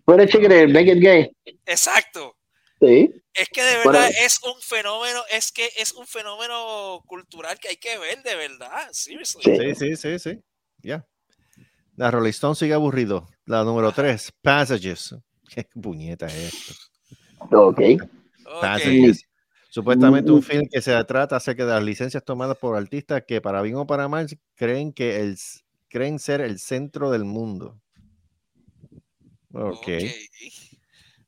[0.04, 1.30] Fuera Make It Gay,
[1.66, 2.36] Exacto.
[2.80, 3.10] sí.
[3.34, 3.92] Es que de Bueno.
[3.92, 8.36] verdad es un fenómeno, es que es un fenómeno cultural que hay que ver, de
[8.36, 8.88] verdad.
[8.92, 9.42] Seriously.
[9.42, 9.56] Sí.
[9.56, 10.40] Sí, sí, sí, sí.
[10.82, 11.06] Ya.
[11.96, 13.28] La Rolling Stone sigue aburrido.
[13.46, 15.14] La número 3, Passages.
[15.54, 16.74] Qué puñeta es esto.
[17.50, 17.80] Ok.
[18.60, 19.24] Passages.
[19.70, 20.34] Supuestamente Mm.
[20.34, 23.76] un film que se trata acerca de las licencias tomadas por artistas que para bien
[23.76, 25.38] o para mal creen que el,
[25.88, 27.80] creen ser el centro del mundo.
[29.54, 29.72] Ok.
[29.74, 29.88] Ok.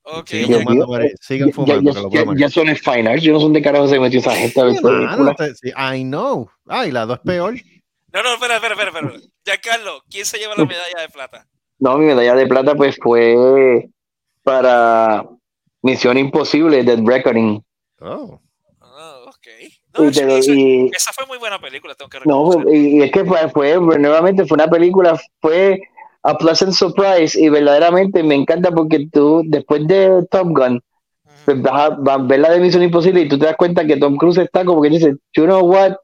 [0.07, 0.29] Ok.
[0.29, 2.77] Siguen Ya- fumando, ya- Mari- sigan Ya, fumando, ya- que lo ya- ya son en
[2.77, 5.69] fine arts, yo no sé dónde carajo se metió esa gente Sí, mano, te- sí,
[5.71, 6.49] I know.
[6.67, 7.55] Ay, la dos es peor.
[8.13, 9.21] No, no, espera, espera, espera, espera.
[9.45, 11.47] Giancarlo, ¿quién se lleva la medalla de plata?
[11.79, 13.89] No, mi medalla de plata pues fue
[14.43, 15.27] para
[15.83, 17.63] Misión Imposible, Dead Reckoning.
[18.01, 18.41] Oh,
[18.81, 19.25] Oh.
[19.29, 19.47] ok.
[19.99, 22.75] No, Y eso- esa fue muy buena película, tengo que No, reconocer.
[22.75, 25.81] y, y es que fue, fue- nuevamente fue una película, fue
[26.25, 30.81] a pleasant surprise y verdaderamente me encanta porque tú, después de Top Gun,
[31.45, 33.87] pues vas a, vas a ver la de Misión Imposible y tú te das cuenta
[33.87, 35.97] que Tom Cruise está como que dice, you know what,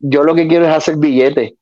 [0.00, 1.52] yo lo que quiero es hacer billetes.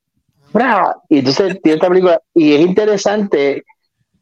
[0.52, 0.96] ¡Bra!
[1.08, 3.64] Y entonces tiene esta película, y es interesante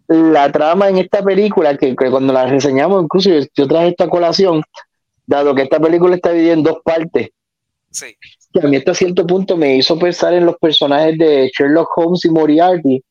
[0.08, 4.08] la trama en esta película, que, que cuando la reseñamos, incluso yo, yo traje esta
[4.08, 4.62] colación,
[5.26, 7.28] dado que esta película está dividida en dos partes,
[7.92, 8.06] Sí.
[8.52, 12.24] que a mí hasta cierto punto me hizo pensar en los personajes de Sherlock Holmes
[12.24, 13.02] y Moriarty.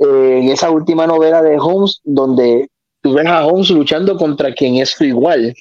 [0.00, 2.68] Eh, en esa última novela de Holmes, donde
[3.02, 5.54] tú ves a Holmes luchando contra quien es su igual.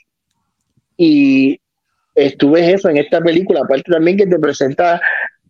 [0.97, 1.59] Y
[2.15, 4.99] estuve eso en esta película, aparte también que te presenta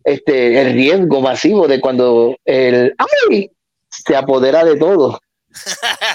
[0.04, 2.94] este, el riesgo masivo de cuando el
[3.28, 3.50] ¡ay!
[3.88, 5.18] se apodera de todo.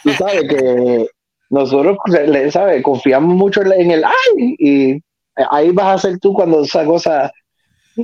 [0.03, 1.07] Tú sabes que
[1.49, 2.81] nosotros le- ¿sabes?
[2.83, 4.55] confiamos mucho en el ¡ay!
[4.59, 5.01] y
[5.51, 7.31] ahí vas a ser tú cuando esa cosa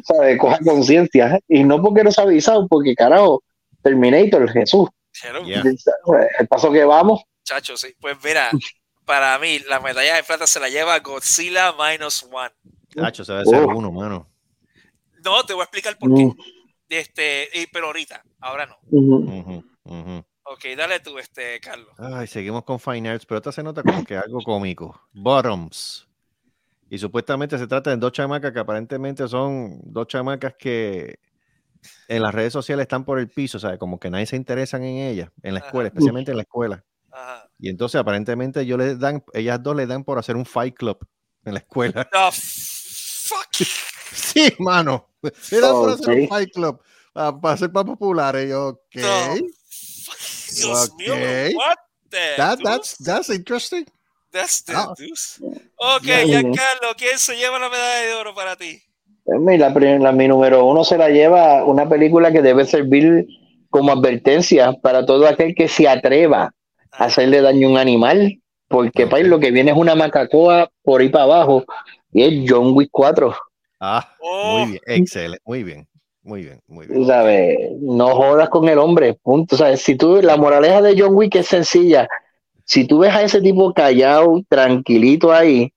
[0.04, 0.38] ¿sabes?
[0.38, 1.40] coja conciencia.
[1.48, 3.42] Y no porque nos ha avisado, porque carajo,
[3.84, 4.90] Terminator, Jesús.
[5.46, 5.64] Yeah.
[6.40, 7.94] El paso que vamos, Chacho, sí.
[8.00, 8.50] Pues mira,
[9.06, 12.52] para mí, la medalla de plata se la lleva Godzilla Minus One.
[12.96, 13.78] Nacho, se debe ser Oh.
[13.78, 14.30] uno, mano.
[15.24, 16.26] No, te voy a explicar por qué.
[16.26, 16.38] Mm.
[16.90, 18.78] Este, y- pero ahorita, ahora no.
[18.90, 19.16] Ujú.
[19.40, 20.26] Ujú, ujú.
[20.44, 21.90] Ok, dale tú, este, Carlos.
[21.98, 25.02] Ay, seguimos con Fine Arts, pero esta se nota como que algo cómico.
[25.14, 26.08] Bottoms.
[26.90, 31.20] Y supuestamente se trata de dos chamacas que aparentemente son dos chamacas que
[32.08, 33.78] en las redes sociales están por el piso, ¿sabes?
[33.80, 35.68] Como que nadie se interesan en ellas, en la Ajá.
[35.70, 36.84] escuela, especialmente en la escuela.
[37.12, 37.50] Ajá.
[37.60, 40.98] Y entonces aparentemente ellos les dan, ellas dos le dan por hacer un fight club
[41.46, 42.08] en la escuela.
[42.12, 43.48] The fuck.
[44.14, 45.08] Sí, mano.
[45.22, 46.82] Le dan por hacer un fight club
[47.16, 48.50] ah, para ser más populares.
[48.50, 48.90] Yo, ok.
[48.92, 50.18] The fuck.
[50.58, 51.56] Dios mío, Ok.
[51.56, 51.76] what
[52.10, 53.86] the That, that's, that's interesting.
[54.32, 54.94] That's the Ah.
[54.98, 55.40] deuce.
[55.78, 56.26] Ok, Ya.
[56.26, 58.82] Giancarlo, ¿quién se lleva la medalla de oro para ti?
[59.24, 63.28] Pues mira, La, la- mi número uno se la lleva una película que debe servir
[63.70, 66.54] como advertencia para todo aquel que se atreva
[66.92, 71.02] a hacerle daño a un animal, porque país lo que viene es una macacoa por
[71.02, 71.64] ahí para abajo
[72.12, 73.34] y es John Wick 4.
[73.80, 75.88] Ah, Oh, muy bien, excelente, muy bien,
[76.22, 77.02] muy bien, muy bien.
[77.06, 79.56] sabes, no jodas con el hombre, punto.
[79.56, 82.08] O sea, si tú, la moraleja de John Wick es sencilla.
[82.66, 85.72] Si tú ves a ese tipo callado, tranquilito ahí,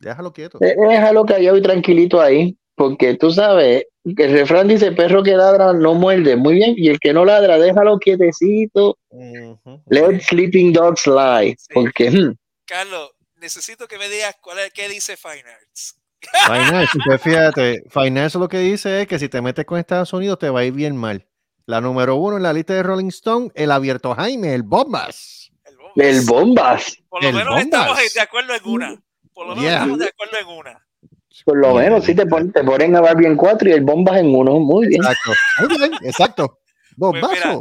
[0.00, 0.58] Déjalo quieto.
[0.60, 3.84] eh, déjalo callado y tranquilito ahí, porque tú sabes
[4.16, 7.26] que el refrán dice perro que ladra no muerde, muy bien, y el que no
[7.26, 9.82] ladra, déjalo quietecito, Ujú.
[9.90, 11.74] let sleeping dogs lie, Sí.
[11.74, 12.34] porque hmm,
[12.64, 16.00] Carlos, necesito que me digas cuál es, qué dice Fine Arts.
[16.46, 20.38] Finance, pues fíjate, Finance lo que dice es que si te metes con Estados Unidos
[20.38, 21.26] te va a ir bien mal.
[21.66, 25.50] La número uno en la lista de Rolling Stone, el abierto Jaime, el Bombas.
[25.66, 25.96] El Bombas.
[26.06, 29.02] el bombas, Por lo el menos estamos de acuerdo en una.
[29.34, 29.74] Por lo menos Yeah.
[29.74, 30.86] estamos de acuerdo en una.
[31.44, 34.18] Por lo menos si te, pon- te ponen a Barbie en cuatro y el bombas
[34.18, 35.02] en uno, muy bien.
[35.02, 35.32] Exacto.
[35.58, 36.58] Muy bien, exacto.
[36.98, 37.60] Pues mira.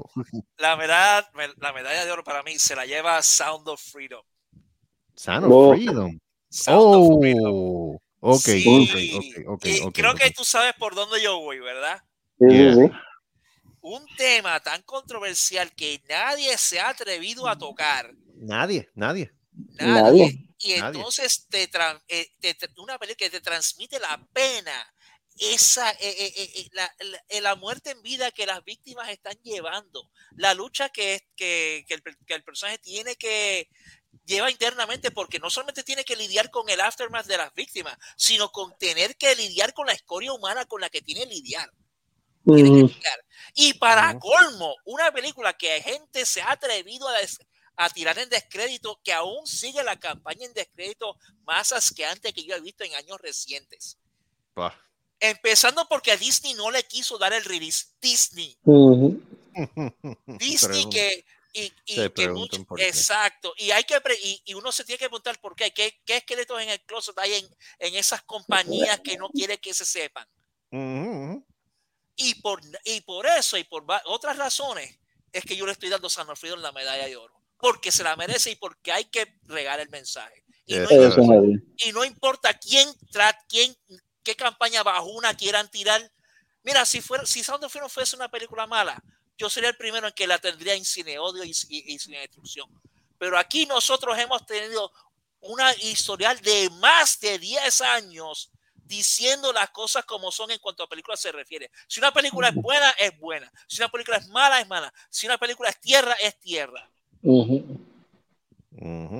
[0.58, 4.22] La medalla, me- la medalla de oro para mí se la lleva Sound of Freedom.
[5.16, 5.74] Sound of Oh.
[5.74, 6.20] Freedom.
[6.50, 7.52] Sound of Freedom.
[7.54, 8.66] Oh, ok, Sí.
[8.68, 9.66] ok, ok, ok.
[9.66, 12.02] Y ok, creo que tú sabes por dónde yo voy, ¿verdad?
[12.40, 12.74] Sí, sí, Yeah.
[12.76, 12.92] sí.
[13.82, 18.12] Un tema tan controversial que nadie se ha atrevido a tocar.
[18.36, 19.32] Nadie, nadie.
[19.80, 20.02] Nadie.
[20.02, 20.49] Nadie.
[20.60, 20.98] Y Nadie.
[21.00, 21.70] entonces te,
[22.08, 24.94] eh, te- te- una película que te transmite la pena,
[25.38, 30.54] esa, eh, eh, la, la- la muerte en vida que las víctimas están llevando, la
[30.54, 33.70] lucha que, que, que el, per- que el personaje tiene que
[34.26, 38.52] lleva internamente, porque no solamente tiene que lidiar con el aftermath de las víctimas, sino
[38.52, 41.72] con tener que lidiar con la escoria humana con la que tiene que lidiar.
[42.44, 43.26] tiene que lidiar.
[43.56, 47.40] Y para colmo, una película que gente se ha atrevido a, des-
[47.82, 51.16] a tirar en descrédito, que aún sigue la campaña en descrédito
[51.46, 53.98] más asqueante que yo he visto en años recientes.
[54.54, 54.78] Bah.
[55.18, 57.88] Empezando porque a Disney no le quiso dar el release.
[58.02, 58.58] Disney.
[60.26, 61.26] Disney que...
[61.52, 65.00] Y, y Se que preguntan mucho- exacto y hay que y, y uno se tiene
[65.00, 69.00] que preguntar por qué qué, qué esqueletos en el closet hay en, en esas compañías
[69.00, 70.28] que no quiere que se sepan.
[72.16, 75.00] Y por, y por eso y por otras razones
[75.32, 77.39] es que yo le estoy dando a San Alfredo la medalla de oro.
[77.60, 80.44] Porque se la merece y porque hay que regar el mensaje.
[80.66, 81.22] Y no, así.
[81.78, 82.88] y no importa quién,
[84.24, 86.12] qué campaña bajuna quieran tirar.
[86.64, 89.02] Mira, si fuera, si Sound of Freedom fuese una película mala,
[89.38, 92.20] yo sería el primero en que la tendría en cine odio y, y, y cine
[92.20, 92.70] destrucción.
[93.18, 94.92] Pero aquí nosotros hemos tenido
[95.42, 98.52] una historial de más de 10 años
[98.90, 101.70] diciendo las cosas como son en cuanto a películas se refiere.
[101.88, 103.52] Si una película es buena, es buena.
[103.68, 104.92] Si una película es mala, es mala.
[105.10, 106.90] Si una película es tierra, es tierra.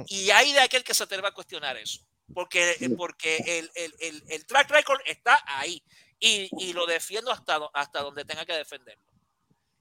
[0.08, 2.02] Y hay de aquel que se atreva a cuestionar eso.
[2.34, 5.82] Porque, porque el, el, el, el track record está ahí.
[6.20, 9.04] Y, y lo defiendo hasta, hasta donde tenga que defenderlo.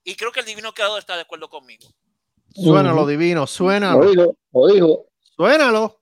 [0.04, 1.86] Y creo que el divino creador está de acuerdo conmigo.
[2.54, 3.10] Suénalo, Ujú.
[3.10, 5.06] divino, Lo suénalo, dijo, lo dijo.
[5.36, 6.00] suénalo.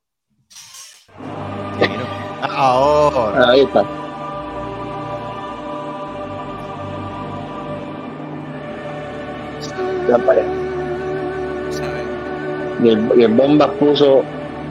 [1.80, 2.06] Divino.
[2.42, 3.50] Ahora.
[3.50, 3.82] Ahí está.
[10.08, 10.65] Ya para allá.
[10.65, 10.65] ¿Sabes?
[12.82, 14.22] Y el, y el Bombas puso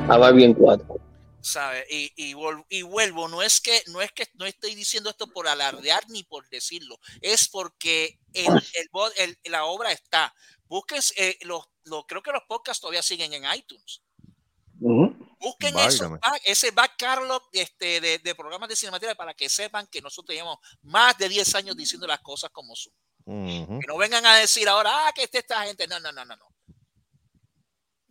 [0.10, 1.00] a Barbie en cuatro.
[1.42, 1.86] ¿Sabe?
[1.90, 2.36] Y, y,
[2.70, 6.24] y vuelvo, no es que no es que no estoy diciendo esto por alardear ni
[6.24, 10.34] por decirlo, es porque el, el el- la obra está.
[10.68, 14.02] Busquen, eh, los, los- creo que los podcasts todavía siguen en iTunes.
[15.40, 16.12] Busquen esos
[16.44, 20.58] ese back catalog este, de, de programas de cinemateria para que sepan que nosotros llevamos
[20.82, 22.92] más de 10 años diciendo las cosas como son.
[23.26, 23.80] Ujú.
[23.80, 25.88] Que no vengan a decir ahora, ah, que está esta gente.
[25.88, 26.36] No, no, no, no.
[26.36, 26.55] no.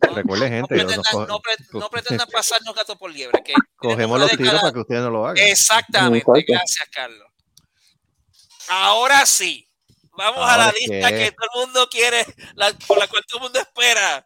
[0.15, 3.41] Recuerde, No gente, nos pretendan, no pre- no pretendan pasarnos gato por liebre.
[3.43, 5.43] Que cogemos los tiros para que ustedes no lo hagan.
[5.45, 7.27] Exactamente, gracias, Carlos.
[8.69, 9.67] Ahora sí,
[10.17, 11.17] vamos a la lista qué.
[11.17, 12.25] que todo el mundo quiere,
[12.55, 14.25] la, por la cual todo el mundo espera.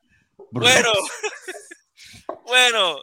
[0.51, 0.91] Bueno,
[2.45, 2.97] bueno,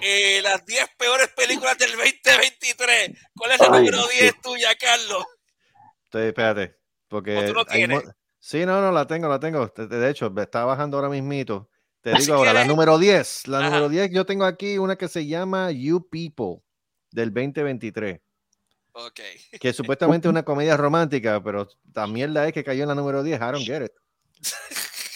[0.00, 3.10] eh, las 10 peores películas del 2023.
[3.36, 4.18] ¿Cuál es la Ay, número sí.
[4.20, 5.24] 10 tuya, Carlos?
[6.04, 6.76] Estoy- espérate,
[7.08, 7.86] porque ¿O tú no hay?
[8.38, 9.66] Sí, no, no, la tengo, la tengo.
[9.66, 11.68] De- hecho, me está bajando ahora mismito.
[12.02, 13.46] Te digo ahora, la número 10.
[13.48, 13.66] La Ajá.
[13.68, 16.62] número 10, yo tengo aquí una que se llama You People
[17.10, 18.20] del 2023,
[18.92, 19.20] Ok.
[19.60, 23.22] que supuestamente es una comedia romántica, pero también la es que cayó en la número
[23.22, 23.38] 10.
[23.38, 23.92] I don't get it.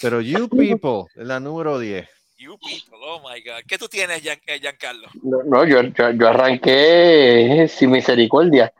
[0.01, 2.07] Pero You People, es la número 10.
[2.37, 3.61] You people, oh my God.
[3.65, 5.07] ¿Qué tú tienes, Gian- eh, Giancarlo?
[5.23, 8.73] No, no, yo, yo, yo arranqué sin misericordia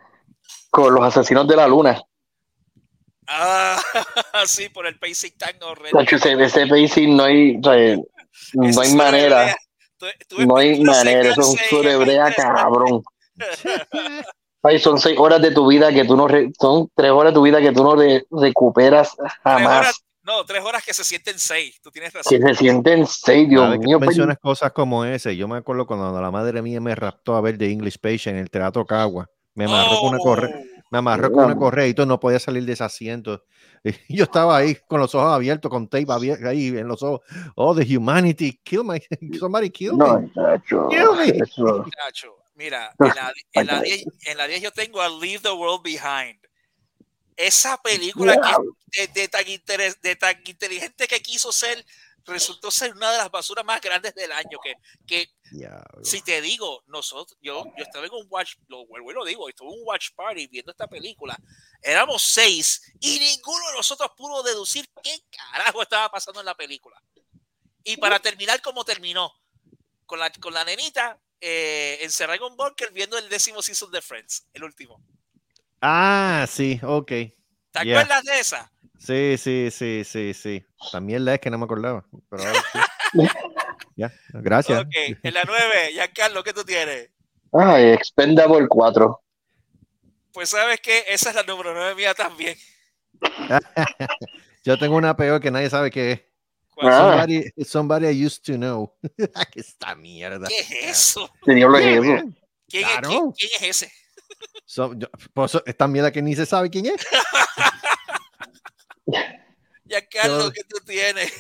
[0.69, 2.01] con los asesinos de la luna.
[3.27, 3.79] Ah,
[4.45, 5.99] sí, por el pacing tan horrendo.
[5.99, 7.97] Ese, pacing no hay, o sea,
[8.53, 9.55] no hay manera.
[9.97, 13.03] Tú- tú No hay manera, eso es un gente- cabrón.
[14.63, 17.35] Ay, son seis horas de tu vida que tú no, re- son tres horas de
[17.35, 19.79] tu vida que tú no re- recuperas Tres jamás.
[19.79, 21.79] horas, no, tres horas que se sienten seis.
[21.83, 22.41] Tú tienes Que razón.
[22.41, 23.99] se sienten seis, Dios que mío.
[23.99, 27.41] pues, mencionas cosas como ese, yo me acuerdo cuando la madre mía me raptó a
[27.41, 29.29] ver The English Patient en el Teatro Cagua.
[29.53, 32.39] Me amarró con una correa, Oh, me amarró con una correa y todo, no podía
[32.39, 33.43] salir de ese asiento.
[34.09, 37.21] Y yo estaba ahí con los ojos abiertos, con tape abierto ahí en los ojos.
[37.55, 38.99] Oh, the humanity, kill my,
[39.39, 39.97] somebody kill me.
[40.05, 41.37] No, chacho, Kill me.
[41.37, 45.39] eso- muchacho, Mira, en la, en, la 10, en la 10 yo tengo a Leave
[45.41, 46.39] the World Behind.
[47.37, 51.85] Esa película que de, de tan interes- de tan inteligente que quiso ser,
[52.25, 54.57] resultó ser una de las basuras más grandes del año.
[54.63, 54.73] Que,
[55.05, 55.29] que
[56.03, 59.47] si te digo, nosotros, yo, yo estaba en un watch, lo vuelvo y lo digo,
[59.49, 61.37] estuve en un watch party viendo esta película.
[61.81, 67.01] Éramos seis y ninguno de nosotros pudo deducir qué carajo estaba pasando en la película.
[67.83, 69.31] Y para terminar como terminó,
[70.05, 74.01] con la, con la nenita eh, encerrada en un bunker viendo el décimo season de
[74.01, 74.99] Friends, el último.
[75.81, 77.07] Ah, sí, ok.
[77.07, 77.99] ¿Te Yeah.
[77.99, 78.71] acuerdas de esa?
[79.05, 80.65] Sí, sí, sí, sí, sí.
[80.91, 82.05] También la es que no me acordaba.
[82.29, 82.79] Pero ahora sí.
[83.95, 84.81] ya, gracias.
[84.81, 87.09] Ok, en la 9, Giancarlo, ¿qué tú tienes?
[87.53, 89.21] Ay, Expendable 4.
[90.33, 92.57] Pues sabes que esa es la número 9 mía también.
[94.63, 96.21] Yo tengo una peor que nadie sabe qué es.
[96.73, 96.97] ¿Cuál- Ah.
[97.11, 98.93] Somebody, somebody I used to know.
[99.53, 100.47] ¿Qué esta mierda?
[100.47, 101.29] ¿Qué es eso?
[101.45, 102.03] ¿Qué diablo es Yeah, eso?
[102.25, 102.37] man.
[102.67, 103.09] ¿Quién, es, Claro.
[103.09, 103.91] quién- quién es ese?
[104.65, 106.95] So- yo- pues, esta mierda que ni se sabe quién es.
[109.85, 111.31] Giancarlo, Yo- ¿qué tú tienes?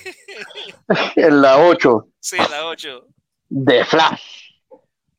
[1.15, 3.07] En la 8, Sí, la 8.
[3.49, 4.21] The Flash.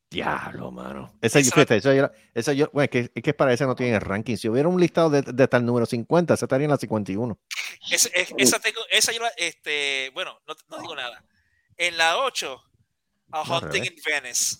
[0.09, 1.13] Diablo, mano.
[1.21, 3.75] Esa, Esa- fíjate, esa yo, esa yo- bueno, es que, es que para esa no
[3.75, 4.37] tiene ranking.
[4.37, 7.37] Si hubiera un listado de, de tal número 50, esa estaría en la 51.
[7.91, 11.23] Esa, es- esa, tengo, esa yo la, este, bueno, no, no digo nada.
[11.75, 12.61] En la 8,
[13.31, 14.57] A Hunting in Venice.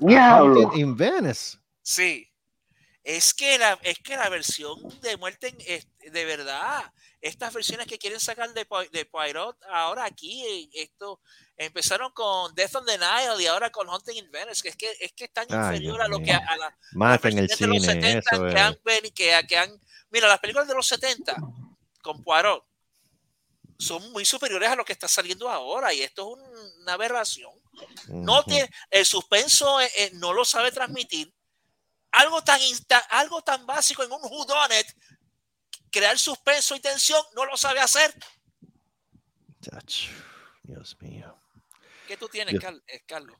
[0.00, 0.60] Diablo.
[0.68, 1.58] Hunting in Venice.
[1.82, 2.31] Sí.
[3.04, 7.98] Es que la, es que la versión de muerte es- de verdad, estas versiones que
[7.98, 11.20] quieren sacar de, de Poirot ahora aquí, esto
[11.56, 14.96] empezaron con Death on the Nile y ahora con Hunting in Venice, que es que
[15.00, 17.38] es que es tan Ay, inferior Dios a lo que a, a la, Más en
[17.38, 17.92] el de los cine.
[17.92, 18.60] 70 Eso que es.
[18.60, 18.76] han,
[19.14, 19.80] que, que han-
[20.10, 21.36] mira, las películas de los 70
[22.02, 22.64] con Poirot
[23.78, 27.50] son muy superiores a lo que está saliendo ahora y esto es un- una aberración.
[28.08, 28.50] No Ujú.
[28.50, 31.32] tiene, el suspenso eh, eh, no lo sabe transmitir.
[32.12, 34.86] Algo tan, insta- algo tan básico en un whodunit,
[35.90, 38.14] crear suspenso y tensión, no lo sabe hacer.
[40.62, 41.36] Dios mío.
[42.06, 42.62] ¿Qué tú tienes, Dios.
[42.62, 43.36] Car- eh, Carlos?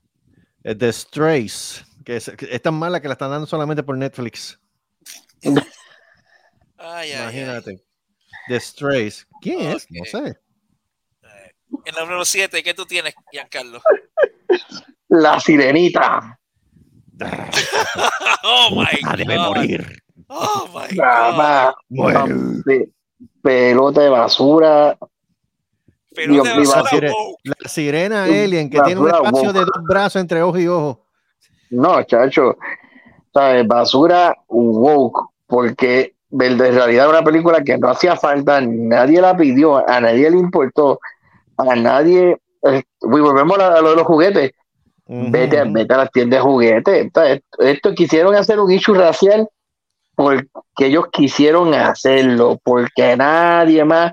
[0.64, 3.96] Eh, The Strays, que es, que es tan mala que la están dando solamente por
[3.96, 4.58] Netflix.
[5.44, 5.52] Ay,
[6.78, 7.22] ay, ay.
[7.22, 7.84] Imagínate.
[8.48, 9.26] The Strays.
[9.40, 9.86] ¿Quién es?
[9.90, 10.38] No sé.
[11.84, 13.82] En la número 7, ¿qué tú tienes, Giancarlo?
[15.08, 16.38] La Sirenita.
[18.44, 19.46] Oh my Ah, debe God.
[19.46, 20.02] morir.
[20.28, 21.74] Oh my God.
[21.90, 22.88] Muere.
[23.42, 24.96] pelota de basura.
[26.14, 27.00] Pero Dios te mío, vas a así
[27.44, 31.06] la sirena alien que basura tiene un espacio de dos brazos entre ojo y ojo.
[31.70, 32.56] No, chacho.
[33.32, 33.66] ¿Sabes?
[33.66, 35.30] Basura woke.
[35.46, 40.30] Porque en realidad era una película que no hacía falta, nadie la pidió, a nadie
[40.30, 40.98] le importó,
[41.58, 42.38] a nadie.
[42.62, 44.52] eh, volvemos a, a lo de los juguetes.
[45.30, 45.72] Vete, a- ujú.
[45.72, 47.10] vete a las tiendas de juguetes.
[47.14, 47.40] ¿sabes?
[47.58, 49.48] Esto quisieron hacer un issue racial
[50.14, 50.46] porque
[50.78, 54.12] ellos quisieron hacerlo, porque nadie más,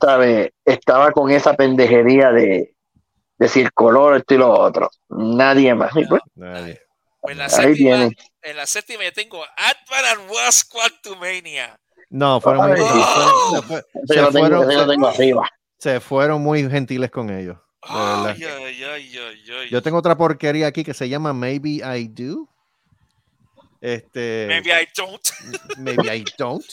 [0.00, 0.50] ¿sabes?
[0.64, 2.74] Estaba con esa pendejería de
[3.38, 4.90] decir color, esto y lo otro.
[5.08, 5.92] Nadie más.
[5.92, 6.80] Pues, Nadie.
[7.22, 8.08] En la, ahí séptima,
[8.42, 11.78] en la séptima yo tengo Ant-Man and Wasp Quantumania.
[12.08, 13.06] No, fueron muy, arriba.
[15.78, 17.56] se fueron muy gentiles con ellos.
[17.82, 19.70] Ay, ay, ay.
[19.70, 22.48] Yo tengo otra porquería aquí que se llama Maybe I Do.
[23.80, 25.22] Este, Maybe I don't.
[25.78, 26.64] maybe I don't.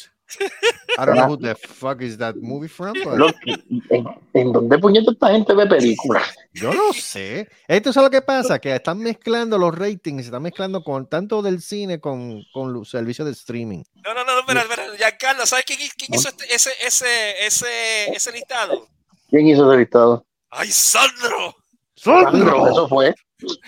[0.99, 3.55] I don't know who the fuck is that movie from, but Lo que-
[3.89, 6.35] ¿En, en dónde puñeta esta gente ve películas?
[6.53, 7.47] yo no sé.
[7.65, 11.41] Esto es lo que pasa, que están mezclando los ratings, se están mezclando con tanto
[11.41, 13.83] del cine con, con los servicios de streaming.
[14.03, 14.83] No, no, no, espera, espera.
[14.97, 18.85] Giancarlo, ¿sabes quién, quién hizo este- ese, ese, ese, ese listado?
[19.29, 20.25] ¿Quién hizo ese listado?
[20.49, 21.55] ¡Ay, Sandro!
[21.95, 23.13] Sandro, eso fue.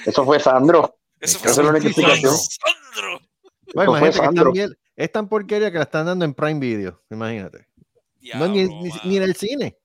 [0.05, 0.95] Eso fue Sandro.
[1.19, 2.33] Eso fue Esa es la única ¡Ay, explicación.
[2.37, 3.19] Sandro!
[3.75, 4.51] Bueno, Eso fue imagínate que es tan, Sandro.
[4.51, 7.67] bien- es tan porquería que la están dando en Prime Video, imagínate.
[8.35, 9.77] No, ni, en el cine.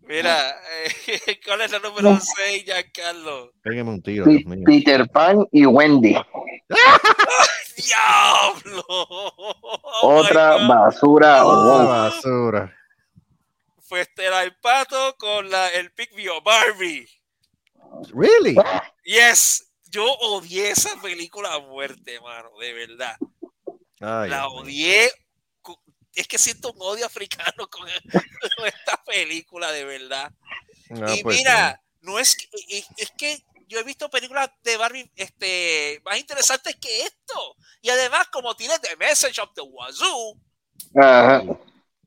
[0.00, 3.52] Mira, eh, ¿cuál es la número 6, Giancarlo?
[3.62, 4.62] Pégame un tiro, Pi- Dios mío.
[4.66, 6.16] Peter Pan y Wendy.
[7.76, 8.84] ¡Diablo!
[10.02, 11.42] Oh Otra basura.
[11.44, 11.86] Woke.
[11.86, 12.76] basura.
[13.86, 17.08] Fue este era el pato con la, el Pigvio Barbie.
[18.12, 18.56] Really?
[19.04, 23.16] Yes, yo odié esa película a muerte, mano, de verdad.
[24.00, 25.10] Ay, la odié.
[26.14, 27.86] Es que siento un odio africano con,
[28.56, 30.32] con esta película, de verdad.
[30.90, 34.76] Ah, y pues, mira, no es que, es, es que yo he visto películas de
[34.76, 37.56] Barbie este, más interesantes que esto.
[37.82, 40.40] Y además, como tiene The Message of the Wazoo,
[40.96, 41.42] Ajá.
[41.42, 41.48] sí.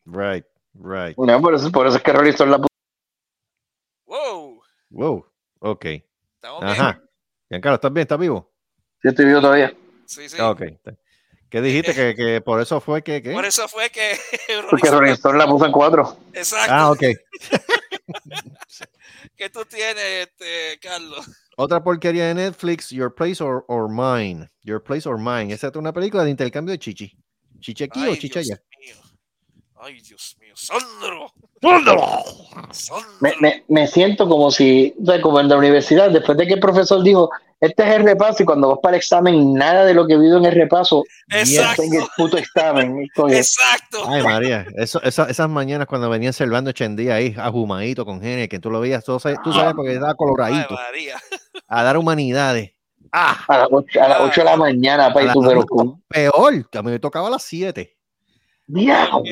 [0.06, 1.18] Right, right.
[1.18, 2.68] No, por, eso, por eso es que Rolling Stone la
[4.06, 5.26] wow, Wow.
[5.60, 5.86] Ok.
[6.36, 6.72] estamos bien.
[6.72, 7.02] Ajá.
[7.50, 8.02] Giancarlo, ¿estás bien?
[8.04, 8.52] ¿Estás vivo?
[9.04, 9.76] Yo estoy vivo todavía.
[10.06, 10.38] Sí, sí.
[10.40, 10.64] Ah, Ok.
[11.50, 11.96] ¿Qué dijiste?
[11.96, 13.24] Que, que por eso fue que.
[13.24, 13.32] ¿qué?
[13.32, 14.16] Por eso fue que
[14.70, 16.16] Porque Rolling Stone la puso en cuatro.
[16.32, 16.72] Exacto.
[16.72, 17.00] Ah, ok.
[19.36, 21.26] que tú tienes, este, Carlos?
[21.58, 24.48] Otra porquería de Netflix, Your Place or, or Mine.
[24.62, 25.52] Your Place or Mine.
[25.52, 27.18] Esa es una película de intercambio de chichi.
[27.60, 28.64] ¿Chichi aquí o Ay, chicha Dios allá?
[28.80, 28.96] mío.
[29.82, 30.38] Ay, Dios
[30.72, 30.80] mío.
[30.80, 31.32] Sandro.
[31.62, 32.02] Sandro.
[33.20, 37.04] Me, me, me siento como si, como en la universidad, después de que el profesor
[37.04, 37.30] dijo,
[37.60, 40.38] este es el repaso, y cuando vas para el examen, nada de lo que vivo
[40.38, 41.84] en el repaso Exacto.
[41.84, 43.06] en el puto examen.
[43.30, 44.04] Exacto.
[44.08, 44.66] Ay, María.
[44.78, 48.80] Eso, esa- esas mañanas cuando venían Servando Chendía ahí, ajumadito con genes, que tú lo
[48.80, 51.18] veías, tú sabes, tú sabes porque estaba Ay, coloradito, María.
[51.68, 52.72] a dar humanidades.
[53.12, 55.42] Ah, a las 8, a las ocho de la mañana, a pa, y la- tú,
[55.42, 57.98] pero con peor, que a mí me tocaba a las 7.
[58.70, 59.28] Diablo, Ok.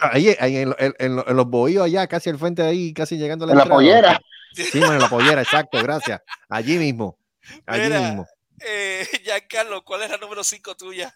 [0.00, 2.92] Ahí, ahí en, en- en lo- en los bohíos allá, casi al frente de ahí,
[2.92, 4.20] casi llegando a la en la pollera.
[4.54, 6.20] Sí, man, en la pollera, exacto, gracias.
[6.48, 7.18] Allí mismo.
[7.66, 8.00] Allí Mira.
[8.00, 8.26] mismo.
[8.66, 11.12] Eh, Giancarlo, ¿cuál es la número 5 tuya?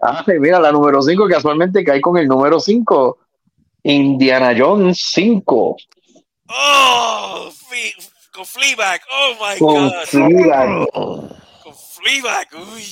[0.00, 3.18] Ah, sí, mira, la número 5 casualmente cae con el número 5.
[3.84, 5.76] Indiana Jones 5.
[6.48, 7.48] Oh,
[8.32, 9.00] con Fleabag.
[9.10, 9.92] Oh my Con God.
[10.06, 10.88] Fleabag.
[10.92, 12.48] Con Fleabag.
[12.74, 12.84] Uy.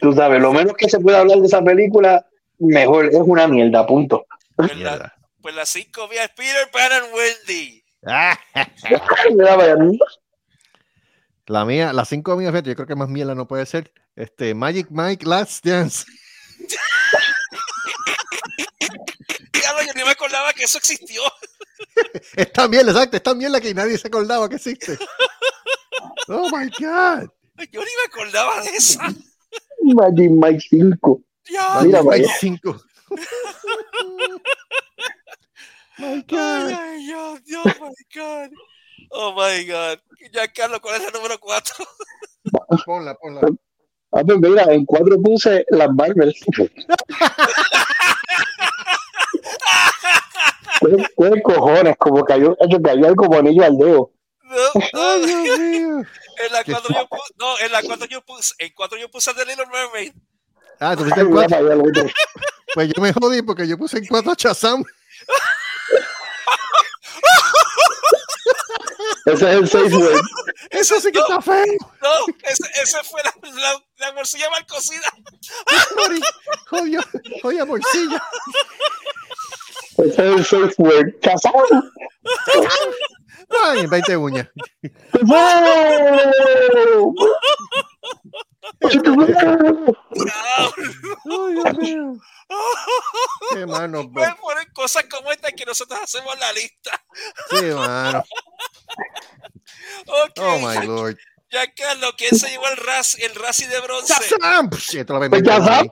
[0.00, 2.26] Tú sabes, lo menos que se puede hablar de esa película,
[2.62, 4.26] mejor, es una mierda, punto.
[4.56, 7.82] Pues la, pues la 5 mía es Peter Pan and Wendy.
[11.46, 13.92] La mía, las cinco mías, fíjate, yo creo que más mierda no puede ser.
[14.14, 16.04] Este, Magic Mike Last Dance.
[19.52, 21.22] Diablo, yo ni me acordaba que eso existió.
[22.36, 24.96] Esta mierda, exacto, esta mierda que nadie se acordaba que existe.
[26.28, 27.28] Oh my God.
[27.70, 29.12] Yo ni me acordaba de esa.
[29.82, 31.20] Magic Mike 5.
[31.48, 31.82] Diablo.
[31.86, 32.34] Mira, Mike vaya.
[32.38, 32.76] 5.
[35.98, 36.72] My God.
[36.72, 38.50] ay, Dios, Dios, my God.
[39.10, 39.98] Oh my God.
[40.32, 41.74] Giancarlo, ¿cuál es la número 4?
[42.86, 43.40] Ponla, ponla.
[44.12, 46.34] Ah, pues mira, en cuatro puse las Marvel.
[50.80, 51.96] ¿Qué, qué cojones?
[51.98, 54.12] Como cayó, eso cayó el como anillo al dedo.
[54.42, 56.02] No, no, Ay, Dios mío.
[56.46, 59.10] en la ¿Qué 4 yo puse, no, en la 4 yo puse, en 4 yo
[59.10, 60.12] puse The Little Mermaid.
[60.84, 61.58] Ah, tú pusiste en cuatro.
[62.74, 64.82] Pues yo me jodí porque yo puse en cuatro a Shazam.
[69.26, 70.20] Ese es el safe word.
[70.70, 71.24] Eso sí que No.
[71.26, 71.64] está feo.
[72.02, 75.06] No, ese, ese fue la, la, la morcilla mal cocida.
[75.96, 76.20] Mari.
[76.68, 77.00] Jodió,
[77.42, 78.20] jodió bolsilla.
[79.98, 81.14] Ese es el safe word.
[81.22, 81.64] ¡Casado!
[83.64, 84.48] Ay, 20 uñas.
[85.22, 87.14] ¡Wow!
[88.80, 89.96] Diablo.
[91.24, 92.12] Ay, Dios mío.
[93.54, 94.10] Qué mano.
[94.10, 97.04] Pueden poner cosas como estas que nosotros hacemos en la lista.
[97.50, 98.24] Sí, mano.
[100.06, 100.38] Ok.
[100.38, 101.16] Oh my lord.
[101.50, 104.14] Giancarlo, ¿quién se llevó el ras, el Razzie de bronce?
[104.14, 104.70] Shazam.
[104.70, 105.88] Psh, esto lo Pues Shazam.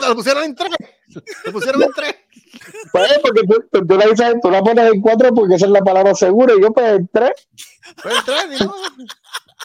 [0.00, 0.70] Lo pusieron en tres.
[1.44, 2.16] Lo pusieron en tres.
[2.92, 5.72] Pues, porque tú, tú, tú la dices, tú la pones en cuatro porque esa es
[5.72, 7.32] la palabra segura y yo pues en tres.
[8.02, 8.74] Pues en tres, modo.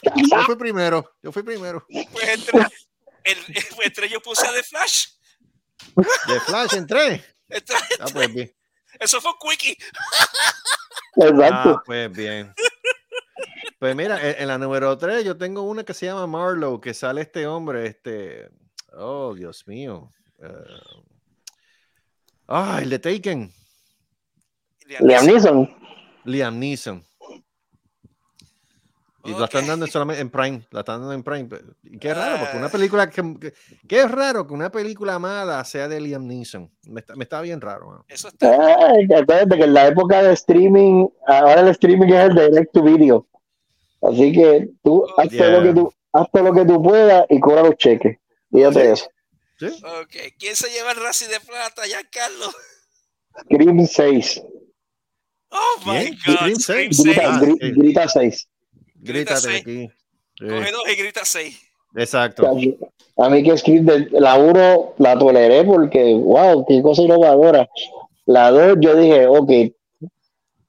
[0.02, 1.12] Yo fui primero.
[1.22, 1.84] Yo fui primero.
[2.12, 2.60] Pues entre,
[3.24, 3.38] el,
[3.84, 5.06] entre yo puse a The Flash.
[6.26, 7.22] De Flash en tres.
[7.48, 8.54] Entre- Ah, pues bien.
[8.98, 9.76] eso fue un quickie.
[11.16, 11.70] Exacto.
[11.70, 12.54] Ah, pues bien.
[13.78, 16.92] Pues mira, en, en la número 3 yo tengo una que se llama Marlowe, que
[16.94, 18.48] sale este hombre, este.
[18.92, 20.10] Oh, Dios mío.
[20.42, 20.48] Eh,
[22.52, 23.52] Ah, el de Taken.
[24.98, 25.76] Liam Neeson.
[26.24, 27.06] Liam Neeson.
[29.24, 30.66] Y la están dando solamente en Prime.
[30.70, 31.48] La están dando en Prime.
[31.84, 33.52] Y qué raro, porque una película que, que-
[33.86, 36.70] qué raro que una película mala sea de Liam Neeson.
[36.86, 37.86] Me está, me está bien raro.
[37.88, 38.04] mano.
[38.08, 38.50] Eso está.
[38.50, 42.82] Ay, acuérdate que en la época de streaming, ahora el streaming es el direct to
[42.82, 43.26] video.
[44.02, 45.50] Así que tú haz, todo Yeah.
[45.50, 48.16] lo que tú haz todo lo que tú puedas y cobra los cheques.
[48.50, 49.06] Fíjate de eso.
[49.58, 49.66] ¿Sí?
[49.66, 50.16] Ok.
[50.38, 51.82] ¿Quién se lleva el Razzie de plata?
[51.84, 52.46] Giancarlo.
[53.44, 54.42] Scream 6.
[55.50, 56.18] Oh my ¿Quién?
[56.26, 56.58] God.
[56.58, 56.96] Scream Scream seis.
[56.96, 57.04] seis.
[57.04, 57.70] Grita, Ah, gri- sí.
[57.72, 58.48] grita 6.
[59.02, 59.90] Grita Grítate aquí.
[60.38, 61.60] Sí, Coge dos y grita seis.
[61.94, 62.46] Exacto.
[63.16, 67.68] A mí que de la 1 la toleré porque, wow, qué cosa innovadora.
[68.26, 69.50] La 2 yo dije, ok,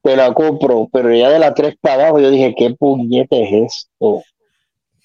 [0.02, 3.68] te la compro, pero ya de la 3 para abajo yo dije, ¿qué puñete es
[4.00, 4.24] esto?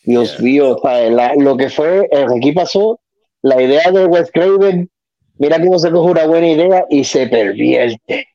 [0.04, 0.40] Dios Yeah.
[0.42, 2.98] mío, o sea, la- lo que fue, aquí pasó,
[3.42, 4.90] la idea de Wes Craven,
[5.38, 8.26] mira cómo se coge una buena idea y se pervierte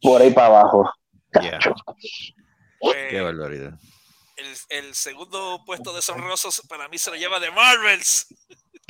[0.00, 0.90] por ahí para abajo.
[1.40, 1.58] Yeah.
[2.94, 3.72] Eh, Qué barbaridad.
[4.48, 8.26] El, el segundo puesto deshonroso para mí se lo lleva de Marvels.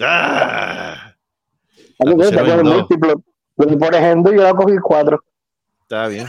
[0.01, 1.13] Ah,
[1.99, 2.75] pusieron por dos.
[2.77, 3.23] múltiplo.
[3.57, 5.23] Pero, Por ejemplo, yo la cogí cuatro.
[5.83, 6.29] está bien.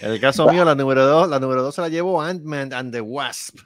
[0.00, 2.92] En el caso mío, la número 2 la número dos se la llevó Ant-Man and
[2.92, 3.58] the Wasp.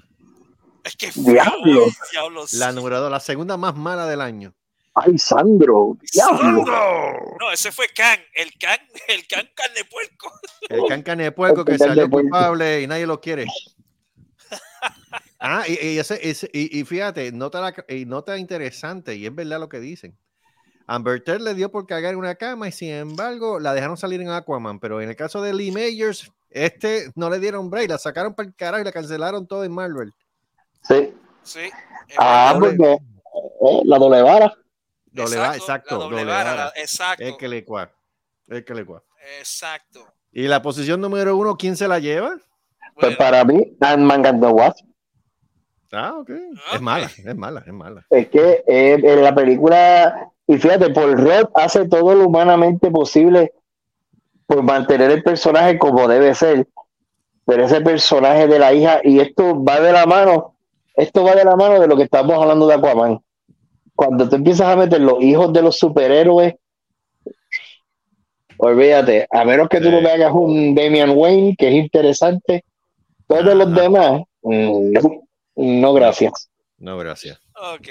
[0.82, 1.84] Es que Diablo.
[2.10, 2.52] diablos.
[2.54, 4.54] La número 2 la segunda más mala del año.
[4.94, 5.96] Ay, Sandro.
[6.12, 6.64] Diablo.
[7.40, 10.32] No, ese fue Khan, el Khan, el Khan carne puerco.
[10.68, 13.46] El cancan de puerco que can salió culpable y nadie lo quiere.
[15.46, 19.34] Ah, y, y ese, ese- y, y fíjate, nota, la, y nota interesante, y es
[19.34, 20.16] verdad lo que dicen.
[20.86, 24.22] Amber Heard le dio por cagar en una cama y sin embargo la dejaron salir
[24.22, 27.98] en Aquaman, pero en el caso de Lee Majors, este no le dieron break, la
[27.98, 30.12] sacaron para el carajo y la cancelaron todo en Marvel.
[30.82, 31.12] Sí.
[31.42, 31.70] Sí.
[32.16, 34.54] Ah, porque eh, la doble vara.
[35.22, 36.64] Doble va- exacto, la doble doble vara, vara.
[36.66, 37.24] la- exacto.
[37.24, 37.90] Es que le cua.
[38.48, 39.02] Es que le cua.
[39.38, 40.06] Exacto.
[40.32, 42.36] Y la posición número uno, ¿quién se la lleva?
[42.96, 44.84] Pues para mí, Ant-Man and the Wasp.
[45.92, 46.30] Ah, ok.
[46.30, 46.74] Ok.
[46.74, 48.06] Es mala, es mala, es mala.
[48.10, 53.52] Es que eh, en la película, y fíjate, Paul Rudd hace todo lo humanamente posible
[54.46, 56.66] por mantener el personaje como debe ser.
[57.46, 60.56] Pero ese personaje de la hija, y esto va de la mano,
[60.96, 63.20] esto va de la mano de lo que estamos hablando de Aquaman.
[63.94, 66.54] Cuando tú empiezas a meter los hijos de los superhéroes,
[68.58, 72.64] olvídate, a menos que tú no me hagas un Damian Wayne, que es interesante,
[73.26, 73.80] todos los Ajá.
[73.80, 75.00] demás, mm, no,
[75.56, 76.50] no gracias.
[76.78, 77.38] No, gracias.
[77.74, 77.88] ok.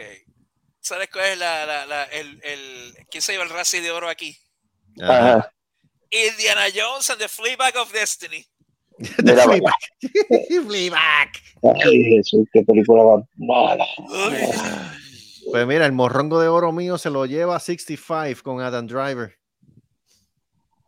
[0.79, 4.09] ¿Sabes cuál es la, la, la- el, el, quién se lleva el Razzie de oro
[4.09, 4.35] aquí?
[5.01, 5.49] Ajá.
[6.11, 8.45] Indiana Jones and the Fleabag of Destiny.
[9.23, 9.73] Mira, Fleabag.
[10.67, 11.29] Fleabag.
[11.85, 13.85] Ay, Jesús, qué película más mala.
[15.51, 19.35] Pues mira, el morrongo de oro mío se lo lleva 65 con Adam Driver.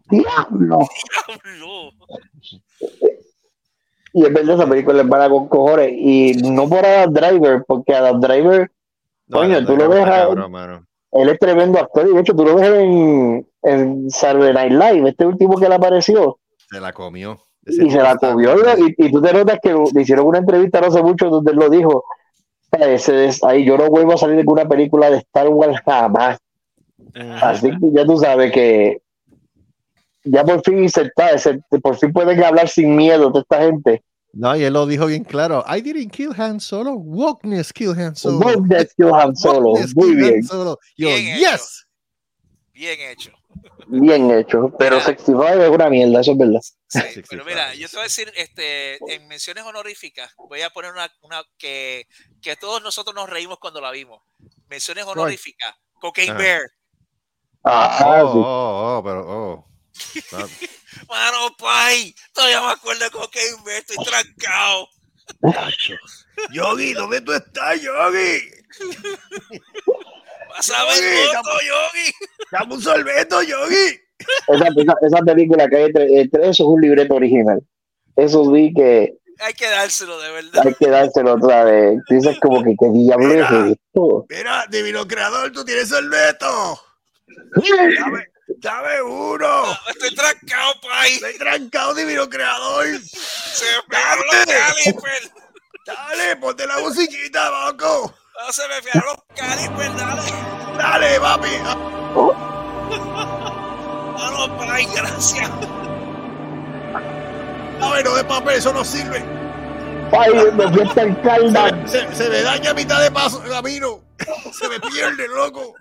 [0.09, 0.79] Diablo.
[1.27, 1.89] Diablo.
[4.13, 5.91] Y es verdad, esa película es mala con cojones.
[5.93, 8.71] Y no por Adam Driver, porque Adam Driver,
[9.29, 10.27] Coño, Adam tú lo Driver ves a-
[11.11, 12.07] él es tremendo actor.
[12.09, 15.75] Y de hecho, tú lo ves en, en Saturday Night Live, este último que le
[15.75, 16.39] apareció.
[16.69, 17.39] Se la comió.
[17.65, 18.55] y se la comió.
[18.77, 21.57] Y, y tú te notas que le hicieron una entrevista no hace mucho donde él
[21.57, 22.05] lo dijo.
[22.79, 26.37] Ese es- ahí yo no vuelvo a salir de una película de Star Wars jamás.
[27.41, 29.01] Así que ya tú sabes que
[30.23, 34.03] ya por fin se está, se- por fin pueden hablar sin miedo de esta gente.
[34.33, 35.63] No, y él lo dijo bien claro.
[35.67, 36.93] I didn't kill Han Solo.
[36.95, 38.39] Wokeness kill Han Solo.
[38.39, 39.73] Wokeness kill Han Solo.
[39.95, 40.77] Muy bien, Solo.
[40.97, 41.51] Yo, Bien hecho.
[41.51, 41.87] yes.
[42.73, 43.31] Bien hecho.
[43.87, 44.71] Bien hecho.
[44.77, 45.05] Pero Mira.
[45.05, 46.61] 65 es una mierda, eso es verdad.
[46.87, 47.77] Sí, Sí, pero mira, claro.
[47.77, 52.07] yo te voy a decir, este, en menciones honoríficas, voy a poner una, una que,
[52.41, 54.21] que todos nosotros nos reímos cuando la vimos.
[54.67, 55.75] Menciones honoríficas.
[55.99, 56.39] Cocaine Ajá.
[56.39, 56.61] Bear.
[57.63, 58.39] Ah, Oh, sí.
[58.43, 59.71] oh, oh, pero oh.
[60.33, 60.47] Ah,
[61.09, 64.87] Mano, pay, todavía me acuerdo de Cocaine Bear, estoy trancado.
[66.51, 68.41] Yogi, ¿dónde tú estás, Yogi?
[70.55, 72.13] Vas a ver Yogi, foto, Yogi.
[72.51, 73.99] Dame un sorbeto, Yogi.
[74.47, 77.61] Esa, esa, esa película que hay entre, entre eso es un libreto original.
[78.15, 80.65] Eso sí que Hay que dárselo, de verdad.
[80.65, 81.99] hay que dárselo otra vez.
[82.09, 84.25] Dices como que qué diablo es esto.
[84.29, 86.79] Mira, divino creador, tú tienes sorbeto.
[87.99, 88.25] Dame,
[88.59, 89.63] dame uno.
[89.89, 91.15] Estoy trancado, pay.
[91.15, 92.85] Estoy trancado, divino creador.
[93.03, 94.95] Se me.
[95.85, 98.13] Dale, ponte la musiquita, Baco.
[98.39, 100.31] No, se me pegaron los calipers, dale.
[100.77, 101.49] Dale, papi.
[104.15, 105.49] Mano, pay, gracias.
[107.79, 109.23] Dame, no de papel, eso no sirve.
[110.17, 111.87] Ay, me fiesta el calda.
[111.87, 113.99] Se, se me daña a mitad de paso, camino.
[114.53, 115.73] Se me pierde, loco.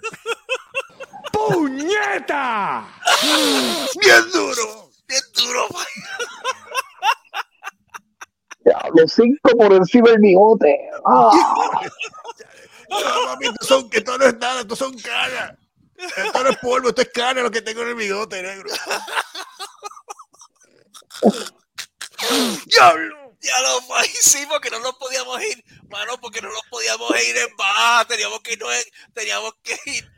[1.33, 2.85] ¡Puñeta!
[4.01, 4.91] Bien duro.
[5.09, 5.67] Bien duro.
[8.95, 10.91] Los cinco por encima del bigote.
[11.07, 11.31] Ah,
[13.03, 15.55] No, papi, esto, son, esto no es nada, esto son canas.
[15.97, 18.71] Esto no es polvo, esto es cana lo que tengo en el bigote, negro.
[22.67, 23.25] ¡Diablo!
[23.41, 23.81] Ya lo
[24.23, 28.41] sí, porque no nos podíamos ir, mano, porque no nos podíamos ir en baja, teníamos
[28.41, 30.11] que irnos en- teníamos que ir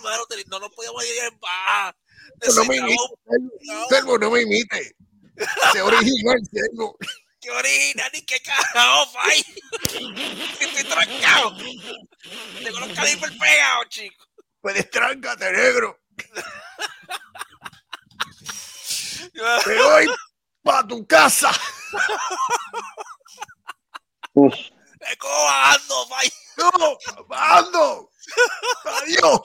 [0.00, 1.94] mano, no nos podíamos ir en baja.
[2.56, 2.76] No me
[4.18, 4.96] no me imite.
[5.72, 6.96] Sé original, Servo.
[7.40, 9.44] Qué original ni qué carajo, pay.
[10.60, 11.56] Estoy trancado.
[12.62, 14.24] Tengo los calipers pegados, chico.
[14.60, 15.98] Pues destráncate, negro.
[19.66, 20.06] Me voy
[20.62, 21.50] para tu casa.
[24.34, 24.54] Uf,
[25.00, 26.32] ¡Eco bajando, Pai!
[26.56, 26.98] No,
[27.30, 28.10] ando.
[28.84, 29.40] Adiós.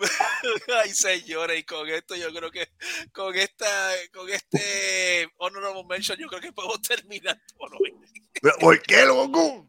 [0.82, 2.68] Ay, señores, y con esto yo creo que
[3.12, 7.94] con esta, con este honorable mention, yo creo que podemos terminar por hoy.
[8.40, 9.66] ¿Pero por qué, loco?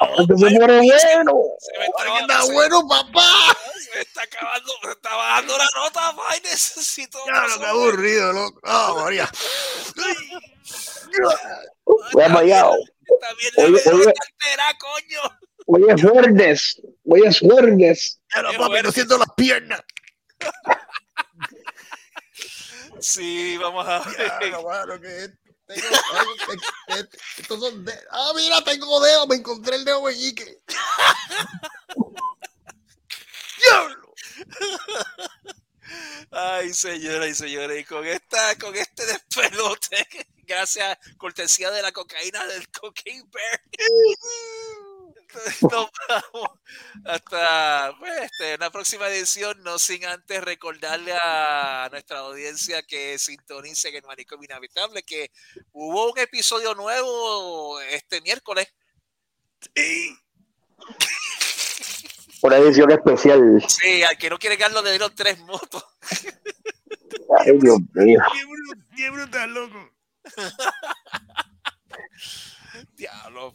[0.00, 0.88] Vamos, que se muere bueno.
[1.58, 3.56] se me está, Ay, acabando- Está se- bueno, papá.
[3.82, 6.14] se me está acabando, se está bajando la nota,
[6.44, 7.66] necesito Ya, otro lo que sobre.
[7.68, 8.60] aburrido, loco.
[8.62, 9.28] Ah, María.
[12.12, 12.76] Voy amayado.
[13.20, 14.12] También Oye, la oye.
[14.14, 15.38] cartera, coño.
[15.70, 16.80] Hoy es viernes.
[17.04, 17.42] Hoy es
[18.42, 19.82] no, Qué papi, no siento las piernas.
[23.00, 24.16] Sí, vamos a ver.
[25.00, 25.30] que es-
[25.68, 27.08] tengo- ay, es- es-
[27.38, 29.26] estos son de- Ah, mira, tengo dedo.
[29.26, 30.62] Me encontré el dedo meñique.
[33.62, 34.14] ¡Diablo!
[36.30, 39.96] Ay, señoras y señores, y con esta, con este despelote,
[40.46, 43.62] gracias, cortesía de la cocaína del Cocaine Bear.
[45.62, 46.48] Nos vamos
[47.04, 53.94] hasta pues, este, una próxima edición, no sin antes recordarle a nuestra audiencia que sintonicen
[53.94, 55.30] el manicomio inhabitable, que
[55.72, 58.68] hubo un episodio nuevo este miércoles.
[62.40, 63.40] Una edición especial.
[63.66, 65.84] Sí, al que no quiere Carlos le dieron tres motos.
[67.40, 68.20] Ay, Dios mío.
[68.32, 69.90] ¡Qué, bru- qué brutal, loco!
[72.96, 73.52] Diablo.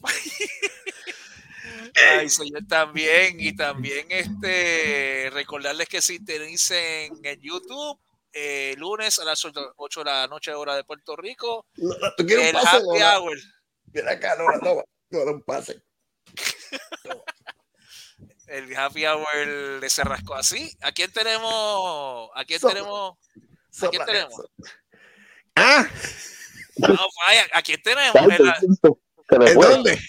[2.17, 7.99] Ay, señor, también, y también este recordarles que sintonicen en YouTube
[8.31, 12.23] eh, lunes a las 8 de la noche, hora de Puerto Rico, No, no, ¿Tú
[12.27, 12.77] el un pase?
[12.77, 13.37] happy hour.
[13.85, 14.81] Ven acá, Lola, toma.
[15.09, 15.83] Toma un pase.
[18.47, 20.75] El happy hour de se rascó así.
[20.81, 22.29] ¿A quién tenemos?
[22.35, 22.75] ¿A quién Sopla.
[22.75, 23.11] tenemos?
[23.11, 23.19] ¿A
[23.89, 24.33] quién Sopla, tenemos?
[24.35, 24.71] sopla.
[25.55, 25.87] Ah,
[26.77, 26.97] No,
[27.27, 28.15] vaya, ¿a quién tenemos?
[28.15, 29.99] En, la- ¿en dónde?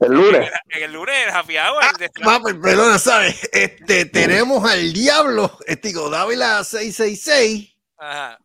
[0.00, 0.50] El lunes.
[0.68, 1.82] en el lunes, el happy hour.
[1.82, 1.92] Ah,
[2.22, 3.48] Papi, perdona, ¿sabes?
[3.52, 7.76] Este, tenemos al diablo, este, digo, Dávila 666.
[7.96, 8.38] Ajá.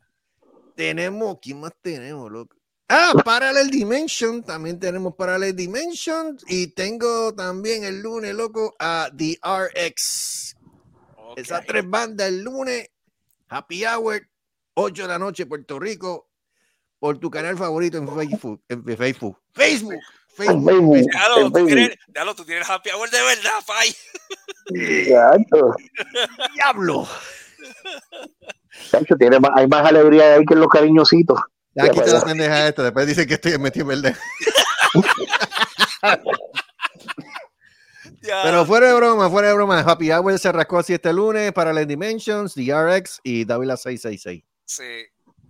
[0.75, 2.55] Tenemos, ¿quién más tenemos, loco?
[2.87, 6.37] Ah, Parallel Dimension, también tenemos Parallel Dimension.
[6.47, 10.55] Y tengo también el lunes, loco, a The RX.
[11.15, 11.37] ok.
[11.37, 12.89] Esas tres bandas el lunes,
[13.47, 14.27] Happy Hour,
[14.73, 16.29] 8 de la noche, Puerto Rico,
[16.99, 18.63] por tu canal favorito en Facebook.
[18.67, 19.37] En Facebook.
[19.53, 20.01] Facebook.
[20.35, 20.69] Facebook.
[20.69, 21.67] Facebook, tú Facebook.
[21.67, 23.95] tienes, diablo, tú tienes happy hour de verdad, Pai.
[25.07, 25.75] Chacho,
[26.53, 27.07] Diablo.
[28.89, 31.39] chacho, tiene más, hay más alegría ahí que en los cariñositos.
[31.73, 34.17] Ya quita la pendeja esta, después dicen que estoy metido en verde.
[38.21, 41.87] Pero fuera de broma, fuera de broma, Happy Hour se rascó así este lunes, Parallel
[41.87, 44.43] Dimensions, The RX y Dávila 666.
[44.65, 44.83] Sí.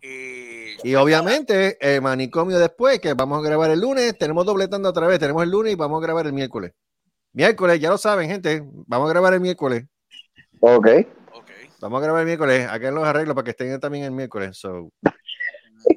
[0.01, 5.05] Y, Y obviamente, el manicomio después, que vamos a grabar el lunes, tenemos dobletando otra
[5.07, 6.71] vez, tenemos el lunes y vamos a grabar el miércoles.
[7.33, 9.85] Miércoles, ya lo saben, gente, vamos a grabar el miércoles.
[10.59, 10.87] Ok.
[11.33, 11.49] ok.
[11.79, 14.57] Vamos a grabar el miércoles, hagan los arreglos para que estén también el miércoles.
[14.57, 14.91] So,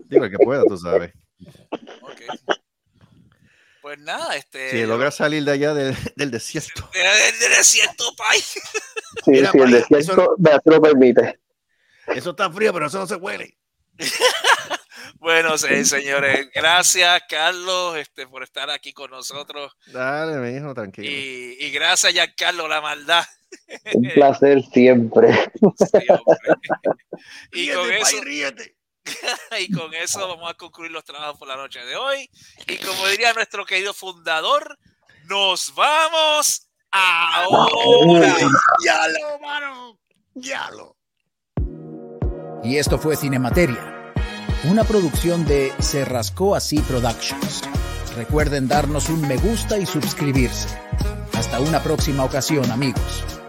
[0.07, 1.13] digo, el que pueda, tú sabes.
[2.03, 2.21] ok.
[3.83, 4.71] Pues nada, este.
[4.71, 6.89] Si logra salir de allá del, del desierto.
[6.93, 8.39] de- de- de desierto, Pai.
[8.41, 11.39] Sí, Mira, sí, el desierto me así lo permite.
[12.09, 13.57] Eso está frío, pero eso no se huele.
[15.19, 19.73] Bueno, sí, señores, gracias, Carlos, este, por estar aquí con nosotros.
[19.87, 21.09] Dale, mi hijo, tranquilo.
[21.09, 23.25] Y, y gracias, ya, Carlos, la maldad.
[23.95, 25.51] Un placer siempre.
[25.93, 25.99] Sí,
[27.53, 28.17] y, con eso,
[29.59, 32.29] y con eso vamos a concluir los trabajos por la noche de hoy.
[32.67, 34.79] Y como diría nuestro querido fundador,
[35.25, 38.37] nos vamos ahora.
[38.85, 39.99] Ya lo, mano.
[40.35, 40.97] Ya lo.
[42.65, 44.13] Y esto fue Cinemateria,
[44.71, 47.63] una producción de Se Rascó Así Productions.
[48.17, 50.69] Recuerden darnos un me gusta y suscribirse.
[51.35, 53.44] Hasta una próxima ocasión, amigos.